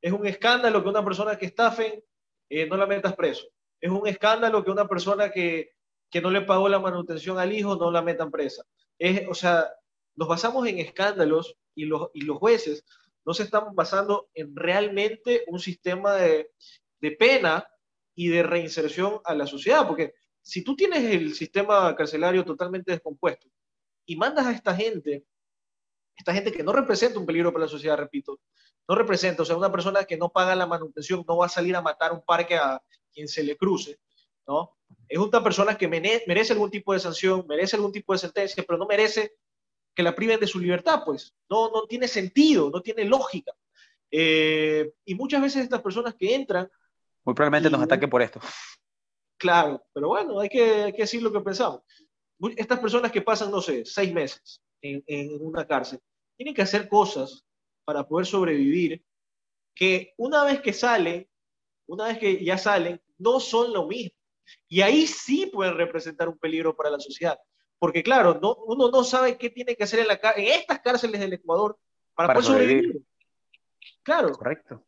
es 0.00 0.12
un 0.12 0.26
escándalo 0.26 0.82
que 0.82 0.88
una 0.88 1.04
persona 1.04 1.38
que 1.38 1.46
estafen 1.46 2.02
eh, 2.48 2.66
no 2.66 2.76
la 2.76 2.86
metas 2.86 3.14
preso. 3.14 3.46
Es 3.80 3.90
un 3.90 4.06
escándalo 4.06 4.64
que 4.64 4.70
una 4.70 4.88
persona 4.88 5.30
que, 5.30 5.72
no 6.20 6.30
le 6.30 6.42
pagó 6.42 6.68
la 6.68 6.80
manutención 6.80 7.38
al 7.38 7.52
hijo 7.52 7.76
no 7.76 7.90
la 7.90 8.02
metan 8.02 8.32
presa. 8.32 8.64
Es, 8.98 9.28
o 9.28 9.34
sea, 9.34 9.72
nos 10.16 10.26
basamos 10.26 10.66
en 10.66 10.80
escándalos 10.80 11.56
y 11.74 11.84
los, 11.84 12.10
y 12.14 12.22
los 12.22 12.38
jueces 12.38 12.84
no 13.24 13.32
se 13.32 13.44
están 13.44 13.74
basando 13.76 14.28
en 14.34 14.56
realmente 14.56 15.44
un 15.46 15.60
sistema 15.60 16.14
de, 16.14 16.50
de 17.00 17.12
pena 17.12 17.68
y 18.14 18.28
de 18.28 18.42
reinserción 18.42 19.20
a 19.24 19.34
la 19.34 19.46
sociedad, 19.46 19.86
porque 19.86 20.14
si 20.42 20.62
tú 20.62 20.74
tienes 20.76 21.04
el 21.04 21.34
sistema 21.34 21.94
carcelario 21.94 22.44
totalmente 22.44 22.92
descompuesto 22.92 23.48
y 24.06 24.16
mandas 24.16 24.46
a 24.46 24.52
esta 24.52 24.74
gente, 24.74 25.24
esta 26.16 26.34
gente 26.34 26.52
que 26.52 26.62
no 26.62 26.72
representa 26.72 27.18
un 27.18 27.26
peligro 27.26 27.52
para 27.52 27.64
la 27.64 27.70
sociedad, 27.70 27.96
repito, 27.96 28.40
no 28.88 28.94
representa, 28.94 29.42
o 29.42 29.46
sea, 29.46 29.56
una 29.56 29.70
persona 29.70 30.04
que 30.04 30.16
no 30.16 30.30
paga 30.30 30.54
la 30.54 30.66
manutención 30.66 31.24
no 31.26 31.36
va 31.36 31.46
a 31.46 31.50
salir 31.50 31.76
a 31.76 31.82
matar 31.82 32.12
un 32.12 32.22
parque 32.22 32.56
a 32.56 32.82
quien 33.12 33.28
se 33.28 33.42
le 33.42 33.56
cruce, 33.56 33.98
¿no? 34.46 34.76
Es 35.08 35.18
una 35.18 35.42
persona 35.42 35.76
que 35.76 35.88
merece 35.88 36.52
algún 36.52 36.70
tipo 36.70 36.92
de 36.92 37.00
sanción, 37.00 37.44
merece 37.48 37.76
algún 37.76 37.92
tipo 37.92 38.12
de 38.12 38.18
sentencia, 38.18 38.64
pero 38.66 38.78
no 38.78 38.86
merece 38.86 39.34
que 39.94 40.02
la 40.02 40.14
priven 40.14 40.40
de 40.40 40.46
su 40.46 40.58
libertad, 40.58 41.02
pues. 41.04 41.34
No, 41.48 41.70
no 41.70 41.86
tiene 41.86 42.08
sentido, 42.08 42.70
no 42.70 42.80
tiene 42.80 43.04
lógica. 43.04 43.52
Eh, 44.10 44.92
y 45.04 45.14
muchas 45.14 45.42
veces 45.42 45.62
estas 45.62 45.82
personas 45.82 46.14
que 46.14 46.34
entran... 46.34 46.68
Muy 47.24 47.34
probablemente 47.34 47.70
nos 47.70 47.82
ataquen 47.82 48.10
por 48.10 48.22
esto. 48.22 48.40
Claro, 49.40 49.82
pero 49.94 50.08
bueno, 50.08 50.38
hay 50.38 50.50
que, 50.50 50.62
hay 50.82 50.92
que 50.92 51.02
decir 51.02 51.22
lo 51.22 51.32
que 51.32 51.40
pensamos. 51.40 51.80
Estas 52.56 52.78
personas 52.78 53.10
que 53.10 53.22
pasan, 53.22 53.50
no 53.50 53.62
sé, 53.62 53.86
seis 53.86 54.12
meses 54.12 54.60
en, 54.82 55.02
en 55.06 55.40
una 55.40 55.66
cárcel, 55.66 55.98
tienen 56.36 56.54
que 56.54 56.60
hacer 56.60 56.90
cosas 56.90 57.42
para 57.86 58.06
poder 58.06 58.26
sobrevivir 58.26 59.02
que 59.74 60.12
una 60.18 60.44
vez 60.44 60.60
que 60.60 60.74
salen, 60.74 61.26
una 61.86 62.08
vez 62.08 62.18
que 62.18 62.44
ya 62.44 62.58
salen, 62.58 63.00
no 63.16 63.40
son 63.40 63.72
lo 63.72 63.86
mismo. 63.86 64.14
Y 64.68 64.82
ahí 64.82 65.06
sí 65.06 65.46
pueden 65.46 65.74
representar 65.78 66.28
un 66.28 66.36
peligro 66.36 66.76
para 66.76 66.90
la 66.90 67.00
sociedad. 67.00 67.38
Porque 67.78 68.02
claro, 68.02 68.38
no, 68.42 68.54
uno 68.66 68.90
no 68.90 69.04
sabe 69.04 69.38
qué 69.38 69.48
tiene 69.48 69.74
que 69.74 69.84
hacer 69.84 70.00
en, 70.00 70.08
la, 70.08 70.20
en 70.36 70.48
estas 70.48 70.80
cárceles 70.80 71.18
del 71.18 71.32
Ecuador 71.32 71.78
para, 72.14 72.34
poder 72.34 72.44
sobrevivir. 72.44 73.02
Claro. 74.02 74.32
Correcto. 74.32 74.84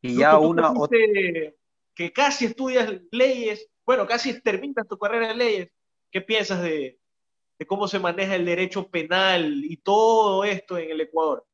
Y 0.00 0.16
ya 0.16 0.38
una... 0.38 0.72
Que 1.94 2.12
casi 2.12 2.46
estudias 2.46 2.92
leyes, 3.10 3.68
bueno, 3.86 4.06
casi 4.06 4.40
terminas 4.40 4.86
tu 4.88 4.98
carrera 4.98 5.28
de 5.28 5.34
leyes. 5.34 5.68
¿Qué 6.10 6.20
piensas 6.20 6.62
de, 6.62 6.98
de 7.58 7.66
cómo 7.66 7.88
se 7.88 7.98
maneja 7.98 8.34
el 8.34 8.44
derecho 8.44 8.88
penal 8.88 9.64
y 9.64 9.76
todo 9.78 10.44
esto 10.44 10.78
en 10.78 10.90
el 10.90 11.00
Ecuador? 11.00 11.44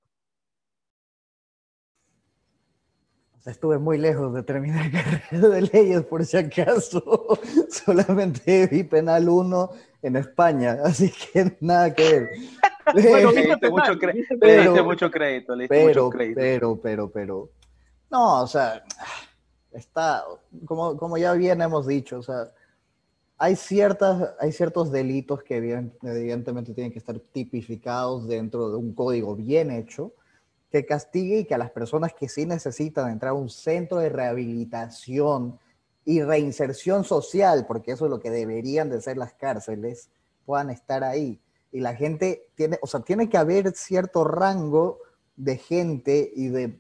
estuve 3.47 3.78
muy 3.78 3.99
lejos 3.99 4.34
de 4.34 4.43
terminar 4.43 4.91
carrera 5.30 5.49
de 5.49 5.62
leyes, 5.62 6.03
por 6.03 6.24
si 6.24 6.36
acaso. 6.36 7.38
Solamente 7.70 8.66
vi 8.66 8.84
penal 8.84 9.28
1 9.28 9.70
en 10.03 10.16
España, 10.16 10.78
así 10.84 11.11
que 11.11 11.57
nada 11.61 11.95
que 11.95 12.03
ver. 12.03 12.28
bueno, 12.93 13.32
le 13.32 13.43
diste 13.47 13.70
mucho, 13.70 13.99
pero, 14.41 14.84
mucho 14.84 15.11
crédito, 15.11 15.55
le 15.55 15.68
pero, 15.68 16.05
mucho 16.05 16.11
crédito. 16.11 16.41
Pero, 16.41 16.80
pero, 16.80 17.11
pero, 17.11 17.51
no, 18.11 18.43
o 18.43 18.47
sea, 18.47 18.82
está, 19.73 20.25
como, 20.64 20.97
como 20.97 21.18
ya 21.18 21.33
bien 21.33 21.61
hemos 21.62 21.87
dicho, 21.87 22.18
o 22.18 22.23
sea, 22.23 22.51
hay, 23.39 23.57
ciertas, 23.57 24.35
hay 24.39 24.53
ciertos 24.53 24.93
delitos 24.93 25.43
que 25.43 25.57
evidentemente 25.57 26.75
tienen 26.75 26.93
que 26.93 26.99
estar 26.99 27.18
tipificados 27.18 28.29
dentro 28.29 28.71
de 28.71 28.77
un 28.77 28.93
código 28.95 29.35
bien 29.35 29.71
hecho, 29.71 30.12
que 30.71 30.87
castigue 30.87 31.41
y 31.41 31.45
que 31.45 31.55
a 31.55 31.59
las 31.59 31.71
personas 31.71 32.12
que 32.14 32.29
sí 32.29 32.47
necesitan 32.47 33.11
entrar 33.11 33.31
a 33.31 33.35
un 33.35 33.49
centro 33.49 33.99
de 33.99 34.09
rehabilitación 34.09 35.59
y 36.05 36.23
reinserción 36.23 37.05
social, 37.05 37.66
porque 37.66 37.93
eso 37.93 38.05
es 38.05 38.11
lo 38.11 38.21
que 38.21 38.31
deberían 38.31 38.89
de 38.89 39.01
ser 39.01 39.16
las 39.16 39.33
cárceles, 39.33 40.11
puedan 40.47 40.71
estar 40.71 41.03
ahí. 41.03 41.41
Y 41.73 41.81
la 41.81 41.95
gente 41.95 42.47
tiene, 42.55 42.79
o 42.83 42.87
sea, 42.87 43.01
tiene 43.01 43.29
que 43.29 43.39
haber 43.39 43.73
cierto 43.73 44.25
rango 44.25 44.99
de 45.37 45.57
gente 45.57 46.31
y 46.35 46.49
de 46.49 46.79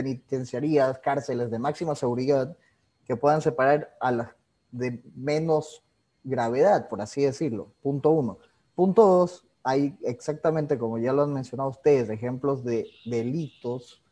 penitenciarías, 0.00 0.98
cárceles 0.98 1.50
de 1.50 1.58
máxima 1.58 1.94
seguridad 1.94 2.56
que 3.04 3.16
puedan 3.16 3.42
separar 3.42 3.94
a 4.00 4.12
las 4.12 4.30
de 4.70 5.02
menos 5.14 5.82
gravedad, 6.24 6.88
por 6.88 7.02
así 7.02 7.22
decirlo. 7.22 7.72
Punto 7.82 8.10
uno. 8.10 8.38
Punto 8.74 9.04
dos, 9.04 9.46
hay 9.62 9.98
exactamente 10.02 10.78
como 10.78 10.98
ya 10.98 11.12
lo 11.12 11.22
han 11.22 11.34
mencionado 11.34 11.68
ustedes, 11.68 12.08
ejemplos 12.08 12.64
de 12.64 12.86
delitos 13.04 14.02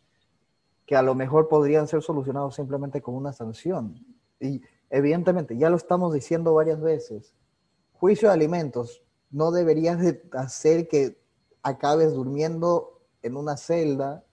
que 0.85 0.95
a 0.95 1.03
lo 1.03 1.15
mejor 1.15 1.49
podrían 1.49 1.89
ser 1.89 2.03
solucionados 2.03 2.55
simplemente 2.55 3.01
con 3.01 3.15
una 3.15 3.33
sanción. 3.33 4.05
Y 4.41 4.61
evidentemente, 4.91 5.57
ya 5.57 5.71
lo 5.71 5.77
estamos 5.77 6.13
diciendo 6.13 6.53
varias 6.53 6.81
veces, 6.81 7.35
juicio 7.95 8.29
de 8.29 8.35
alimentos 8.35 9.03
no 9.31 9.53
debería 9.53 9.99
hacer 10.33 10.87
que 10.87 11.19
acabes 11.63 12.13
durmiendo 12.13 13.01
en 13.23 13.37
una 13.37 13.57
celda 13.57 14.25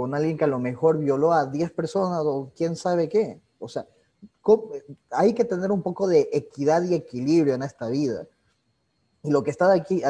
con 0.00 0.14
alguien 0.14 0.38
que 0.38 0.44
a 0.44 0.46
lo 0.46 0.58
mejor 0.58 0.96
violó 0.96 1.30
a 1.30 1.44
10 1.44 1.72
personas 1.72 2.22
o 2.24 2.50
quién 2.56 2.74
sabe 2.74 3.06
qué. 3.06 3.38
O 3.58 3.68
sea, 3.68 3.86
hay 5.10 5.34
que 5.34 5.44
tener 5.44 5.70
un 5.70 5.82
poco 5.82 6.08
de 6.08 6.30
equidad 6.32 6.82
y 6.84 6.94
equilibrio 6.94 7.52
en 7.52 7.62
esta 7.62 7.86
vida. 7.90 8.26
Y 9.22 9.30
lo 9.30 9.42
que 9.42 9.50
está 9.50 9.70
aquí, 9.70 10.02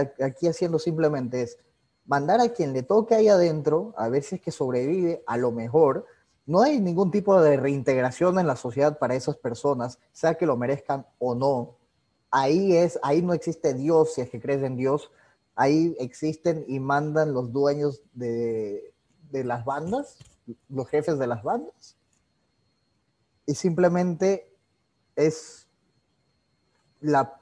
haciendo 0.47 0.79
simplemente 0.79 1.43
es 1.43 1.59
mandar 2.07 2.41
a 2.41 2.51
quien 2.51 2.73
le 2.73 2.85
toque 2.85 3.17
ahí 3.17 3.27
adentro, 3.27 3.93
a 3.97 4.09
ver 4.09 4.23
si 4.23 4.37
es 4.37 4.41
que 4.41 4.53
sobrevive, 4.53 5.25
a 5.27 5.37
lo 5.37 5.51
mejor. 5.51 6.07
No 6.47 6.63
hay 6.63 6.79
ningún 6.79 7.11
tipo 7.11 7.43
de 7.43 7.57
reintegración 7.57 8.39
en 8.39 8.47
la 8.47 8.55
sociedad 8.55 8.97
para 8.97 9.17
esas 9.17 9.39
personas, 9.39 9.99
sea 10.13 10.35
que 10.35 10.47
lo 10.47 10.57
merezcan 10.57 11.05
o 11.19 11.35
no. 11.35 11.75
Ahí 12.31 12.77
es, 12.77 12.97
ahí 13.03 13.23
no 13.23 13.33
existe 13.33 13.75
Dios, 13.75 14.15
si 14.15 14.21
es 14.21 14.31
que 14.31 14.41
crees 14.41 14.63
en 14.63 14.77
Dios. 14.77 15.11
Ahí 15.57 15.97
existen 15.99 16.65
y 16.69 16.79
mandan 16.79 17.35
los 17.35 17.53
dueños 17.53 18.05
de, 18.15 18.90
de 19.31 19.45
las 19.45 19.65
bandas, 19.65 20.19
los 20.69 20.89
jefes 20.89 21.19
de 21.19 21.27
las 21.27 21.43
bandas. 21.43 21.97
Y 23.47 23.55
simplemente 23.55 24.53
es 25.17 25.67
la 27.01 27.41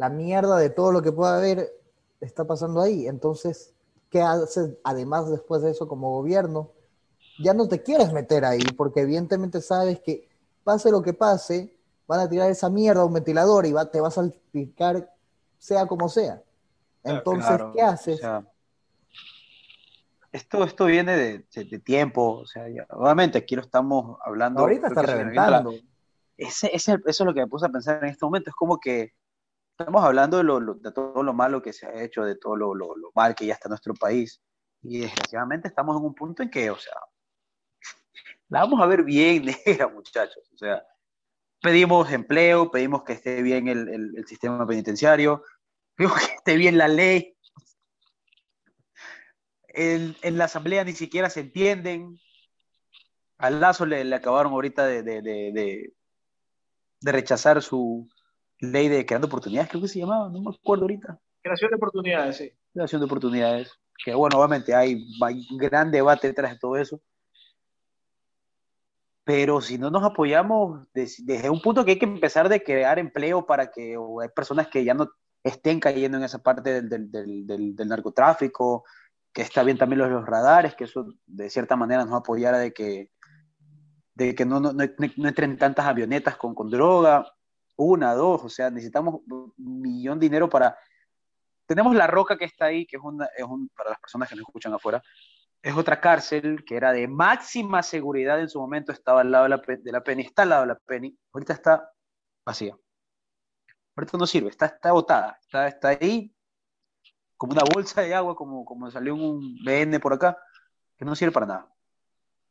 la 0.00 0.08
mierda 0.08 0.56
de 0.56 0.70
todo 0.70 0.92
lo 0.92 1.02
que 1.02 1.12
pueda 1.12 1.36
haber 1.36 1.78
está 2.22 2.46
pasando 2.46 2.80
ahí. 2.80 3.06
Entonces, 3.06 3.74
¿qué 4.08 4.22
haces 4.22 4.70
además 4.82 5.30
después 5.30 5.60
de 5.60 5.72
eso 5.72 5.88
como 5.88 6.12
gobierno? 6.12 6.70
Ya 7.44 7.52
no 7.52 7.68
te 7.68 7.82
quieres 7.82 8.10
meter 8.10 8.46
ahí 8.46 8.62
porque 8.78 9.00
evidentemente 9.00 9.60
sabes 9.60 10.00
que 10.00 10.26
pase 10.64 10.90
lo 10.90 11.02
que 11.02 11.12
pase, 11.12 11.76
van 12.06 12.20
a 12.20 12.30
tirar 12.30 12.50
esa 12.50 12.70
mierda 12.70 13.02
a 13.02 13.04
un 13.04 13.12
ventilador 13.12 13.66
y 13.66 13.72
va, 13.72 13.90
te 13.90 14.00
vas 14.00 14.16
a 14.16 14.22
salpicar 14.22 15.14
sea 15.58 15.86
como 15.86 16.08
sea. 16.08 16.42
Entonces, 17.04 17.60
¿qué 17.74 17.82
haces? 17.82 18.20
Esto, 20.32 20.64
esto 20.64 20.86
viene 20.86 21.16
de, 21.16 21.78
tiempo, 21.80 22.38
o 22.38 22.46
sea, 22.46 22.64
obviamente 22.90 23.38
aquí 23.38 23.56
lo 23.56 23.62
estamos 23.62 24.18
hablando. 24.24 24.60
Ahorita 24.60 24.88
está 24.88 25.02
reventando. 25.02 25.74
Ese, 26.36 26.74
eso 26.74 27.00
es 27.04 27.20
lo 27.20 27.34
que 27.34 27.40
me 27.40 27.48
puse 27.48 27.66
a 27.66 27.70
pensar 27.70 28.02
en 28.02 28.10
este 28.10 28.24
momento, 28.24 28.50
es 28.50 28.56
como 28.56 28.78
que 28.78 29.12
estamos 29.78 30.04
hablando 30.04 30.38
de, 30.38 30.92
todo 30.92 31.22
lo 31.22 31.32
malo 31.32 31.62
que 31.62 31.72
se 31.72 31.86
ha 31.86 32.02
hecho, 32.02 32.22
de 32.22 32.36
todo 32.36 32.56
lo, 32.56 32.94
mal 33.14 33.34
que 33.34 33.46
ya 33.46 33.54
está 33.54 33.68
en 33.68 33.70
nuestro 33.70 33.94
país. 33.94 34.40
Y 34.82 35.00
desgraciadamente 35.00 35.68
estamos 35.68 35.98
en 35.98 36.04
un 36.04 36.14
punto 36.14 36.42
en 36.42 36.50
que, 36.50 36.70
o 36.70 36.76
sea, 36.76 36.94
la 38.48 38.60
vamos 38.60 38.80
a 38.80 38.86
ver 38.86 39.04
bien 39.04 39.44
negra, 39.66 39.88
muchachos. 39.88 40.48
O 40.54 40.56
sea, 40.56 40.84
pedimos 41.60 42.10
empleo, 42.12 42.70
pedimos 42.70 43.02
que 43.04 43.14
esté 43.14 43.42
bien 43.42 43.68
el, 43.68 44.24
sistema 44.26 44.66
penitenciario, 44.66 45.42
pedimos 45.94 46.18
que 46.18 46.34
esté 46.34 46.56
bien 46.56 46.78
la 46.78 46.88
ley. 46.88 47.36
En, 49.74 50.16
la 50.22 50.44
asamblea 50.44 50.84
ni 50.84 50.92
siquiera 50.92 51.30
se 51.30 51.40
entienden. 51.40 52.18
Al 53.38 53.60
Lazo 53.60 53.86
le, 53.86 54.14
acabaron 54.14 54.52
ahorita 54.52 54.86
de, 54.86 55.02
de 55.02 55.92
rechazar 57.12 57.62
su, 57.62 58.08
ley 58.60 58.88
de 58.88 59.06
creando 59.06 59.26
oportunidades, 59.26 59.70
creo 59.70 59.82
que 59.82 59.88
se 59.88 59.98
llamaba, 59.98 60.28
no 60.28 60.40
me 60.40 60.50
acuerdo 60.54 60.84
ahorita. 60.84 61.18
Creación 61.42 61.70
de 61.70 61.76
oportunidades, 61.76 62.36
sí. 62.36 62.52
Creación 62.72 63.00
de 63.00 63.06
oportunidades, 63.06 63.72
que 64.04 64.14
bueno, 64.14 64.38
obviamente 64.38 64.74
hay, 64.74 65.06
un 65.50 65.56
gran 65.56 65.90
debate 65.90 66.28
detrás 66.28 66.52
de 66.52 66.58
todo 66.58 66.76
eso. 66.76 67.00
Pero 69.24 69.60
si 69.60 69.78
no 69.78 69.90
nos 69.90 70.04
apoyamos 70.04 70.86
desde, 70.92 71.50
un 71.50 71.60
punto 71.60 71.84
que 71.84 71.92
hay 71.92 71.98
que 71.98 72.06
empezar 72.06 72.48
de 72.48 72.62
crear 72.62 72.98
empleo 72.98 73.46
para 73.46 73.70
que 73.70 73.96
hay 74.22 74.28
personas 74.34 74.68
que 74.68 74.84
ya 74.84 74.94
no 74.94 75.08
estén 75.42 75.80
cayendo 75.80 76.18
en 76.18 76.24
esa 76.24 76.42
parte 76.42 76.82
del, 76.82 77.10
del, 77.10 77.46
del, 77.46 77.88
narcotráfico, 77.88 78.84
que 79.32 79.42
está 79.42 79.62
bien 79.62 79.78
también 79.78 80.00
los, 80.00 80.10
los, 80.10 80.26
radares, 80.26 80.74
que 80.74 80.84
eso 80.84 81.06
de 81.26 81.50
cierta 81.50 81.76
manera 81.76 82.04
nos 82.04 82.14
apoyara 82.14 82.58
de 82.58 82.72
que, 82.72 83.10
de 84.14 84.34
que 84.34 84.44
no, 84.44 84.60
no, 84.60 84.72
no, 84.72 84.84
no 85.16 85.28
entren 85.28 85.56
tantas 85.58 85.86
avionetas 85.86 86.36
con, 86.36 86.54
con 86.54 86.70
droga 86.70 87.24
una, 87.80 88.14
dos, 88.14 88.44
o 88.44 88.48
sea, 88.48 88.70
necesitamos 88.70 89.22
un 89.26 89.52
millón 89.56 90.18
de 90.18 90.26
dinero 90.26 90.48
para... 90.48 90.76
Tenemos 91.66 91.94
La 91.94 92.06
Roca 92.06 92.36
que 92.36 92.44
está 92.44 92.66
ahí, 92.66 92.84
que 92.84 92.96
es, 92.96 93.02
una, 93.02 93.26
es 93.36 93.44
un, 93.44 93.68
para 93.70 93.90
las 93.90 94.00
personas 94.00 94.28
que 94.28 94.34
nos 94.34 94.42
escuchan 94.42 94.74
afuera, 94.74 95.02
es 95.62 95.74
otra 95.74 96.00
cárcel 96.00 96.64
que 96.64 96.76
era 96.76 96.92
de 96.92 97.06
máxima 97.06 97.82
seguridad 97.82 98.40
en 98.40 98.48
su 98.48 98.58
momento, 98.60 98.92
estaba 98.92 99.20
al 99.20 99.30
lado 99.30 99.44
de 99.44 99.50
la, 99.50 99.62
de 99.66 99.92
la 99.92 100.02
Penny, 100.02 100.22
está 100.22 100.42
al 100.42 100.48
lado 100.48 100.62
de 100.62 100.68
la 100.68 100.78
Penny, 100.78 101.16
ahorita 101.32 101.52
está 101.52 101.90
vacía. 102.44 102.76
Ahorita 103.96 104.18
no 104.18 104.26
sirve, 104.26 104.50
está, 104.50 104.66
está 104.66 104.92
botada, 104.92 105.38
está, 105.40 105.68
está 105.68 105.88
ahí 105.88 106.34
como 107.40 107.54
una 107.54 107.62
bolsa 107.74 108.02
de 108.02 108.14
agua, 108.14 108.36
como, 108.36 108.66
como 108.66 108.90
salió 108.90 109.14
un 109.14 109.56
BN 109.64 109.98
por 109.98 110.12
acá, 110.12 110.36
que 110.98 111.06
no 111.06 111.16
sirve 111.16 111.32
para 111.32 111.46
nada. 111.46 111.74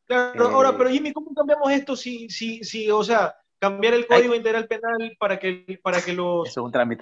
Claro, 0.06 0.48
ahora, 0.48 0.70
eh, 0.70 0.74
pero 0.76 0.90
Jimmy, 0.90 1.14
¿cómo 1.14 1.32
cambiamos 1.36 1.72
esto 1.72 1.96
si, 1.96 2.28
si, 2.28 2.64
si 2.64 2.90
o 2.90 3.04
sea, 3.04 3.36
cambiar 3.60 3.94
el 3.94 4.08
Código 4.08 4.34
Integral 4.34 4.68
Penal 4.68 5.16
para 5.20 5.38
que, 5.38 5.80
para 5.84 6.02
que 6.02 6.14
los, 6.14 6.52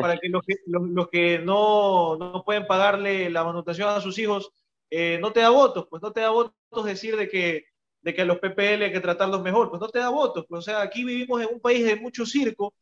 Para 0.02 0.18
que 0.18 0.28
los, 0.28 0.44
los, 0.66 1.08
que 1.08 1.40
no, 1.40 2.18
no, 2.18 2.44
pueden 2.44 2.68
pagarle 2.68 3.30
la 3.30 3.46
manutención 3.46 3.88
a 3.88 4.02
sus 4.02 4.20
hijos 4.20 4.52
eh, 4.90 5.18
no 5.22 5.32
te 5.32 5.40
da 5.40 5.50
votos, 5.50 5.88
pues 5.90 6.04
no 6.04 6.12
te 6.12 6.20
da 6.20 6.32
votos 6.32 6.84
decir 6.84 7.16
de 7.16 7.30
que, 7.30 7.68
de 8.02 8.14
que 8.14 8.22
a 8.24 8.26
los 8.26 8.40
PPL 8.40 8.84
hay 8.84 8.92
que 8.92 9.00
tratarlos 9.00 9.42
mejor, 9.42 9.70
pues 9.70 9.80
no 9.80 9.88
te 9.88 10.00
da 10.00 10.10
votos. 10.10 10.46
Pues, 10.50 10.60
o 10.60 10.62
sea, 10.62 10.82
aquí 10.82 11.06
vivimos 11.06 11.42
en 11.42 11.48
un 11.54 11.62
país 11.62 11.86
de 11.86 11.96
mucho 11.96 12.26
circo 12.26 12.74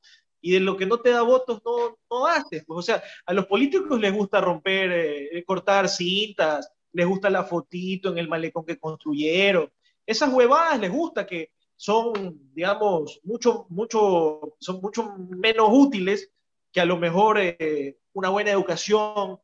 y 0.45 0.51
de 0.51 0.59
lo 0.59 0.77
que 0.77 0.85
no 0.85 0.99
te 0.99 1.09
da 1.09 1.23
votos 1.23 1.59
no, 1.65 1.97
no 2.07 2.27
haces. 2.27 2.63
Pues, 2.67 2.77
o 2.77 2.81
sea, 2.83 3.01
a 3.25 3.33
los 3.33 3.47
políticos 3.47 3.99
les 3.99 4.13
gusta 4.13 4.39
romper, 4.39 4.91
eh, 4.91 5.43
cortar 5.43 5.89
cintas, 5.89 6.71
les 6.93 7.07
gusta 7.07 7.31
la 7.31 7.45
fotito 7.45 8.09
en 8.09 8.19
el 8.19 8.27
malecón 8.27 8.63
que 8.63 8.77
construyeron. 8.77 9.73
Esas 10.05 10.31
huevadas 10.31 10.79
les 10.79 10.91
gusta 10.91 11.25
que 11.25 11.49
son, 11.75 12.39
digamos, 12.53 13.19
mucho, 13.23 13.65
mucho, 13.69 14.55
son 14.59 14.81
mucho 14.81 15.15
menos 15.17 15.67
útiles 15.71 16.29
que 16.71 16.79
a 16.79 16.85
lo 16.85 16.97
mejor 16.97 17.39
eh, 17.39 17.97
una 18.13 18.29
buena 18.29 18.51
educación, 18.51 19.39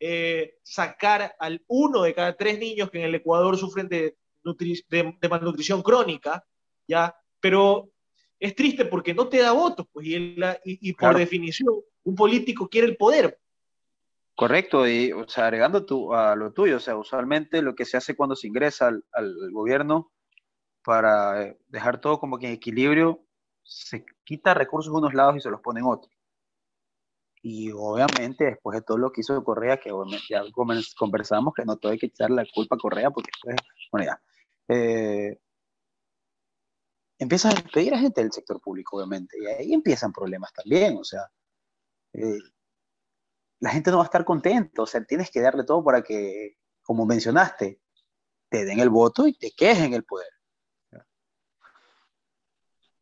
eh, 0.00 0.56
sacar 0.62 1.36
al 1.38 1.62
uno 1.66 2.00
de 2.00 2.14
cada 2.14 2.34
tres 2.34 2.58
niños 2.58 2.90
que 2.90 3.00
en 3.00 3.04
el 3.04 3.14
Ecuador 3.16 3.58
sufren 3.58 3.88
de, 3.88 4.16
de, 4.42 5.28
malnutrición 5.28 5.82
crónica, 5.82 6.46
¿ya? 6.88 7.14
Pero 7.40 7.90
es 8.38 8.54
triste 8.54 8.84
porque 8.84 9.14
no 9.14 9.28
te 9.28 9.38
da 9.38 9.52
votos, 9.52 9.86
pues, 9.92 10.06
y, 10.06 10.92
por 10.94 11.16
definición, 11.16 11.74
un 12.04 12.14
político 12.14 12.68
quiere 12.68 12.88
el 12.88 12.96
poder. 12.96 13.38
Correcto, 14.34 14.86
y 14.86 15.12
o 15.12 15.26
sea, 15.26 15.44
agregando 15.44 15.86
tu, 15.86 16.12
a 16.12 16.36
lo 16.36 16.52
tuyo, 16.52 16.76
o 16.76 16.80
sea, 16.80 16.96
usualmente 16.96 17.62
lo 17.62 17.74
que 17.74 17.86
se 17.86 17.96
hace 17.96 18.14
cuando 18.14 18.36
se 18.36 18.48
ingresa 18.48 18.88
al, 18.88 19.04
al 19.12 19.34
gobierno 19.50 20.12
para 20.84 21.42
eh, 21.42 21.58
dejar 21.68 22.00
todo 22.00 22.20
como 22.20 22.38
que 22.38 22.46
en 22.46 22.52
equilibrio, 22.52 23.26
se 23.64 24.04
quita 24.24 24.54
recursos 24.54 24.92
de 24.92 24.98
unos 24.98 25.14
lados 25.14 25.36
y 25.36 25.40
se 25.40 25.50
los 25.50 25.60
pone 25.60 25.80
en 25.80 25.86
otros. 25.86 26.12
Y 27.42 27.70
obviamente, 27.72 28.44
después 28.44 28.76
de 28.78 28.82
todo 28.82 28.98
lo 28.98 29.10
que 29.10 29.20
hizo 29.20 29.42
Correa, 29.42 29.78
que 29.78 29.90
ya 30.28 30.42
conversamos 30.96 31.54
que 31.54 31.64
no 31.64 31.76
todo 31.76 31.92
hay 31.92 31.98
que 31.98 32.06
echarle 32.06 32.36
la 32.36 32.48
culpa 32.52 32.76
a 32.76 32.78
Correa, 32.78 33.10
porque 33.10 33.30
después, 33.32 33.56
bueno, 33.92 34.06
ya. 34.06 34.20
Eh, 34.68 35.38
empiezas 37.18 37.52
a 37.52 37.62
despedir 37.62 37.94
a 37.94 37.98
gente 37.98 38.22
del 38.22 38.32
sector 38.32 38.60
público, 38.60 38.96
obviamente, 38.96 39.36
y 39.40 39.46
ahí 39.46 39.72
empiezan 39.72 40.12
problemas 40.12 40.52
también, 40.52 40.96
o 40.96 41.04
sea, 41.04 41.22
eh, 42.12 42.38
la 43.60 43.70
gente 43.70 43.90
no 43.90 43.98
va 43.98 44.04
a 44.04 44.06
estar 44.06 44.24
contenta, 44.24 44.82
o 44.82 44.86
sea, 44.86 45.04
tienes 45.04 45.30
que 45.30 45.40
darle 45.40 45.64
todo 45.64 45.82
para 45.82 46.02
que, 46.02 46.56
como 46.82 47.06
mencionaste, 47.06 47.80
te 48.48 48.64
den 48.64 48.80
el 48.80 48.90
voto 48.90 49.26
y 49.26 49.32
te 49.32 49.52
quejen 49.52 49.94
el 49.94 50.04
poder. 50.04 50.30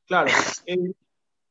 Claro. 0.06 0.30
Eh, 0.66 0.94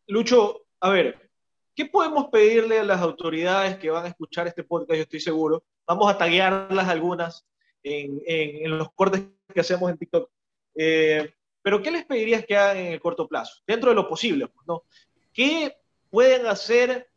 Lucho, 0.07 0.65
a 0.79 0.89
ver, 0.89 1.29
¿qué 1.75 1.85
podemos 1.85 2.29
pedirle 2.29 2.79
a 2.79 2.83
las 2.83 2.99
autoridades 2.99 3.77
que 3.77 3.89
van 3.89 4.05
a 4.05 4.09
escuchar 4.09 4.47
este 4.47 4.63
podcast? 4.63 4.97
Yo 4.97 5.03
estoy 5.03 5.19
seguro. 5.19 5.63
Vamos 5.87 6.11
a 6.11 6.17
taguearlas 6.17 6.87
algunas 6.87 7.45
en, 7.83 8.77
los 8.77 8.91
cortes 8.93 9.23
que 9.53 9.59
hacemos 9.59 9.89
en 9.89 9.97
TikTok. 9.97 10.29
Eh, 10.75 11.33
pero 11.63 11.81
¿qué 11.81 11.89
les 11.89 12.05
pedirías 12.05 12.45
que 12.45 12.57
hagan 12.57 12.77
en 12.77 12.93
el 12.93 13.01
corto 13.01 13.27
plazo? 13.27 13.61
Dentro 13.65 13.89
de 13.89 13.95
lo 13.95 14.07
posible, 14.07 14.47
pues, 14.47 14.67
¿no? 14.67 14.83
¿Qué 15.31 15.75
pueden 16.11 16.45
hacer 16.45 17.09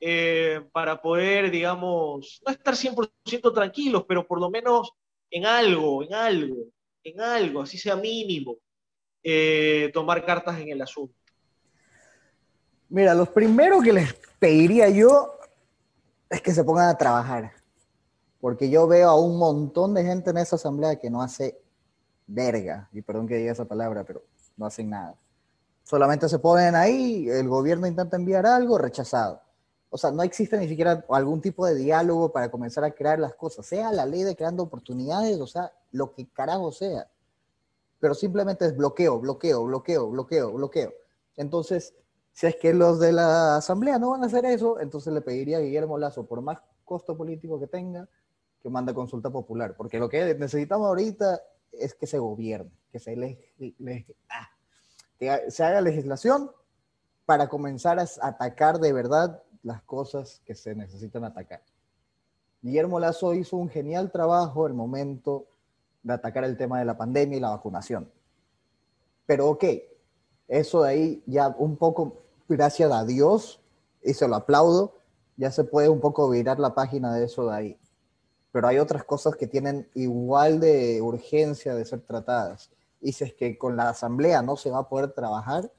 eh, 0.00 0.60
para 0.72 1.00
poder, 1.00 1.50
digamos, 1.50 2.42
no 2.44 2.52
estar 2.52 2.74
100% 2.74 3.54
tranquilos, 3.54 4.04
pero 4.06 4.26
por 4.26 4.40
lo 4.40 4.50
menos 4.50 4.92
en 5.30 5.46
algo, 5.46 6.02
en 6.02 6.12
algo, 6.12 6.56
en 7.04 7.20
algo, 7.20 7.62
así 7.62 7.78
sea 7.78 7.96
mínimo, 7.96 8.56
eh, 9.22 9.90
tomar 9.94 10.26
cartas 10.26 10.60
en 10.60 10.68
el 10.68 10.82
asunto? 10.82 11.14
Mira, 12.88 13.14
lo 13.14 13.24
primero 13.26 13.80
que 13.80 13.92
les 13.92 14.12
pediría 14.38 14.88
yo 14.90 15.38
es 16.28 16.42
que 16.42 16.52
se 16.52 16.64
pongan 16.64 16.88
a 16.88 16.98
trabajar, 16.98 17.52
porque 18.40 18.68
yo 18.68 18.86
veo 18.86 19.08
a 19.08 19.18
un 19.18 19.38
montón 19.38 19.94
de 19.94 20.04
gente 20.04 20.30
en 20.30 20.38
esa 20.38 20.56
asamblea 20.56 20.96
que 20.96 21.10
no 21.10 21.22
hace 21.22 21.63
verga, 22.26 22.88
y 22.92 23.02
perdón 23.02 23.26
que 23.26 23.36
diga 23.36 23.52
esa 23.52 23.64
palabra, 23.64 24.04
pero 24.04 24.22
no 24.56 24.66
hacen 24.66 24.90
nada. 24.90 25.14
Solamente 25.82 26.28
se 26.28 26.38
ponen 26.38 26.74
ahí, 26.74 27.28
el 27.28 27.48
gobierno 27.48 27.86
intenta 27.86 28.16
enviar 28.16 28.46
algo, 28.46 28.78
rechazado. 28.78 29.40
O 29.90 29.98
sea, 29.98 30.10
no 30.10 30.22
existe 30.22 30.58
ni 30.58 30.68
siquiera 30.68 31.04
algún 31.10 31.40
tipo 31.40 31.66
de 31.66 31.74
diálogo 31.74 32.32
para 32.32 32.50
comenzar 32.50 32.84
a 32.84 32.90
crear 32.90 33.18
las 33.18 33.34
cosas, 33.34 33.66
sea 33.66 33.92
la 33.92 34.06
ley 34.06 34.22
de 34.22 34.34
creando 34.34 34.62
oportunidades, 34.62 35.38
o 35.40 35.46
sea, 35.46 35.72
lo 35.92 36.12
que 36.12 36.26
carajo 36.28 36.72
sea 36.72 37.08
pero 38.04 38.12
simplemente 38.12 38.66
es 38.66 38.76
bloqueo, 38.76 39.18
bloqueo, 39.18 39.64
bloqueo, 39.64 40.10
bloqueo, 40.10 40.52
bloqueo. 40.52 40.92
Entonces, 41.38 41.94
si 42.32 42.46
es 42.46 42.56
que 42.56 42.74
los 42.74 43.00
de 43.00 43.12
la 43.12 43.56
Asamblea 43.56 43.98
no 43.98 44.10
van 44.10 44.22
a 44.22 44.26
hacer 44.26 44.44
eso, 44.44 44.78
entonces 44.78 45.10
le 45.14 45.22
pediría 45.22 45.56
a 45.56 45.60
Guillermo 45.60 45.96
Lazo, 45.96 46.26
por 46.26 46.42
más 46.42 46.58
costo 46.84 47.16
político 47.16 47.58
que 47.58 47.66
tenga, 47.66 48.06
que 48.62 48.68
mande 48.68 48.92
consulta 48.92 49.30
popular, 49.30 49.74
porque 49.74 49.98
lo 49.98 50.10
que 50.10 50.34
necesitamos 50.34 50.86
ahorita 50.86 51.40
es 51.78 51.94
que 51.94 52.06
se 52.06 52.18
gobierne, 52.18 52.70
que 52.90 52.98
se, 52.98 53.38
ah, 54.28 54.48
que 55.18 55.50
se 55.50 55.64
haga 55.64 55.80
legislación 55.80 56.50
para 57.26 57.48
comenzar 57.48 57.98
a 57.98 58.06
atacar 58.22 58.78
de 58.78 58.92
verdad 58.92 59.42
las 59.62 59.82
cosas 59.82 60.42
que 60.44 60.54
se 60.54 60.74
necesitan 60.74 61.24
atacar. 61.24 61.62
Guillermo 62.60 63.00
Lazo 63.00 63.34
hizo 63.34 63.56
un 63.56 63.68
genial 63.68 64.10
trabajo 64.10 64.66
el 64.66 64.74
momento 64.74 65.46
de 66.02 66.14
atacar 66.14 66.44
el 66.44 66.56
tema 66.56 66.78
de 66.78 66.84
la 66.84 66.96
pandemia 66.96 67.38
y 67.38 67.40
la 67.40 67.50
vacunación. 67.50 68.10
Pero 69.26 69.48
ok, 69.48 69.64
eso 70.48 70.82
de 70.82 70.90
ahí 70.90 71.22
ya 71.26 71.48
un 71.58 71.76
poco, 71.76 72.22
gracias 72.48 72.92
a 72.92 73.04
Dios, 73.04 73.60
y 74.02 74.12
se 74.14 74.28
lo 74.28 74.36
aplaudo, 74.36 74.98
ya 75.36 75.50
se 75.50 75.64
puede 75.64 75.88
un 75.88 76.00
poco 76.00 76.28
virar 76.28 76.58
la 76.58 76.74
página 76.74 77.14
de 77.14 77.24
eso 77.24 77.48
de 77.48 77.54
ahí. 77.54 77.78
Pero 78.54 78.68
hay 78.68 78.78
otras 78.78 79.02
cosas 79.02 79.34
que 79.34 79.48
tienen 79.48 79.90
igual 79.94 80.60
de 80.60 81.02
urgencia 81.02 81.74
de 81.74 81.84
ser 81.84 82.02
tratadas. 82.02 82.70
Y 83.00 83.10
si 83.10 83.24
es 83.24 83.34
que 83.34 83.58
con 83.58 83.76
la 83.76 83.88
asamblea 83.88 84.42
no 84.42 84.54
se 84.54 84.70
va 84.70 84.78
a 84.78 84.88
poder 84.88 85.10
trabajar, 85.10 85.72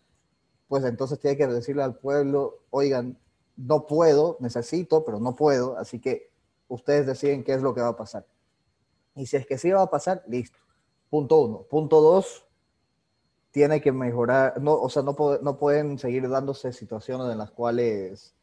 pues 0.67 0.83
entonces 0.83 1.17
tiene 1.21 1.37
que 1.37 1.47
decirle 1.47 1.83
al 1.83 1.95
pueblo, 1.95 2.65
oigan, 2.71 3.17
no 3.55 3.87
puedo, 3.87 4.35
necesito, 4.41 5.05
pero 5.05 5.21
no 5.21 5.37
puedo, 5.37 5.77
así 5.77 6.01
que 6.01 6.29
ustedes 6.67 7.07
deciden 7.07 7.45
qué 7.45 7.53
es 7.53 7.61
lo 7.61 7.73
que 7.73 7.79
va 7.79 7.87
a 7.87 7.95
pasar. 7.95 8.27
Y 9.15 9.25
si 9.25 9.37
es 9.37 9.47
que 9.47 9.57
sí 9.57 9.71
va 9.71 9.83
a 9.83 9.89
pasar, 9.89 10.25
listo. 10.27 10.59
Punto 11.09 11.39
uno. 11.39 11.61
Punto 11.69 12.01
dos, 12.01 12.45
tiene 13.51 13.79
que 13.79 13.93
mejorar, 13.93 14.61
no, 14.61 14.73
o 14.73 14.89
sea, 14.89 15.01
no, 15.01 15.15
no 15.41 15.57
pueden 15.57 15.97
seguir 15.97 16.27
dándose 16.27 16.73
situaciones 16.73 17.31
en 17.31 17.37
las 17.37 17.51
cuales 17.51 18.35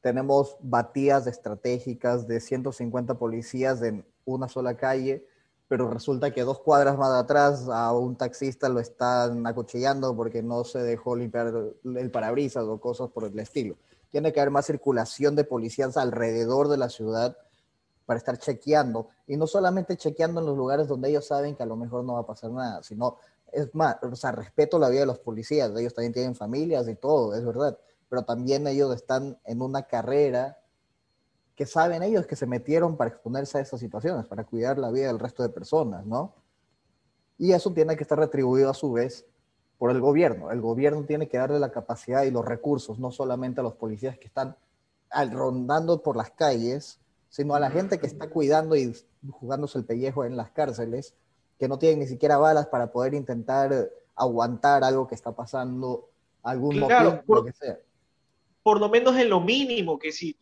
tenemos 0.00 0.56
batidas 0.60 1.26
estratégicas 1.26 2.28
de 2.28 2.40
150 2.40 3.14
policías 3.14 3.82
en 3.82 4.04
una 4.24 4.48
sola 4.48 4.76
calle, 4.76 5.26
pero 5.66 5.90
resulta 5.90 6.32
que 6.32 6.42
dos 6.42 6.60
cuadras 6.60 6.96
más 6.96 7.10
atrás 7.12 7.68
a 7.68 7.92
un 7.92 8.16
taxista 8.16 8.68
lo 8.68 8.80
están 8.80 9.46
acuchillando 9.46 10.16
porque 10.16 10.42
no 10.42 10.64
se 10.64 10.78
dejó 10.78 11.16
limpiar 11.16 11.52
el 11.84 12.10
parabrisas 12.10 12.64
o 12.64 12.80
cosas 12.80 13.10
por 13.10 13.24
el 13.24 13.38
estilo. 13.38 13.76
Tiene 14.10 14.32
que 14.32 14.40
haber 14.40 14.50
más 14.50 14.66
circulación 14.66 15.36
de 15.36 15.44
policías 15.44 15.96
alrededor 15.96 16.68
de 16.68 16.78
la 16.78 16.88
ciudad 16.88 17.36
para 18.06 18.16
estar 18.16 18.38
chequeando 18.38 19.08
y 19.26 19.36
no 19.36 19.46
solamente 19.46 19.98
chequeando 19.98 20.40
en 20.40 20.46
los 20.46 20.56
lugares 20.56 20.88
donde 20.88 21.10
ellos 21.10 21.26
saben 21.26 21.54
que 21.54 21.62
a 21.62 21.66
lo 21.66 21.76
mejor 21.76 22.04
no 22.04 22.14
va 22.14 22.20
a 22.20 22.26
pasar 22.26 22.50
nada, 22.50 22.82
sino 22.82 23.18
es 23.52 23.74
más, 23.74 23.96
o 24.02 24.16
sea, 24.16 24.32
respeto 24.32 24.78
la 24.78 24.88
vida 24.88 25.00
de 25.00 25.06
los 25.06 25.18
policías, 25.18 25.70
ellos 25.76 25.92
también 25.92 26.12
tienen 26.12 26.34
familias 26.34 26.88
y 26.88 26.94
todo, 26.94 27.34
es 27.34 27.44
verdad, 27.44 27.78
pero 28.08 28.22
también 28.24 28.66
ellos 28.66 28.94
están 28.94 29.38
en 29.44 29.62
una 29.62 29.82
carrera 29.82 30.58
que 31.54 31.66
saben 31.66 32.02
ellos 32.02 32.26
que 32.26 32.36
se 32.36 32.46
metieron 32.46 32.96
para 32.96 33.10
exponerse 33.10 33.58
a 33.58 33.60
esas 33.60 33.80
situaciones, 33.80 34.26
para 34.26 34.44
cuidar 34.44 34.78
la 34.78 34.90
vida 34.90 35.08
del 35.08 35.18
resto 35.18 35.42
de 35.42 35.48
personas, 35.48 36.06
¿no? 36.06 36.34
Y 37.36 37.52
eso 37.52 37.72
tiene 37.72 37.96
que 37.96 38.02
estar 38.02 38.18
retribuido 38.18 38.70
a 38.70 38.74
su 38.74 38.92
vez 38.92 39.26
por 39.78 39.90
el 39.90 40.00
gobierno. 40.00 40.50
El 40.50 40.60
gobierno 40.60 41.04
tiene 41.04 41.28
que 41.28 41.38
darle 41.38 41.58
la 41.58 41.70
capacidad 41.70 42.24
y 42.24 42.30
los 42.30 42.44
recursos, 42.44 42.98
no 42.98 43.10
solamente 43.10 43.60
a 43.60 43.64
los 43.64 43.74
policías 43.74 44.18
que 44.18 44.26
están 44.26 44.56
rondando 45.32 46.02
por 46.02 46.16
las 46.16 46.30
calles, 46.30 47.00
sino 47.28 47.54
a 47.54 47.60
la 47.60 47.70
gente 47.70 47.98
que 47.98 48.06
está 48.06 48.28
cuidando 48.28 48.76
y 48.76 48.94
jugándose 49.30 49.78
el 49.78 49.84
pellejo 49.84 50.24
en 50.24 50.36
las 50.36 50.50
cárceles, 50.50 51.14
que 51.58 51.68
no 51.68 51.78
tienen 51.78 52.00
ni 52.00 52.06
siquiera 52.06 52.38
balas 52.38 52.66
para 52.66 52.92
poder 52.92 53.14
intentar 53.14 53.90
aguantar 54.14 54.84
algo 54.84 55.06
que 55.06 55.14
está 55.14 55.32
pasando, 55.32 56.08
algún 56.42 56.78
motivo, 56.78 57.22
por, 57.26 57.38
lo 57.38 57.44
que 57.44 57.52
sea. 57.52 57.78
Por 58.68 58.80
lo 58.80 58.90
menos 58.90 59.16
en 59.16 59.30
lo 59.30 59.40
mínimo, 59.40 59.98
que 59.98 60.12
si 60.12 60.36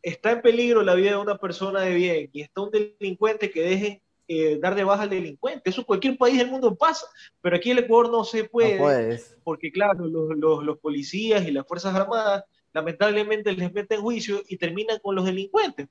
está 0.00 0.30
en 0.30 0.40
peligro 0.40 0.80
la 0.80 0.94
vida 0.94 1.10
de 1.10 1.16
una 1.18 1.36
persona 1.36 1.82
de 1.82 1.92
bien 1.92 2.30
y 2.32 2.40
está 2.40 2.62
un 2.62 2.70
delincuente 2.70 3.50
que 3.50 3.60
deje 3.60 4.02
eh, 4.26 4.58
dar 4.58 4.74
de 4.74 4.84
baja 4.84 5.02
al 5.02 5.10
delincuente. 5.10 5.68
Eso 5.68 5.82
en 5.82 5.84
cualquier 5.84 6.16
país 6.16 6.38
del 6.38 6.50
mundo 6.50 6.74
pasa, 6.74 7.04
pero 7.42 7.56
aquí 7.56 7.70
en 7.70 7.76
el 7.76 7.84
Ecuador 7.84 8.10
no 8.10 8.24
se 8.24 8.44
puede, 8.44 9.20
porque 9.44 9.70
claro, 9.70 10.06
los, 10.06 10.34
los, 10.34 10.64
los, 10.64 10.78
policías 10.78 11.46
y 11.46 11.50
las 11.50 11.66
Fuerzas 11.66 11.94
Armadas 11.94 12.44
lamentablemente 12.72 13.52
les 13.52 13.70
meten 13.70 14.00
juicio 14.00 14.42
y 14.48 14.56
terminan 14.56 14.98
con 15.00 15.14
los 15.14 15.26
delincuentes. 15.26 15.88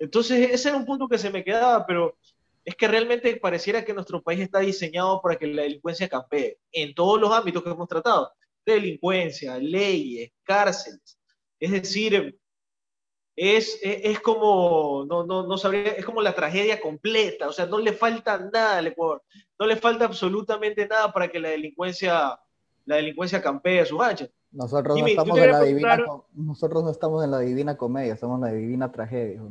Entonces, 0.00 0.50
ese 0.50 0.70
era 0.70 0.76
un 0.76 0.84
punto 0.84 1.06
que 1.06 1.18
se 1.18 1.30
me 1.30 1.44
quedaba, 1.44 1.86
pero 1.86 2.16
es 2.64 2.74
que 2.74 2.88
realmente 2.88 3.36
pareciera 3.36 3.84
que 3.84 3.94
nuestro 3.94 4.20
país 4.20 4.40
está 4.40 4.58
diseñado 4.58 5.22
para 5.22 5.36
que 5.36 5.46
la 5.46 5.62
delincuencia 5.62 6.08
campee 6.08 6.58
en 6.72 6.92
todos 6.92 7.20
los 7.20 7.30
ámbitos 7.30 7.62
que 7.62 7.70
hemos 7.70 7.86
tratado. 7.86 8.32
Delincuencia, 8.64 9.58
leyes, 9.58 10.30
cárceles. 10.42 11.18
Es 11.58 11.70
decir, 11.70 12.38
es, 13.36 13.78
es, 13.82 14.20
como, 14.20 15.04
no, 15.08 15.24
no, 15.24 15.46
no 15.46 15.58
sabría, 15.58 15.92
es 15.92 16.04
como 16.04 16.22
la 16.22 16.34
tragedia 16.34 16.80
completa, 16.80 17.48
o 17.48 17.52
sea, 17.52 17.66
no 17.66 17.78
le 17.78 17.92
falta 17.92 18.38
nada 18.38 18.78
al 18.78 18.86
Ecuador, 18.86 19.22
no 19.58 19.66
le 19.66 19.76
falta 19.76 20.04
absolutamente 20.04 20.86
nada 20.86 21.12
para 21.12 21.28
que 21.28 21.40
la 21.40 21.48
delincuencia, 21.48 22.38
la 22.84 22.96
delincuencia 22.96 23.42
campee 23.42 23.80
a 23.80 23.86
su 23.86 24.00
anchas. 24.00 24.30
Nosotros 24.52 25.00
no, 25.00 25.06
estamos 25.06 25.38
en 25.38 25.50
la 25.50 25.62
divina, 25.62 25.98
nosotros 26.32 26.84
no 26.84 26.90
estamos 26.90 27.24
en 27.24 27.30
la 27.32 27.40
divina 27.40 27.76
comedia, 27.76 28.14
estamos 28.14 28.36
en 28.36 28.44
la 28.44 28.52
divina 28.52 28.92
tragedia. 28.92 29.42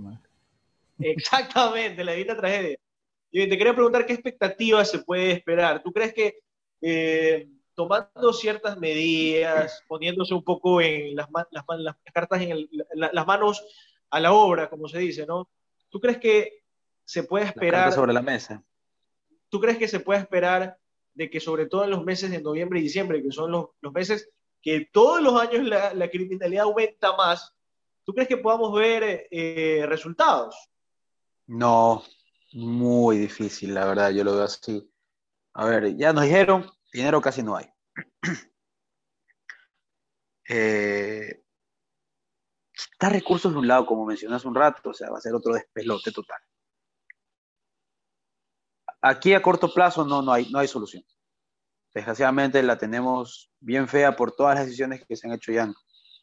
Exactamente, 0.99 2.05
la 2.05 2.13
divina 2.13 2.37
tragedia. 2.37 2.77
Y 3.29 3.49
te 3.49 3.57
quería 3.57 3.73
preguntar 3.73 4.05
qué 4.05 4.13
expectativas 4.13 4.89
se 4.89 4.99
puede 4.99 5.33
esperar. 5.33 5.83
¿Tú 5.83 5.91
crees 5.91 6.13
que 6.13 6.39
eh, 6.81 7.49
tomando 7.75 8.33
ciertas 8.33 8.77
medidas, 8.77 9.83
poniéndose 9.87 10.33
un 10.33 10.43
poco 10.43 10.81
en 10.81 11.15
las, 11.15 11.27
las, 11.51 11.63
las 11.77 11.95
cartas 12.13 12.41
en 12.41 12.67
las 12.93 13.27
manos 13.27 13.63
a 14.09 14.19
la 14.19 14.33
obra, 14.33 14.69
como 14.69 14.87
se 14.87 14.99
dice, 14.99 15.25
¿no? 15.25 15.49
¿Tú 15.89 15.99
crees 15.99 16.19
que 16.19 16.63
se 17.05 17.23
puede 17.23 17.45
esperar... 17.45 17.91
sobre 17.91 18.13
la 18.13 18.21
mesa. 18.21 18.63
¿Tú 19.49 19.59
crees 19.59 19.77
que 19.77 19.87
se 19.87 19.99
puede 19.99 20.19
esperar 20.19 20.77
de 21.13 21.29
que 21.29 21.39
sobre 21.39 21.67
todo 21.67 21.83
en 21.83 21.91
los 21.91 22.03
meses 22.03 22.31
de 22.31 22.41
noviembre 22.41 22.79
y 22.79 22.83
diciembre, 22.83 23.21
que 23.21 23.31
son 23.31 23.51
los, 23.51 23.67
los 23.81 23.93
meses 23.93 24.29
que 24.61 24.87
todos 24.91 25.21
los 25.21 25.39
años 25.39 25.63
la, 25.63 25.93
la, 25.93 26.09
criminalidad 26.09 26.63
aumenta 26.63 27.15
más, 27.15 27.53
¿tú 28.03 28.13
crees 28.13 28.27
que 28.27 28.37
podamos 28.37 28.73
ver 28.73 29.27
eh, 29.29 29.85
resultados? 29.87 30.55
No, 31.45 32.03
muy 32.53 33.17
difícil, 33.17 33.73
la 33.73 33.85
verdad, 33.85 34.11
yo 34.11 34.23
lo 34.23 34.33
veo 34.33 34.43
así. 34.43 34.89
A 35.53 35.65
ver, 35.65 35.95
ya 35.97 36.13
nos 36.13 36.23
dijeron, 36.23 36.65
dinero 36.93 37.21
casi 37.21 37.43
no 37.43 37.55
hay. 37.55 37.69
eh, 40.49 41.43
recursos 42.99 43.51
de 43.51 43.59
un 43.59 43.67
lado, 43.67 43.85
como 43.85 44.05
mencionas 44.05 44.45
un 44.45 44.55
rato, 44.55 44.89
o 44.89 44.93
sea, 44.93 45.09
va 45.09 45.17
a 45.17 45.21
ser 45.21 45.33
otro 45.33 45.53
despelote 45.53 46.11
total. 46.11 46.39
Aquí 49.01 49.33
a 49.33 49.41
corto 49.41 49.73
plazo 49.73 50.05
no, 50.05 50.21
no, 50.21 50.31
hay, 50.31 50.49
no 50.49 50.59
hay 50.59 50.67
solución. 50.67 51.03
Desgraciadamente 51.93 52.63
la 52.63 52.77
tenemos 52.77 53.51
bien 53.59 53.87
fea 53.87 54.15
por 54.15 54.31
todas 54.31 54.55
las 54.55 54.65
decisiones 54.65 55.05
que 55.05 55.17
se 55.17 55.27
han 55.27 55.33
hecho 55.33 55.51
ya 55.51 55.63
en 55.63 55.75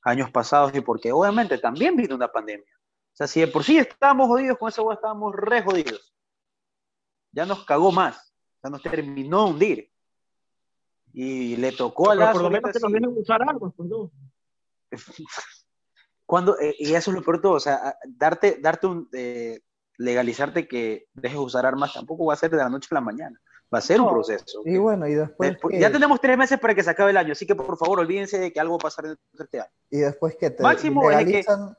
años 0.04 0.30
pasados 0.30 0.74
y 0.74 0.80
porque 0.80 1.12
obviamente 1.12 1.58
también 1.58 1.94
vino 1.94 2.14
una 2.14 2.32
pandemia. 2.32 2.74
O 3.12 3.16
sea, 3.16 3.26
si 3.26 3.40
de 3.40 3.48
por 3.48 3.62
sí 3.62 3.76
estábamos 3.76 4.28
jodidos 4.28 4.56
con 4.56 4.70
esa 4.70 4.80
agua, 4.80 4.94
estábamos 4.94 5.34
re 5.36 5.62
jodidos 5.62 6.10
ya 7.32 7.46
nos 7.46 7.64
cagó 7.64 7.92
más, 7.92 8.34
ya 8.62 8.70
nos 8.70 8.82
terminó 8.82 9.44
de 9.44 9.50
hundir. 9.50 9.89
Y 11.12 11.56
le 11.56 11.72
tocó 11.72 12.10
a 12.10 12.14
la. 12.14 12.32
Por 12.32 12.42
lo 12.42 12.50
menos 12.50 12.72
que 12.72 13.00
nos 13.00 13.16
usar 13.16 13.42
algo, 13.42 13.70
pues 13.70 13.88
no. 13.88 14.10
Cuando, 16.26 16.58
eh, 16.60 16.76
y 16.78 16.94
eso 16.94 17.10
es 17.10 17.16
lo 17.16 17.24
peor 17.24 17.40
todo, 17.40 17.54
o 17.54 17.60
sea, 17.60 17.96
darte, 18.06 18.58
darte 18.60 18.86
un, 18.86 19.08
eh, 19.12 19.62
legalizarte 20.00 20.68
que 20.68 21.08
dejes 21.12 21.38
de 21.38 21.44
usar 21.44 21.66
armas 21.66 21.92
tampoco 21.92 22.24
va 22.26 22.34
a 22.34 22.36
ser 22.36 22.50
de 22.50 22.56
la 22.56 22.68
noche 22.68 22.86
a 22.92 22.94
la 22.94 23.00
mañana, 23.00 23.36
va 23.72 23.78
a 23.78 23.82
ser 23.82 24.00
un 24.00 24.08
proceso. 24.08 24.62
Y 24.64 24.78
bueno, 24.78 25.08
y 25.08 25.14
después... 25.14 25.56
Ya 25.72 25.90
tenemos 25.90 26.20
tres 26.20 26.38
meses 26.38 26.60
para 26.60 26.72
que 26.74 26.84
se 26.84 26.90
acabe 26.90 27.10
el 27.10 27.16
año, 27.16 27.32
así 27.32 27.46
que 27.46 27.56
por 27.56 27.76
favor 27.76 27.98
olvídense 27.98 28.38
de 28.38 28.52
que 28.52 28.60
algo 28.60 28.74
va 28.74 28.82
a 28.82 28.88
pasar 28.88 29.06
en 29.06 29.16
este 29.38 29.60
año. 29.60 29.70
Y 29.90 29.98
después 29.98 30.36
que 30.38 30.50
te 30.50 30.62
Máximo 30.62 31.10
legalizan... 31.10 31.76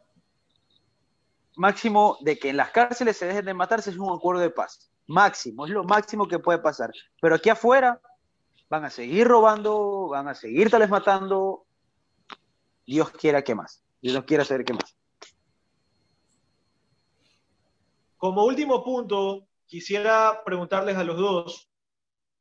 máximo 1.55 2.17
de 2.19 2.37
que 2.37 2.49
en 2.49 2.57
las 2.57 2.71
cárceles 2.71 3.15
se 3.15 3.27
dejen 3.27 3.45
de 3.45 3.53
matarse 3.53 3.89
es 3.89 3.97
un 3.97 4.13
acuerdo 4.13 4.41
de 4.41 4.49
paz 4.49 4.91
máximo, 5.07 5.65
es 5.65 5.71
lo 5.71 5.83
máximo 5.83 6.27
que 6.27 6.39
puede 6.39 6.59
pasar. 6.59 6.91
Pero 7.21 7.35
aquí 7.35 7.49
afuera 7.49 8.01
van 8.71 8.85
a 8.85 8.89
seguir 8.89 9.27
robando, 9.27 10.07
van 10.07 10.29
a 10.29 10.33
seguir 10.33 10.69
tal 10.69 10.79
vez 10.79 10.89
matando. 10.89 11.65
Dios 12.85 13.11
quiera 13.11 13.43
que 13.43 13.53
más. 13.53 13.83
Dios 14.01 14.23
quiera 14.23 14.45
saber 14.45 14.63
qué 14.63 14.71
más. 14.71 14.97
Como 18.15 18.45
último 18.45 18.81
punto, 18.81 19.45
quisiera 19.65 20.41
preguntarles 20.45 20.95
a 20.95 21.03
los 21.03 21.17
dos, 21.17 21.69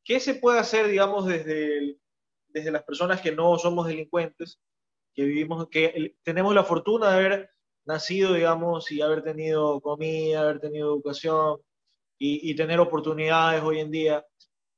¿qué 0.05 0.21
se 0.21 0.35
puede 0.35 0.61
hacer, 0.61 0.87
digamos, 0.87 1.27
desde, 1.27 1.99
desde 2.47 2.71
las 2.71 2.85
personas 2.85 3.21
que 3.21 3.33
no 3.33 3.59
somos 3.59 3.89
delincuentes, 3.89 4.61
que 5.13 5.25
vivimos, 5.25 5.69
que 5.69 6.15
tenemos 6.23 6.55
la 6.55 6.63
fortuna 6.63 7.11
de 7.11 7.17
haber 7.17 7.51
nacido, 7.87 8.35
digamos, 8.35 8.93
y 8.93 9.03
haber 9.03 9.25
tenido 9.25 9.81
comida, 9.81 10.43
haber 10.43 10.61
tenido 10.61 10.95
educación, 10.95 11.61
y, 12.23 12.55
tener 12.55 12.79
oportunidades 12.79 13.63
hoy 13.63 13.81
en 13.81 13.91
día, 13.91 14.27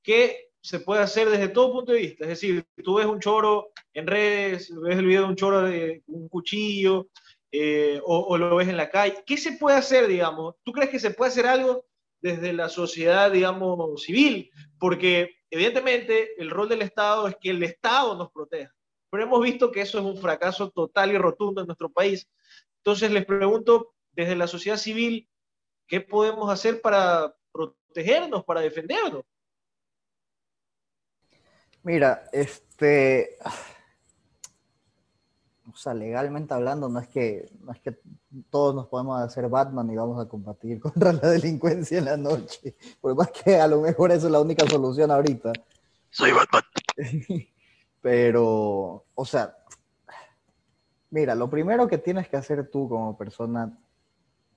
¿qué 0.01 0.52
se 0.63 0.81
puede 0.81 1.03
hacer 1.03 1.29
desde 1.29 1.49
todo 1.49 1.73
punto 1.73 1.93
de 1.93 1.99
vista? 1.99 2.25
Es 2.25 2.31
decir, 2.31 2.65
tú 2.83 2.95
ves 2.95 3.07
un 3.07 3.21
choro 3.21 3.71
en 3.93 4.07
redes, 4.07 4.73
ves 4.75 4.99
el 4.99 5.07
video 5.07 5.23
de 5.23 5.29
un 5.29 5.37
choro 5.37 5.63
de 5.63 6.03
un 6.07 6.29
cuchillo, 6.29 7.09
eh, 7.51 8.01
o, 8.05 8.37
lo 8.39 8.57
ves 8.57 8.69
en 8.69 8.77
la 8.77 8.89
calle. 8.91 9.23
¿Qué 9.27 9.37
se 9.37 9.53
puede 9.53 9.77
hacer, 9.77 10.07
digamos? 10.07 10.55
¿Tú 10.63 10.73
crees 10.73 10.91
que 10.91 11.01
se 11.01 11.11
puede 11.11 11.31
hacer 11.31 11.47
algo 11.47 11.85
desde 12.21 12.53
la 12.53 12.69
sociedad, 12.69 13.31
digamos, 13.31 14.03
civil? 14.03 14.51
Porque 14.79 15.37
evidentemente 15.51 16.41
el 16.41 16.51
rol 16.51 16.69
del 16.69 16.83
Estado 16.83 17.29
es 17.29 17.37
que 17.41 17.51
el 17.51 17.63
Estado 17.63 18.17
nos 18.17 18.31
proteja, 18.31 18.73
pero 19.11 19.25
hemos 19.25 19.43
visto 19.43 19.71
que 19.71 19.83
eso 19.83 19.99
es 19.99 20.05
un 20.05 20.17
fracaso 20.17 20.71
total 20.71 21.13
y 21.13 21.19
rotundo 21.19 21.61
en 21.61 21.67
nuestro 21.67 21.91
país. 21.91 22.29
Entonces 22.79 23.11
les 23.11 23.27
pregunto, 23.27 23.95
desde 24.13 24.37
la 24.37 24.47
sociedad 24.47 24.79
civil, 24.79 25.29
¿Qué 25.93 26.01
podemos 26.01 26.51
hacer 26.51 26.81
para 26.81 27.37
protegernos, 27.53 28.45
para 28.45 28.63
defendernos? 28.63 29.25
Mira, 31.85 32.25
este, 32.33 33.39
o 35.73 35.77
sea, 35.77 35.95
legalmente 35.95 36.55
hablando, 36.55 36.89
no 36.89 37.01
es 37.01 37.09
que, 37.09 37.51
no 37.61 37.73
es 37.73 37.81
que 37.81 37.99
todos 38.51 38.75
nos 38.75 38.87
podemos 38.87 39.21
hacer 39.21 39.49
Batman 39.49 39.91
y 39.91 39.97
vamos 39.97 40.25
a 40.25 40.29
combatir 40.29 40.81
contra 40.81 41.13
la 41.13 41.31
delincuencia 41.31 41.99
en 41.99 42.05
la 42.05 42.17
noche. 42.17 42.77
Por 43.01 43.15
más 43.15 43.31
que 43.31 43.57
a 43.57 43.67
lo 43.67 43.81
mejor 43.81 44.13
esa 44.13 44.27
es 44.27 44.33
la 44.33 44.41
única 44.41 44.67
solución 44.67 45.11
ahorita. 45.11 45.53
Soy 46.11 46.33
Batman. 46.33 46.63
Pero, 48.01 49.05
o 49.15 49.25
sea, 49.25 49.57
mira, 51.11 51.35
lo 51.35 51.49
primero 51.49 51.87
que 51.87 51.99
tienes 51.99 52.29
que 52.29 52.37
hacer 52.37 52.69
tú 52.69 52.89
como 52.89 53.17
persona 53.17 53.79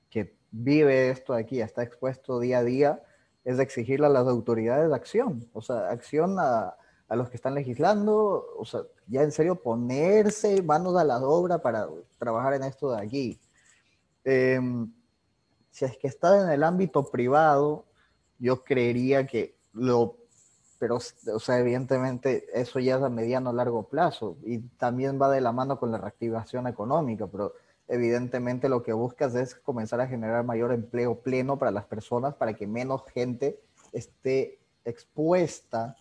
que 0.09 0.35
vive 0.49 1.11
esto 1.11 1.33
aquí, 1.33 1.61
está 1.61 1.83
expuesto 1.83 2.39
día 2.39 2.59
a 2.59 2.63
día, 2.63 3.03
es 3.43 3.59
exigirle 3.59 4.07
a 4.07 4.09
las 4.09 4.27
autoridades 4.27 4.91
acción, 4.91 5.47
o 5.53 5.61
sea, 5.61 5.91
acción 5.91 6.37
a, 6.39 6.75
a, 7.07 7.15
los 7.15 7.29
que 7.29 7.35
están 7.35 7.55
legislando, 7.55 8.53
o 8.57 8.65
sea, 8.65 8.81
ya 9.07 9.21
en 9.21 9.31
serio 9.31 9.55
ponerse 9.55 10.61
manos 10.61 10.95
a 10.97 11.03
la 11.03 11.19
obra 11.19 11.59
para 11.59 11.87
trabajar 12.17 12.53
en 12.53 12.63
esto 12.63 12.91
de 12.91 13.01
aquí. 13.01 13.39
Em, 14.23 14.91
si 15.71 15.85
es 15.85 15.97
que 15.97 16.07
está 16.07 16.41
en 16.41 16.49
el 16.49 16.63
ámbito 16.63 17.03
privado, 17.11 17.85
yo 18.39 18.63
creería 18.63 19.27
que 19.27 19.55
lo, 19.73 20.17
pero, 20.79 20.97
o 20.97 21.39
sea, 21.39 21.59
evidentemente 21.59 22.47
eso 22.53 22.79
ya 22.79 22.97
es 22.97 23.03
a 23.03 23.09
mediano 23.09 23.51
o 23.51 23.53
largo 23.53 23.83
plazo 23.87 24.37
y 24.43 24.59
también 24.59 25.21
va 25.21 25.29
de 25.29 25.41
la 25.41 25.51
mano 25.51 25.79
con 25.79 25.91
la 25.91 25.97
reactivación 25.97 26.67
económica, 26.67 27.27
pero 27.27 27.53
evidentemente 27.87 28.69
lo 28.69 28.83
que 28.83 28.93
buscas 28.93 29.35
es 29.35 29.55
comenzar 29.55 30.01
a 30.01 30.07
generar 30.07 30.43
mayor 30.43 30.73
empleo 30.73 31.19
pleno 31.19 31.57
para 31.57 31.71
las 31.71 31.85
personas, 31.85 32.35
para 32.35 32.53
que 32.53 32.67
menos 32.67 33.03
gente 33.13 33.59
esté 33.91 34.59
expuesta 34.85 35.95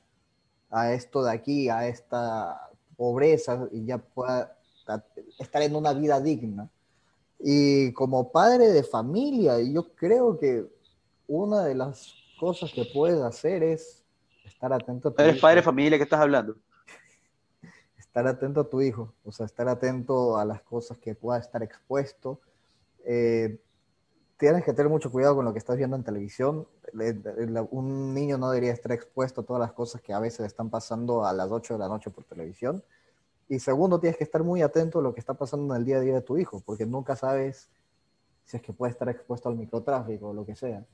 a 0.75 0.93
esto 0.93 1.23
de 1.23 1.31
aquí, 1.31 1.69
a 1.69 1.87
esta 1.87 2.69
pobreza 2.97 3.69
y 3.71 3.85
ya 3.87 3.99
pueda 3.99 4.59
estar 5.39 5.63
en 5.63 5.77
una 5.77 5.93
vida 5.93 6.21
digna. 6.21 6.69
Y 7.39 7.93
como 7.93 8.33
padre 8.33 8.71
de 8.71 8.83
familia, 8.83 9.61
yo 9.61 9.95
creo 9.95 10.37
que 10.37 10.67
una 11.29 11.65
de 11.65 11.77
las 11.77 12.15
cosas 12.41 12.73
que 12.73 12.85
puedes 12.93 13.21
hacer 13.21 13.63
es 13.63 14.03
estar 14.45 14.73
atento 14.73 15.15
a 15.17 15.23
¿Eres 15.23 15.41
padre 15.41 15.57
de 15.57 15.63
familia 15.63 15.97
que 15.97 16.05
estás 16.05 16.21
hablando? 16.21 16.57
estar 17.97 18.27
atento 18.27 18.63
a 18.63 18.69
tu 18.69 18.83
hijo, 18.83 19.15
o 19.25 19.31
sea, 19.31 19.47
estar 19.47 19.69
atento 19.69 20.37
a 20.37 20.45
las 20.45 20.61
cosas 20.63 20.99
que 20.99 21.15
pueda 21.15 21.39
estar 21.39 21.63
expuesto. 21.63 22.41
Eh, 23.05 23.61
tienes 24.37 24.65
que 24.65 24.73
tener 24.73 24.91
mucho 24.91 25.11
cuidado 25.11 25.37
con 25.37 25.45
lo 25.45 25.53
que 25.53 25.59
estás 25.59 25.77
viendo 25.77 25.97
en 25.97 26.03
televisión. 26.03 26.67
Un 27.71 28.15
niño 28.15 28.39
no 28.39 28.51
debería 28.51 28.73
estar 28.73 28.93
expuesto 28.93 29.41
a 29.41 29.45
todas 29.45 29.61
las 29.61 29.73
cosas 29.73 30.01
que 30.01 30.13
a 30.13 30.19
veces 30.19 30.47
están 30.47 30.71
pasando 30.71 31.25
a 31.25 31.33
las 31.33 31.51
8 31.51 31.75
de 31.75 31.79
la 31.79 31.89
noche 31.89 32.11
por 32.11 32.25
televisión. 32.25 32.83
Y 33.49 33.59
segundo, 33.59 34.01
tienes 34.01 34.17
que 34.17 34.25
estar 34.25 34.43
muy 34.43 34.63
atento 34.63 34.99
a 34.99 35.03
lo 35.03 35.13
que 35.13 35.21
está 35.21 35.35
pasando 35.35 35.75
en 35.75 35.81
el 35.81 35.87
día 35.87 35.99
a 35.99 36.01
día 36.01 36.15
de 36.15 36.23
tu 36.23 36.39
hijo, 36.39 36.63
porque 36.65 36.87
nunca 36.87 37.15
sabes 37.15 37.69
si 38.45 38.57
es 38.57 38.63
que 38.63 38.73
puede 38.73 38.93
estar 38.93 39.09
expuesto 39.09 39.49
al 39.49 39.57
microtráfico 39.57 40.29
o 40.29 40.35
lo 40.35 40.45
que 40.45 40.57
sea. 40.57 40.85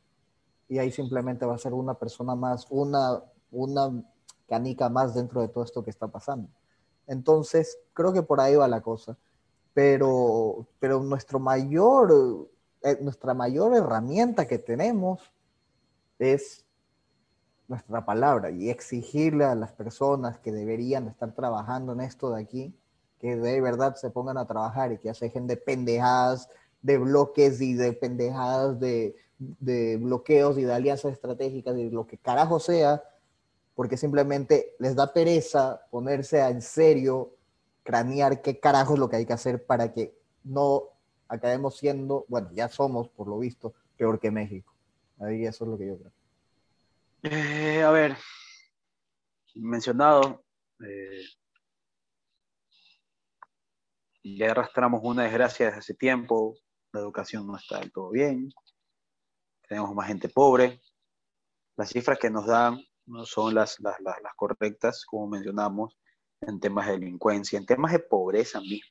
Y 0.69 0.79
ahí 0.79 0.91
simplemente 0.91 1.47
va 1.47 1.55
a 1.55 1.59
ser 1.59 1.73
una 1.73 1.95
persona 1.95 2.35
más, 2.35 2.67
una, 2.71 3.23
una 3.51 4.03
canica 4.49 4.89
más 4.89 5.15
dentro 5.15 5.41
de 5.41 5.49
todo 5.49 5.65
esto 5.65 5.83
que 5.83 5.91
está 5.91 6.09
pasando. 6.09 6.49
Entonces, 7.07 7.79
creo 7.93 8.13
que 8.13 8.23
por 8.23 8.41
ahí 8.41 8.57
va 8.57 8.69
la 8.69 8.81
cosa. 8.81 9.17
Pero, 9.73 10.67
pero 10.81 11.01
nuestro 11.01 11.39
mayor, 11.39 12.49
eh, 12.83 12.99
nuestra 13.01 13.35
mayor 13.35 13.75
herramienta 13.75 14.47
que 14.47 14.59
tenemos 14.59 15.21
es 16.19 16.65
nuestra 17.69 18.05
palabra 18.05 18.51
y 18.51 18.69
exigirle 18.69 19.45
a 19.45 19.55
las 19.55 19.73
personas 19.73 20.39
que 20.39 20.51
deberían 20.51 21.07
estar 21.07 21.33
trabajando 21.35 21.93
en 21.93 22.01
esto 22.01 22.31
de 22.31 22.43
aquí, 22.43 22.75
que 23.19 23.37
de 23.37 23.61
verdad 23.61 23.95
se 23.97 24.11
pongan 24.11 24.39
a 24.39 24.47
trabajar 24.47 24.93
y 24.93 24.99
que 24.99 25.15
se 25.15 25.27
dejen 25.27 25.47
de 25.47 25.57
pendejadas 25.57 26.49
de 26.83 26.99
bloques 26.99 27.61
y 27.61 27.75
de 27.75 27.93
pendejadas 27.93 28.81
de, 28.81 29.15
de 29.39 29.97
bloqueos 29.99 30.59
y 30.59 30.63
de 30.63 30.73
alianzas 30.73 31.13
estratégicas 31.13 31.77
y 31.77 31.91
lo 31.91 32.07
que 32.07 32.19
carajo 32.19 32.59
sea, 32.59 33.03
porque 33.75 33.97
simplemente 33.97 34.75
les 34.79 34.95
da 34.95 35.13
pereza 35.13 35.83
ponerse 35.91 36.41
a 36.41 36.51
en 36.51 36.63
serio 36.63 37.35
cranear 37.83 38.43
qué 38.43 38.59
carajo 38.59 38.95
es 38.95 39.01
lo 39.01 39.09
que 39.09 39.17
hay 39.17 39.27
que 39.27 39.33
hacer 39.33 39.65
para 39.65 39.93
que 39.93 40.15
no 40.45 40.85
acabemos 41.31 41.79
siendo, 41.79 42.27
bueno, 42.29 42.51
ya 42.53 42.69
somos 42.69 43.09
por 43.09 43.29
lo 43.29 43.39
visto 43.39 43.73
peor 43.97 44.19
que 44.19 44.31
México. 44.31 44.75
Ahí 45.21 45.47
eso 45.47 45.65
es 45.65 45.71
lo 45.71 45.79
que 45.79 45.87
yo 45.87 45.99
creo. 45.99 46.13
Eh, 47.23 47.83
a 47.83 47.91
ver, 47.91 48.17
mencionado, 49.55 50.43
eh, 50.85 51.25
ya 54.25 54.51
arrastramos 54.51 55.01
una 55.05 55.23
desgracia 55.23 55.67
desde 55.67 55.79
hace 55.79 55.95
tiempo, 55.95 56.57
la 56.93 57.01
educación 57.01 57.47
no 57.47 57.57
está 57.57 57.79
del 57.79 57.93
todo 57.93 58.11
bien, 58.11 58.51
tenemos 59.69 59.95
más 59.95 60.09
gente 60.09 60.29
pobre, 60.29 60.81
las 61.77 61.91
cifras 61.91 62.19
que 62.19 62.31
nos 62.31 62.47
dan 62.47 62.83
no 63.07 63.25
son 63.25 63.55
las, 63.55 63.79
las, 63.81 63.97
correctas, 64.37 65.05
como 65.05 65.29
mencionamos, 65.29 65.97
en 66.41 66.59
temas 66.59 66.87
de 66.87 66.93
delincuencia, 66.93 67.59
en 67.59 67.67
temas 67.67 67.93
de 67.93 68.01
pobreza 68.01 68.61
mismo. 68.61 68.90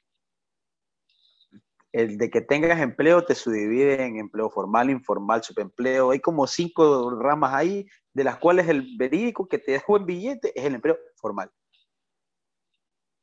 El 1.91 2.17
de 2.17 2.29
que 2.29 2.41
tengas 2.41 2.79
empleo 2.79 3.25
te 3.25 3.33
subdivide 3.33 4.03
en 4.03 4.17
empleo 4.17 4.49
formal, 4.49 4.89
informal, 4.89 5.43
subempleo. 5.43 6.11
Hay 6.11 6.19
como 6.19 6.45
cinco 6.45 7.09
ramas 7.19 7.53
ahí, 7.53 7.87
de 8.13 8.23
las 8.23 8.37
cuales 8.37 8.67
el 8.67 8.95
verídico 8.97 9.47
que 9.47 9.57
te 9.57 9.71
dejó 9.71 9.97
en 9.97 10.05
billete 10.05 10.51
es 10.59 10.65
el 10.65 10.75
empleo 10.75 10.99
formal. 11.15 11.51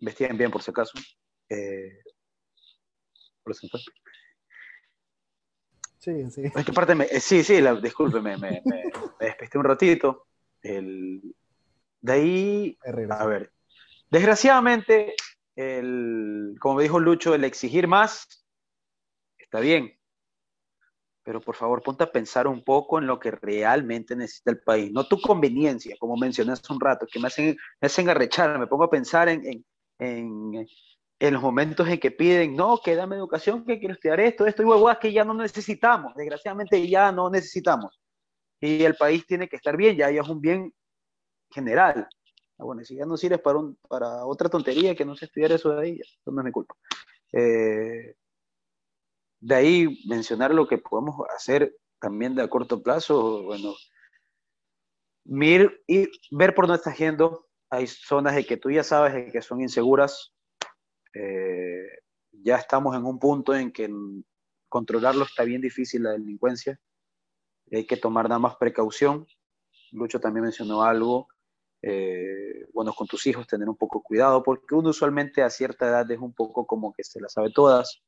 Investiguen 0.00 0.36
bien 0.36 0.50
por 0.50 0.62
si 0.62 0.70
acaso. 0.70 0.98
Eh, 1.48 2.02
por 3.42 3.54
Sí, 5.98 6.30
sí. 6.30 6.42
parte 6.72 6.92
eh, 7.10 7.20
sí, 7.20 7.42
sí, 7.42 7.60
la, 7.60 7.74
discúlpeme, 7.74 8.36
me, 8.36 8.62
me, 8.64 8.82
despisté 9.18 9.58
un 9.58 9.64
ratito. 9.64 10.26
El, 10.62 11.34
de 12.00 12.12
ahí, 12.12 12.78
a 13.10 13.26
ver, 13.26 13.52
desgraciadamente, 14.08 15.14
el, 15.56 16.54
como 16.60 16.76
me 16.76 16.84
dijo 16.84 17.00
Lucho, 17.00 17.34
el 17.34 17.42
exigir 17.42 17.88
más 17.88 18.45
está 19.46 19.60
bien, 19.60 19.96
pero 21.26 21.40
por 21.40 21.56
favor 21.56 21.82
ponte 21.82 22.04
a 22.04 22.12
pensar 22.12 22.46
un 22.46 22.62
poco 22.62 23.00
en 23.00 23.06
lo 23.08 23.18
que 23.18 23.32
realmente 23.32 24.14
necesita 24.14 24.52
el 24.52 24.60
país, 24.60 24.92
no 24.92 25.08
tu 25.08 25.20
conveniencia, 25.20 25.96
como 25.98 26.16
mencioné 26.16 26.52
hace 26.52 26.72
un 26.72 26.80
rato, 26.80 27.04
que 27.10 27.18
me 27.18 27.26
hacen, 27.26 27.56
me 27.80 27.86
hacen 27.86 28.08
arrechar, 28.08 28.56
me 28.60 28.68
pongo 28.68 28.84
a 28.84 28.90
pensar 28.90 29.28
en, 29.28 29.64
en, 29.98 30.66
en, 31.18 31.34
los 31.34 31.42
momentos 31.42 31.88
en 31.88 31.98
que 31.98 32.12
piden, 32.12 32.54
no, 32.54 32.78
que 32.78 32.94
dame 32.94 33.16
educación, 33.16 33.64
que 33.64 33.80
quiero 33.80 33.94
estudiar 33.94 34.20
esto, 34.20 34.46
esto 34.46 34.62
y 34.62 34.66
huevadas 34.66 34.98
que 34.98 35.12
ya 35.12 35.24
no 35.24 35.34
necesitamos, 35.34 36.14
desgraciadamente 36.14 36.86
ya 36.88 37.10
no 37.10 37.28
necesitamos. 37.28 38.00
Y 38.60 38.84
el 38.84 38.94
país 38.94 39.26
tiene 39.26 39.48
que 39.48 39.56
estar 39.56 39.76
bien, 39.76 39.96
ya, 39.96 40.08
es 40.08 40.28
un 40.28 40.40
bien 40.40 40.72
general. 41.50 42.08
Ah, 42.58 42.64
bueno, 42.64 42.84
si 42.84 42.94
ya 42.94 43.04
no 43.04 43.16
sirve 43.16 43.38
para, 43.38 43.58
un, 43.58 43.76
para 43.88 44.24
otra 44.24 44.48
tontería 44.48 44.94
que 44.94 45.04
no 45.04 45.16
sé 45.16 45.24
estudiar 45.24 45.50
eso 45.50 45.70
de 45.70 45.82
ahí, 45.82 46.00
no 46.24 46.40
es 46.40 46.44
mi 46.44 46.52
culpa. 46.52 46.76
Eh, 47.32 48.14
de 49.46 49.54
ahí 49.54 50.02
mencionar 50.08 50.52
lo 50.52 50.66
que 50.66 50.76
podemos 50.76 51.14
hacer 51.36 51.76
también 52.00 52.34
de 52.34 52.42
a 52.42 52.48
corto 52.48 52.82
plazo, 52.82 53.44
bueno, 53.44 53.74
mir, 55.24 55.84
y 55.86 56.08
ver 56.32 56.52
por 56.52 56.66
dónde 56.66 56.78
está 56.78 56.92
yendo. 56.92 57.46
Hay 57.70 57.86
zonas 57.86 58.34
de 58.34 58.44
que 58.44 58.56
tú 58.56 58.72
ya 58.72 58.82
sabes 58.82 59.32
que 59.32 59.40
son 59.42 59.60
inseguras. 59.60 60.34
Eh, 61.14 61.86
ya 62.32 62.56
estamos 62.56 62.96
en 62.96 63.04
un 63.04 63.20
punto 63.20 63.54
en 63.54 63.70
que 63.70 63.88
controlarlo 64.68 65.24
está 65.24 65.44
bien 65.44 65.60
difícil 65.60 66.02
la 66.02 66.10
delincuencia. 66.10 66.80
Hay 67.70 67.86
que 67.86 67.96
tomar 67.96 68.28
nada 68.28 68.40
más 68.40 68.56
precaución. 68.56 69.28
Lucho 69.92 70.18
también 70.18 70.42
mencionó 70.42 70.82
algo. 70.82 71.28
Eh, 71.82 72.66
bueno, 72.72 72.92
con 72.92 73.06
tus 73.06 73.24
hijos 73.28 73.46
tener 73.46 73.68
un 73.68 73.76
poco 73.76 74.02
cuidado, 74.02 74.42
porque 74.42 74.74
uno 74.74 74.88
usualmente 74.88 75.44
a 75.44 75.50
cierta 75.50 75.86
edad 75.86 76.10
es 76.10 76.18
un 76.18 76.34
poco 76.34 76.66
como 76.66 76.92
que 76.92 77.04
se 77.04 77.20
las 77.20 77.34
sabe 77.34 77.52
todas 77.52 78.02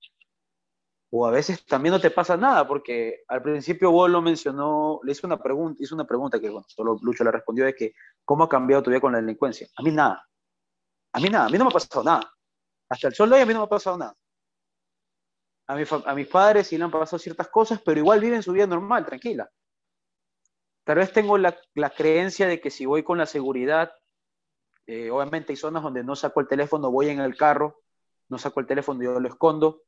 o 1.11 1.27
a 1.27 1.31
veces 1.31 1.65
también 1.65 1.95
no 1.95 2.01
te 2.01 2.11
pasa 2.11 2.37
nada, 2.37 2.67
porque 2.69 3.23
al 3.29 3.43
principio 3.43 3.91
vos 3.91 4.11
lo 4.11 4.21
mencionó, 4.21 5.01
le 5.03 5.13
hizo 5.13 5.27
una 5.27 5.39
pregunta, 5.39 5.83
hizo 5.83 5.95
una 5.95 6.07
pregunta 6.07 6.39
que 6.39 6.51
bueno, 6.51 6.67
solo 6.69 6.99
Lucho 7.01 7.25
le 7.25 7.31
respondió 7.31 7.65
de 7.65 7.75
que 7.75 7.95
¿cómo 8.25 8.45
ha 8.45 8.49
cambiado 8.49 8.83
tu 8.83 8.91
vida 8.91 9.01
con 9.01 9.13
la 9.13 9.21
delincuencia? 9.21 9.69
A 9.77 9.83
mí 9.83 9.91
nada. 9.91 10.27
A 11.13 11.21
mí 11.21 11.31
nada, 11.31 11.47
a 11.47 11.49
mí 11.49 11.57
no 11.57 11.65
me 11.65 11.71
ha 11.71 11.73
pasado 11.73 12.05
nada. 12.05 12.31
Hasta 12.91 13.09
el 13.09 13.15
sol 13.15 13.31
de 13.31 13.37
hoy 13.37 13.43
a 13.43 13.47
mí 13.47 13.55
no 13.55 13.61
me 13.61 13.65
ha 13.65 13.69
pasado 13.69 13.97
nada. 13.97 14.15
A, 15.67 16.11
a 16.11 16.15
mis 16.15 16.27
padres 16.29 16.67
sí 16.67 16.77
le 16.77 16.85
han 16.85 16.91
pasado 16.91 17.19
ciertas 17.19 17.49
cosas, 17.49 17.81
pero 17.83 17.99
igual 17.99 18.21
viven 18.21 18.43
su 18.43 18.53
vida 18.53 18.67
normal, 18.67 19.07
tranquila. 19.07 19.51
Tal 20.85 20.97
vez 20.97 21.13
tengo 21.13 21.37
la, 21.37 21.57
la 21.75 21.91
creencia 21.91 22.47
de 22.47 22.61
que 22.61 22.71
si 22.71 22.87
voy 22.87 23.03
con 23.03 23.19
la 23.19 23.27
seguridad, 23.27 23.93
eh, 24.87 25.11
obviamente 25.11 25.53
hay 25.53 25.57
zonas 25.57 25.83
donde 25.83 26.03
no 26.03 26.17
saco 26.17 26.41
el 26.41 26.49
teléfono, 26.49 26.91
voy 26.91 27.09
en 27.11 27.21
el 27.21 27.37
carro, 27.37 27.83
no 28.31 28.39
saco 28.39 28.61
el 28.61 28.67
teléfono, 28.67 29.03
yo 29.03 29.21
lo 29.21 29.29
escondo, 29.29 29.83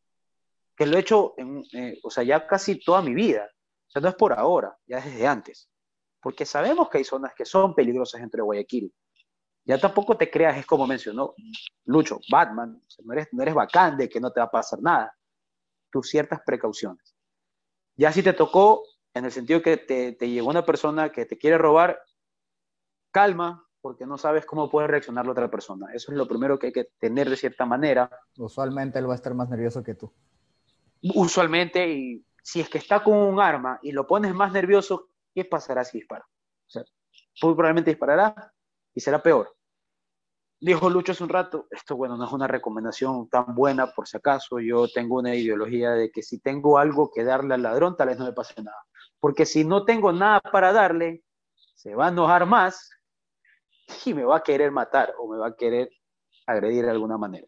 que 0.80 0.86
lo 0.86 0.96
he 0.96 1.00
hecho, 1.00 1.34
en, 1.36 1.62
eh, 1.74 2.00
o 2.02 2.08
sea, 2.08 2.24
ya 2.24 2.46
casi 2.46 2.80
toda 2.80 3.02
mi 3.02 3.12
vida. 3.12 3.46
O 3.86 3.90
sea, 3.90 4.00
no 4.00 4.08
es 4.08 4.14
por 4.14 4.32
ahora, 4.32 4.74
ya 4.86 4.98
desde 4.98 5.26
antes. 5.26 5.68
Porque 6.22 6.46
sabemos 6.46 6.88
que 6.88 6.96
hay 6.96 7.04
zonas 7.04 7.34
que 7.36 7.44
son 7.44 7.74
peligrosas 7.74 8.22
dentro 8.22 8.38
de 8.38 8.44
Guayaquil. 8.44 8.94
Ya 9.66 9.76
tampoco 9.76 10.16
te 10.16 10.30
creas, 10.30 10.56
es 10.56 10.64
como 10.64 10.86
mencionó 10.86 11.34
Lucho, 11.84 12.18
Batman, 12.30 12.82
no, 13.04 13.12
eres, 13.12 13.28
no 13.32 13.42
eres 13.42 13.54
bacán 13.54 13.98
de 13.98 14.08
que 14.08 14.20
no 14.20 14.32
te 14.32 14.40
va 14.40 14.46
a 14.46 14.50
pasar 14.50 14.80
nada. 14.80 15.14
Tus 15.90 16.08
ciertas 16.08 16.40
precauciones. 16.46 17.14
Ya 17.94 18.10
si 18.10 18.22
te 18.22 18.32
tocó, 18.32 18.82
en 19.12 19.26
el 19.26 19.32
sentido 19.32 19.60
que 19.60 19.76
te, 19.76 20.12
te 20.12 20.30
llegó 20.30 20.48
una 20.48 20.64
persona 20.64 21.12
que 21.12 21.26
te 21.26 21.36
quiere 21.36 21.58
robar, 21.58 22.00
calma, 23.10 23.68
porque 23.82 24.06
no 24.06 24.16
sabes 24.16 24.46
cómo 24.46 24.70
puede 24.70 24.86
reaccionar 24.86 25.26
la 25.26 25.32
otra 25.32 25.50
persona. 25.50 25.92
Eso 25.92 26.10
es 26.10 26.16
lo 26.16 26.26
primero 26.26 26.58
que 26.58 26.68
hay 26.68 26.72
que 26.72 26.88
tener 26.98 27.28
de 27.28 27.36
cierta 27.36 27.66
manera. 27.66 28.10
Usualmente 28.38 28.98
él 28.98 29.06
va 29.06 29.12
a 29.12 29.16
estar 29.16 29.34
más 29.34 29.50
nervioso 29.50 29.82
que 29.82 29.94
tú 29.94 30.10
usualmente, 31.02 31.88
y 31.88 32.24
si 32.42 32.60
es 32.60 32.68
que 32.68 32.78
está 32.78 33.02
con 33.02 33.16
un 33.16 33.40
arma 33.40 33.78
y 33.82 33.92
lo 33.92 34.06
pones 34.06 34.34
más 34.34 34.52
nervioso, 34.52 35.08
¿qué 35.34 35.44
pasará 35.44 35.84
si 35.84 35.98
dispara? 35.98 36.24
O 36.24 36.70
sea, 36.70 36.84
muy 37.42 37.54
probablemente 37.54 37.90
disparará 37.90 38.52
y 38.94 39.00
será 39.00 39.22
peor. 39.22 39.54
Dijo 40.62 40.90
Lucho 40.90 41.12
hace 41.12 41.22
un 41.22 41.30
rato, 41.30 41.66
esto 41.70 41.96
bueno, 41.96 42.18
no 42.18 42.26
es 42.26 42.32
una 42.32 42.46
recomendación 42.46 43.30
tan 43.30 43.54
buena 43.54 43.92
por 43.92 44.06
si 44.06 44.18
acaso, 44.18 44.60
yo 44.60 44.88
tengo 44.88 45.16
una 45.16 45.34
ideología 45.34 45.92
de 45.92 46.10
que 46.10 46.22
si 46.22 46.38
tengo 46.38 46.76
algo 46.76 47.10
que 47.10 47.24
darle 47.24 47.54
al 47.54 47.62
ladrón, 47.62 47.96
tal 47.96 48.08
vez 48.08 48.18
no 48.18 48.26
me 48.26 48.34
pase 48.34 48.62
nada. 48.62 48.76
Porque 49.18 49.46
si 49.46 49.64
no 49.64 49.86
tengo 49.86 50.12
nada 50.12 50.40
para 50.40 50.72
darle, 50.72 51.22
se 51.74 51.94
va 51.94 52.06
a 52.06 52.10
enojar 52.10 52.44
más 52.44 52.90
y 54.04 54.12
me 54.12 54.24
va 54.24 54.36
a 54.36 54.42
querer 54.42 54.70
matar 54.70 55.14
o 55.18 55.32
me 55.32 55.38
va 55.38 55.48
a 55.48 55.56
querer 55.56 55.90
agredir 56.46 56.84
de 56.84 56.90
alguna 56.90 57.16
manera. 57.16 57.46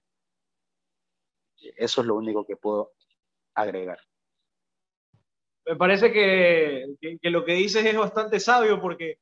Eso 1.77 2.01
es 2.01 2.07
lo 2.07 2.17
único 2.17 2.47
que 2.47 2.57
puedo 2.57 2.93
agregar. 3.55 3.99
Me 5.67 5.77
parece 5.77 6.13
que, 6.13 6.87
lo 7.23 7.45
que 7.45 7.55
dices 7.55 7.85
es 7.85 7.97
bastante 7.97 8.41
sabio 8.41 8.81
porque 8.81 9.19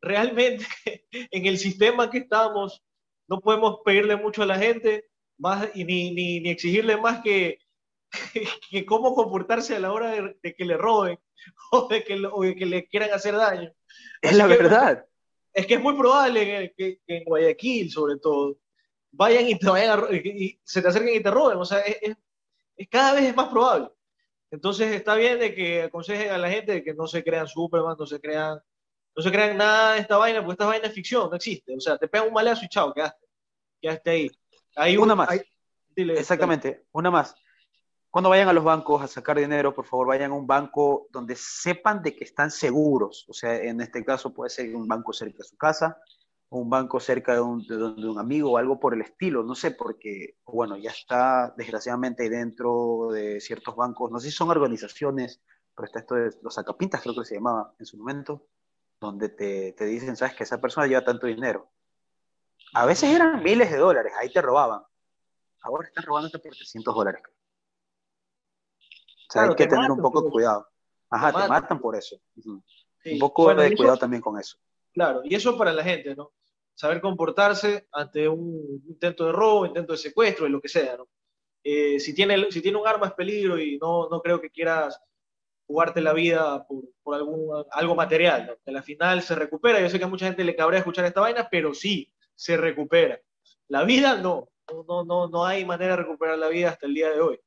realmente 0.00 0.64
en 1.12 1.46
el 1.46 1.58
sistema 1.58 2.10
que 2.10 2.18
estamos 2.18 2.82
no 3.28 3.40
podemos 3.40 3.80
pedirle 3.84 4.16
mucho 4.16 4.42
a 4.42 4.46
la 4.46 4.58
gente 4.58 5.06
más, 5.38 5.68
y 5.74 5.84
ni, 5.84 6.12
ni, 6.12 6.50
exigirle 6.50 6.96
más 6.96 7.22
que, 7.22 7.58
que, 8.70 8.84
cómo 8.84 9.14
comportarse 9.14 9.76
a 9.76 9.80
la 9.80 9.92
hora 9.92 10.10
de, 10.10 10.54
que 10.54 10.64
le 10.64 10.76
roben 10.76 11.18
o 11.72 11.88
de 11.88 12.04
que, 12.04 12.20
que 12.56 12.66
le 12.66 12.86
quieran 12.86 13.12
hacer 13.12 13.34
daño. 13.36 13.72
Es 14.20 14.36
la 14.36 14.46
verdad. 14.46 15.06
Es 15.52 15.66
que 15.66 15.74
es 15.74 15.80
muy 15.80 15.94
probable 15.94 16.72
que, 16.76 17.00
en 17.06 17.24
Guayaquil, 17.24 17.90
sobre 17.90 18.16
todo, 18.18 18.58
vayan 19.10 19.46
y 19.46 19.58
te 19.58 19.68
vayan 19.68 20.02
y 20.10 20.58
se 20.64 20.80
te 20.80 20.88
acerquen 20.88 21.16
y 21.16 21.22
te 21.22 21.30
roben. 21.30 21.58
O 21.58 21.64
sea, 21.64 21.80
es, 21.80 22.16
cada 22.90 23.14
vez 23.14 23.24
es 23.24 23.36
más 23.36 23.48
probable. 23.48 23.90
Entonces 24.50 24.94
está 24.94 25.14
bien 25.14 25.38
de 25.38 25.54
que 25.54 25.84
aconsejen 25.84 26.30
a 26.30 26.38
la 26.38 26.50
gente 26.50 26.72
de 26.72 26.84
que 26.84 26.94
no 26.94 27.06
se 27.06 27.24
crean 27.24 27.48
Superman, 27.48 27.96
no 27.98 28.06
se 28.06 28.20
crean, 28.20 28.60
no 29.16 29.22
se 29.22 29.30
crean 29.30 29.56
nada 29.56 29.94
de 29.94 30.00
esta 30.00 30.18
vaina, 30.18 30.40
porque 30.40 30.52
esta 30.52 30.66
vaina 30.66 30.88
es 30.88 30.94
ficción, 30.94 31.30
no 31.30 31.36
existe. 31.36 31.74
O 31.74 31.80
sea, 31.80 31.96
te 31.96 32.08
pegan 32.08 32.28
un 32.28 32.34
maleazo 32.34 32.64
y 32.64 32.68
chao, 32.68 32.92
quedaste, 32.92 33.26
quedaste 33.80 34.10
ahí. 34.10 34.30
Hay 34.76 34.96
una 34.96 35.14
más. 35.14 35.28
Exactamente, 35.96 36.84
una 36.92 37.10
más. 37.10 37.34
Cuando 38.10 38.28
vayan 38.28 38.48
a 38.48 38.52
los 38.52 38.62
bancos 38.62 39.00
a 39.00 39.08
sacar 39.08 39.38
dinero, 39.38 39.74
por 39.74 39.86
favor, 39.86 40.08
vayan 40.08 40.32
a 40.32 40.34
un 40.34 40.46
banco 40.46 41.06
donde 41.10 41.34
sepan 41.34 42.02
de 42.02 42.14
que 42.14 42.24
están 42.24 42.50
seguros. 42.50 43.24
O 43.28 43.32
sea, 43.32 43.56
en 43.56 43.80
este 43.80 44.04
caso 44.04 44.34
puede 44.34 44.50
ser 44.50 44.76
un 44.76 44.86
banco 44.86 45.14
cerca 45.14 45.38
de 45.38 45.44
su 45.44 45.56
casa, 45.56 45.98
un 46.52 46.68
banco 46.68 47.00
cerca 47.00 47.34
de 47.34 47.40
un, 47.40 47.66
de, 47.66 47.76
un, 47.76 48.18
amigo 48.18 48.52
o 48.52 48.58
algo 48.58 48.78
por 48.78 48.92
el 48.92 49.00
estilo, 49.00 49.42
no 49.42 49.54
sé, 49.54 49.70
porque, 49.70 50.36
bueno, 50.44 50.76
ya 50.76 50.90
está 50.90 51.54
desgraciadamente 51.56 52.28
dentro 52.28 53.08
de 53.10 53.40
ciertos 53.40 53.74
bancos, 53.74 54.10
no 54.10 54.18
sé 54.20 54.30
si 54.30 54.36
son 54.36 54.50
organizaciones, 54.50 55.40
pero 55.74 55.86
está 55.86 56.00
esto 56.00 56.14
de 56.14 56.30
los 56.42 56.58
acapintas, 56.58 57.00
creo 57.00 57.14
que 57.14 57.24
se 57.24 57.36
llamaba 57.36 57.74
en 57.78 57.86
su 57.86 57.96
momento, 57.96 58.48
donde 59.00 59.30
te, 59.30 59.72
te 59.72 59.86
dicen, 59.86 60.14
sabes 60.14 60.34
que 60.34 60.44
esa 60.44 60.60
persona 60.60 60.86
lleva 60.86 61.02
tanto 61.02 61.26
dinero. 61.26 61.70
A 62.74 62.84
veces 62.84 63.14
eran 63.14 63.42
miles 63.42 63.70
de 63.70 63.78
dólares, 63.78 64.12
ahí 64.20 64.30
te 64.30 64.42
robaban. 64.42 64.82
Ahora 65.62 65.88
están 65.88 66.04
robándote 66.04 66.38
por 66.38 66.54
300 66.54 66.94
dólares. 66.94 67.22
O 68.78 69.32
sea, 69.32 69.44
hay 69.44 69.54
que 69.54 69.66
tener 69.66 69.90
un 69.90 70.02
poco 70.02 70.20
de 70.20 70.30
cuidado. 70.30 70.68
Ajá, 71.08 71.32
te 71.32 71.48
matan, 71.48 71.80
por 71.80 71.96
eso. 71.96 72.16
Un 72.44 73.18
poco 73.18 73.54
de 73.54 73.74
cuidado 73.74 73.96
también 73.96 74.20
con 74.20 74.38
eso. 74.38 74.58
Claro, 74.92 75.22
y 75.24 75.34
eso 75.34 75.56
para 75.56 75.72
la 75.72 75.82
gente, 75.82 76.14
¿no? 76.14 76.30
Saber 76.74 77.00
comportarse 77.00 77.86
ante 77.92 78.28
un 78.28 78.82
intento 78.88 79.26
de 79.26 79.32
robo, 79.32 79.66
intento 79.66 79.92
de 79.92 79.98
secuestro, 79.98 80.44
de 80.44 80.50
lo 80.50 80.60
que 80.60 80.68
sea, 80.68 80.96
¿no? 80.96 81.08
Eh, 81.64 82.00
si, 82.00 82.14
tiene, 82.14 82.50
si 82.50 82.60
tiene 82.60 82.78
un 82.78 82.88
arma 82.88 83.06
es 83.06 83.12
peligro 83.12 83.58
y 83.58 83.78
no, 83.78 84.08
no 84.08 84.20
creo 84.20 84.40
que 84.40 84.50
quieras 84.50 85.00
jugarte 85.66 86.00
la 86.00 86.12
vida 86.12 86.66
por, 86.66 86.82
por 87.02 87.14
algún, 87.14 87.64
algo 87.70 87.94
material, 87.94 88.46
¿no? 88.46 88.54
Que 88.64 88.76
al 88.76 88.82
final 88.82 89.22
se 89.22 89.34
recupera. 89.34 89.80
Yo 89.80 89.88
sé 89.88 89.98
que 89.98 90.04
a 90.04 90.08
mucha 90.08 90.26
gente 90.26 90.44
le 90.44 90.56
cabrea 90.56 90.80
escuchar 90.80 91.04
esta 91.04 91.20
vaina, 91.20 91.48
pero 91.50 91.72
sí, 91.72 92.12
se 92.34 92.56
recupera. 92.56 93.20
La 93.68 93.84
vida 93.84 94.16
no, 94.16 94.48
no, 94.88 95.04
no, 95.04 95.28
no 95.28 95.44
hay 95.44 95.64
manera 95.64 95.96
de 95.96 96.02
recuperar 96.02 96.38
la 96.38 96.48
vida 96.48 96.70
hasta 96.70 96.86
el 96.86 96.94
día 96.94 97.10
de 97.10 97.20
hoy. 97.20 97.40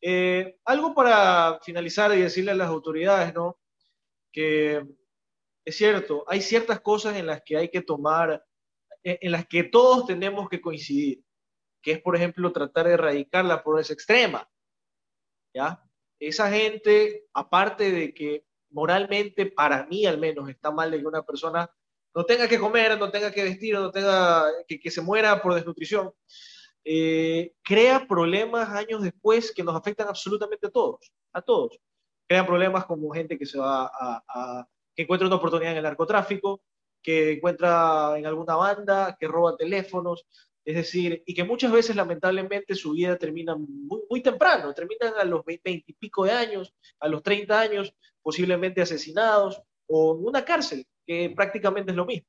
Eh, 0.00 0.58
algo 0.64 0.94
para 0.94 1.58
finalizar 1.62 2.16
y 2.16 2.20
decirle 2.20 2.52
a 2.52 2.54
las 2.54 2.68
autoridades, 2.68 3.34
¿no? 3.34 3.58
Que 4.32 4.86
es 5.64 5.76
cierto, 5.76 6.24
hay 6.28 6.40
ciertas 6.40 6.80
cosas 6.80 7.16
en 7.16 7.26
las 7.26 7.42
que 7.42 7.56
hay 7.56 7.68
que 7.68 7.82
tomar, 7.82 8.44
en 9.08 9.32
las 9.32 9.46
que 9.46 9.64
todos 9.64 10.06
tenemos 10.06 10.48
que 10.48 10.60
coincidir, 10.60 11.22
que 11.82 11.92
es, 11.92 12.02
por 12.02 12.16
ejemplo, 12.16 12.52
tratar 12.52 12.86
de 12.86 12.94
erradicar 12.94 13.44
la 13.44 13.62
pobreza 13.62 13.92
extrema. 13.92 14.48
¿Ya? 15.54 15.82
Esa 16.18 16.50
gente, 16.50 17.26
aparte 17.32 17.90
de 17.92 18.12
que 18.12 18.44
moralmente, 18.70 19.46
para 19.46 19.86
mí 19.86 20.06
al 20.06 20.18
menos, 20.18 20.48
está 20.48 20.70
mal 20.70 20.90
de 20.90 21.00
que 21.00 21.06
una 21.06 21.22
persona 21.22 21.70
no 22.14 22.24
tenga 22.24 22.48
que 22.48 22.58
comer, 22.58 22.98
no 22.98 23.10
tenga 23.10 23.30
que 23.30 23.44
vestir, 23.44 23.74
no 23.74 23.90
tenga 23.90 24.44
que, 24.66 24.80
que 24.80 24.90
se 24.90 25.02
muera 25.02 25.40
por 25.40 25.54
desnutrición, 25.54 26.12
eh, 26.88 27.52
crea 27.64 28.06
problemas 28.06 28.68
años 28.70 29.02
después 29.02 29.52
que 29.52 29.64
nos 29.64 29.74
afectan 29.74 30.06
absolutamente 30.06 30.68
a 30.68 30.70
todos, 30.70 31.12
a 31.32 31.42
todos. 31.42 31.80
Crean 32.28 32.46
problemas 32.46 32.86
como 32.86 33.10
gente 33.10 33.36
que 33.36 33.44
se 33.44 33.58
va 33.58 33.90
a, 33.92 34.68
que 34.94 35.02
encuentra 35.02 35.26
una 35.26 35.36
oportunidad 35.36 35.72
en 35.72 35.78
el 35.78 35.82
narcotráfico, 35.82 36.62
que 37.06 37.34
encuentra 37.34 38.18
en 38.18 38.26
alguna 38.26 38.56
banda, 38.56 39.16
que 39.16 39.28
roba 39.28 39.56
teléfonos, 39.56 40.26
es 40.64 40.74
decir, 40.74 41.22
y 41.24 41.34
que 41.34 41.44
muchas 41.44 41.70
veces 41.70 41.94
lamentablemente 41.94 42.74
su 42.74 42.90
vida 42.94 43.16
termina 43.16 43.54
muy, 43.56 44.20
temprano, 44.20 44.74
terminan 44.74 45.14
a 45.16 45.24
los 45.24 45.44
20 45.44 45.84
y 45.86 45.92
pico 45.92 46.24
de 46.24 46.32
años, 46.32 46.74
a 46.98 47.06
los 47.06 47.22
30 47.22 47.60
años, 47.60 47.94
posiblemente 48.20 48.82
asesinados 48.82 49.62
o 49.86 50.16
en 50.18 50.26
una 50.26 50.44
cárcel, 50.44 50.84
que 51.06 51.30
prácticamente 51.30 51.92
es 51.92 51.96
lo 51.96 52.06
mismo. 52.06 52.26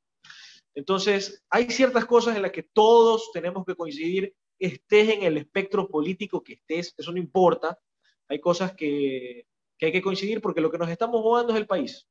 Entonces, 0.76 1.44
hay 1.50 1.72
ciertas 1.72 2.06
cosas 2.06 2.36
en 2.36 2.44
las 2.44 2.52
que 2.52 2.62
todos 2.62 3.32
tenemos 3.34 3.66
que 3.66 3.74
coincidir 3.74 4.36
estés 4.60 5.10
en 5.10 5.24
el 5.24 5.38
espectro 5.38 5.90
político 5.90 6.44
que 6.44 6.54
estés, 6.54 6.94
eso 6.96 7.12
no 7.12 7.18
importa. 7.18 7.80
Hay 8.28 8.40
cosas 8.40 8.76
que, 8.76 9.48
hay 9.82 9.92
que 9.92 10.04
coincidir 10.04 10.40
porque 10.40 10.62
lo 10.62 10.70
que 10.70 10.78
nos 10.78 10.90
estamos 10.90 11.24
jugando 11.24 11.54
es 11.54 11.60
el 11.60 11.66
país. 11.66 12.08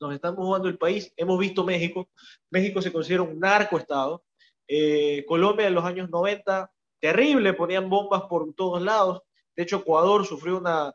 Nos 0.00 0.14
estamos 0.14 0.44
jugando 0.44 0.68
el 0.68 0.78
país. 0.78 1.12
Hemos 1.16 1.38
visto 1.38 1.64
México. 1.64 2.08
México 2.50 2.80
se 2.80 2.92
considera 2.92 3.22
un 3.22 3.38
narcoestado. 3.38 4.24
Eh, 4.66 5.24
Colombia 5.26 5.66
en 5.66 5.74
los 5.74 5.84
años 5.84 6.08
90, 6.10 6.70
terrible, 7.00 7.54
ponían 7.54 7.88
bombas 7.88 8.22
por 8.28 8.54
todos 8.54 8.82
lados. 8.82 9.22
De 9.56 9.62
hecho, 9.64 9.78
Ecuador 9.78 10.24
sufrió 10.24 10.58
una... 10.58 10.94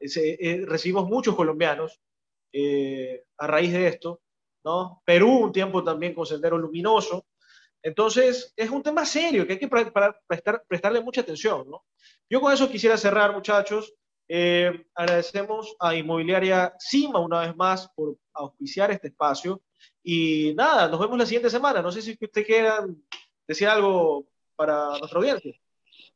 Eh, 0.00 0.64
recibimos 0.66 1.06
muchos 1.06 1.34
colombianos 1.36 2.00
eh, 2.52 3.24
a 3.36 3.46
raíz 3.46 3.72
de 3.72 3.88
esto. 3.88 4.20
¿no? 4.64 5.02
Perú 5.04 5.44
un 5.44 5.52
tiempo 5.52 5.84
también 5.84 6.14
con 6.14 6.24
Sendero 6.24 6.56
Luminoso. 6.56 7.26
Entonces, 7.82 8.52
es 8.56 8.70
un 8.70 8.82
tema 8.82 9.04
serio 9.04 9.46
que 9.46 9.54
hay 9.54 9.58
que 9.58 9.68
prestar, 9.68 10.20
prestarle 10.68 11.00
mucha 11.00 11.22
atención, 11.22 11.68
¿no? 11.68 11.84
Yo 12.28 12.40
con 12.40 12.52
eso 12.52 12.68
quisiera 12.68 12.98
cerrar, 12.98 13.32
muchachos. 13.32 13.94
Eh, 14.32 14.86
agradecemos 14.94 15.74
a 15.80 15.92
Inmobiliaria 15.92 16.72
Cima 16.78 17.18
una 17.18 17.40
vez 17.40 17.56
más 17.56 17.88
por 17.96 18.16
auspiciar 18.32 18.92
este 18.92 19.08
espacio. 19.08 19.60
Y 20.04 20.54
nada, 20.54 20.86
nos 20.86 21.00
vemos 21.00 21.18
la 21.18 21.26
siguiente 21.26 21.50
semana. 21.50 21.82
No 21.82 21.90
sé 21.90 22.00
si 22.00 22.12
ustedes 22.12 22.46
quieran 22.46 23.02
decir 23.48 23.66
algo 23.66 24.28
para 24.54 24.90
nuestra 24.98 25.18
audiencia. 25.18 25.52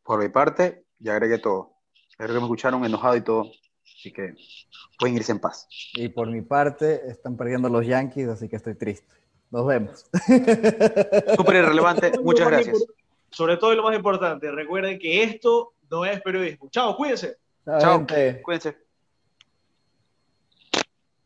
Por 0.05 0.23
mi 0.23 0.29
parte, 0.29 0.85
ya 1.01 1.15
agregué 1.15 1.39
todo. 1.39 1.73
Espero 2.09 2.35
que 2.35 2.39
me 2.39 2.45
escucharon 2.45 2.85
enojado 2.85 3.17
y 3.17 3.25
todo. 3.25 3.51
Así 3.83 4.13
que 4.13 4.37
pueden 4.97 5.17
irse 5.17 5.33
en 5.33 5.41
paz. 5.41 5.67
Y 5.95 6.09
por 6.09 6.29
mi 6.29 6.43
parte, 6.43 7.09
están 7.09 7.37
perdiendo 7.37 7.69
los 7.69 7.85
Yankees, 7.85 8.29
así 8.29 8.49
que 8.49 8.55
estoy 8.55 8.77
triste. 8.77 9.13
Nos 9.51 9.67
vemos. 9.67 10.07
Súper 11.37 11.57
irrelevante. 11.57 12.13
Muchas 12.23 12.47
gracias. 12.47 12.85
Sobre 13.31 13.57
todo 13.57 13.73
y 13.73 13.77
lo 13.77 13.83
más 13.83 13.97
importante, 13.97 14.53
recuerden 14.53 15.01
que 15.01 15.25
esto 15.25 15.75
no 15.91 16.05
es 16.05 16.23
periodismo. 16.23 16.69
Chao, 16.71 16.97
cuídense. 16.97 17.39
Chao, 17.65 18.07
cuídense. 18.43 18.84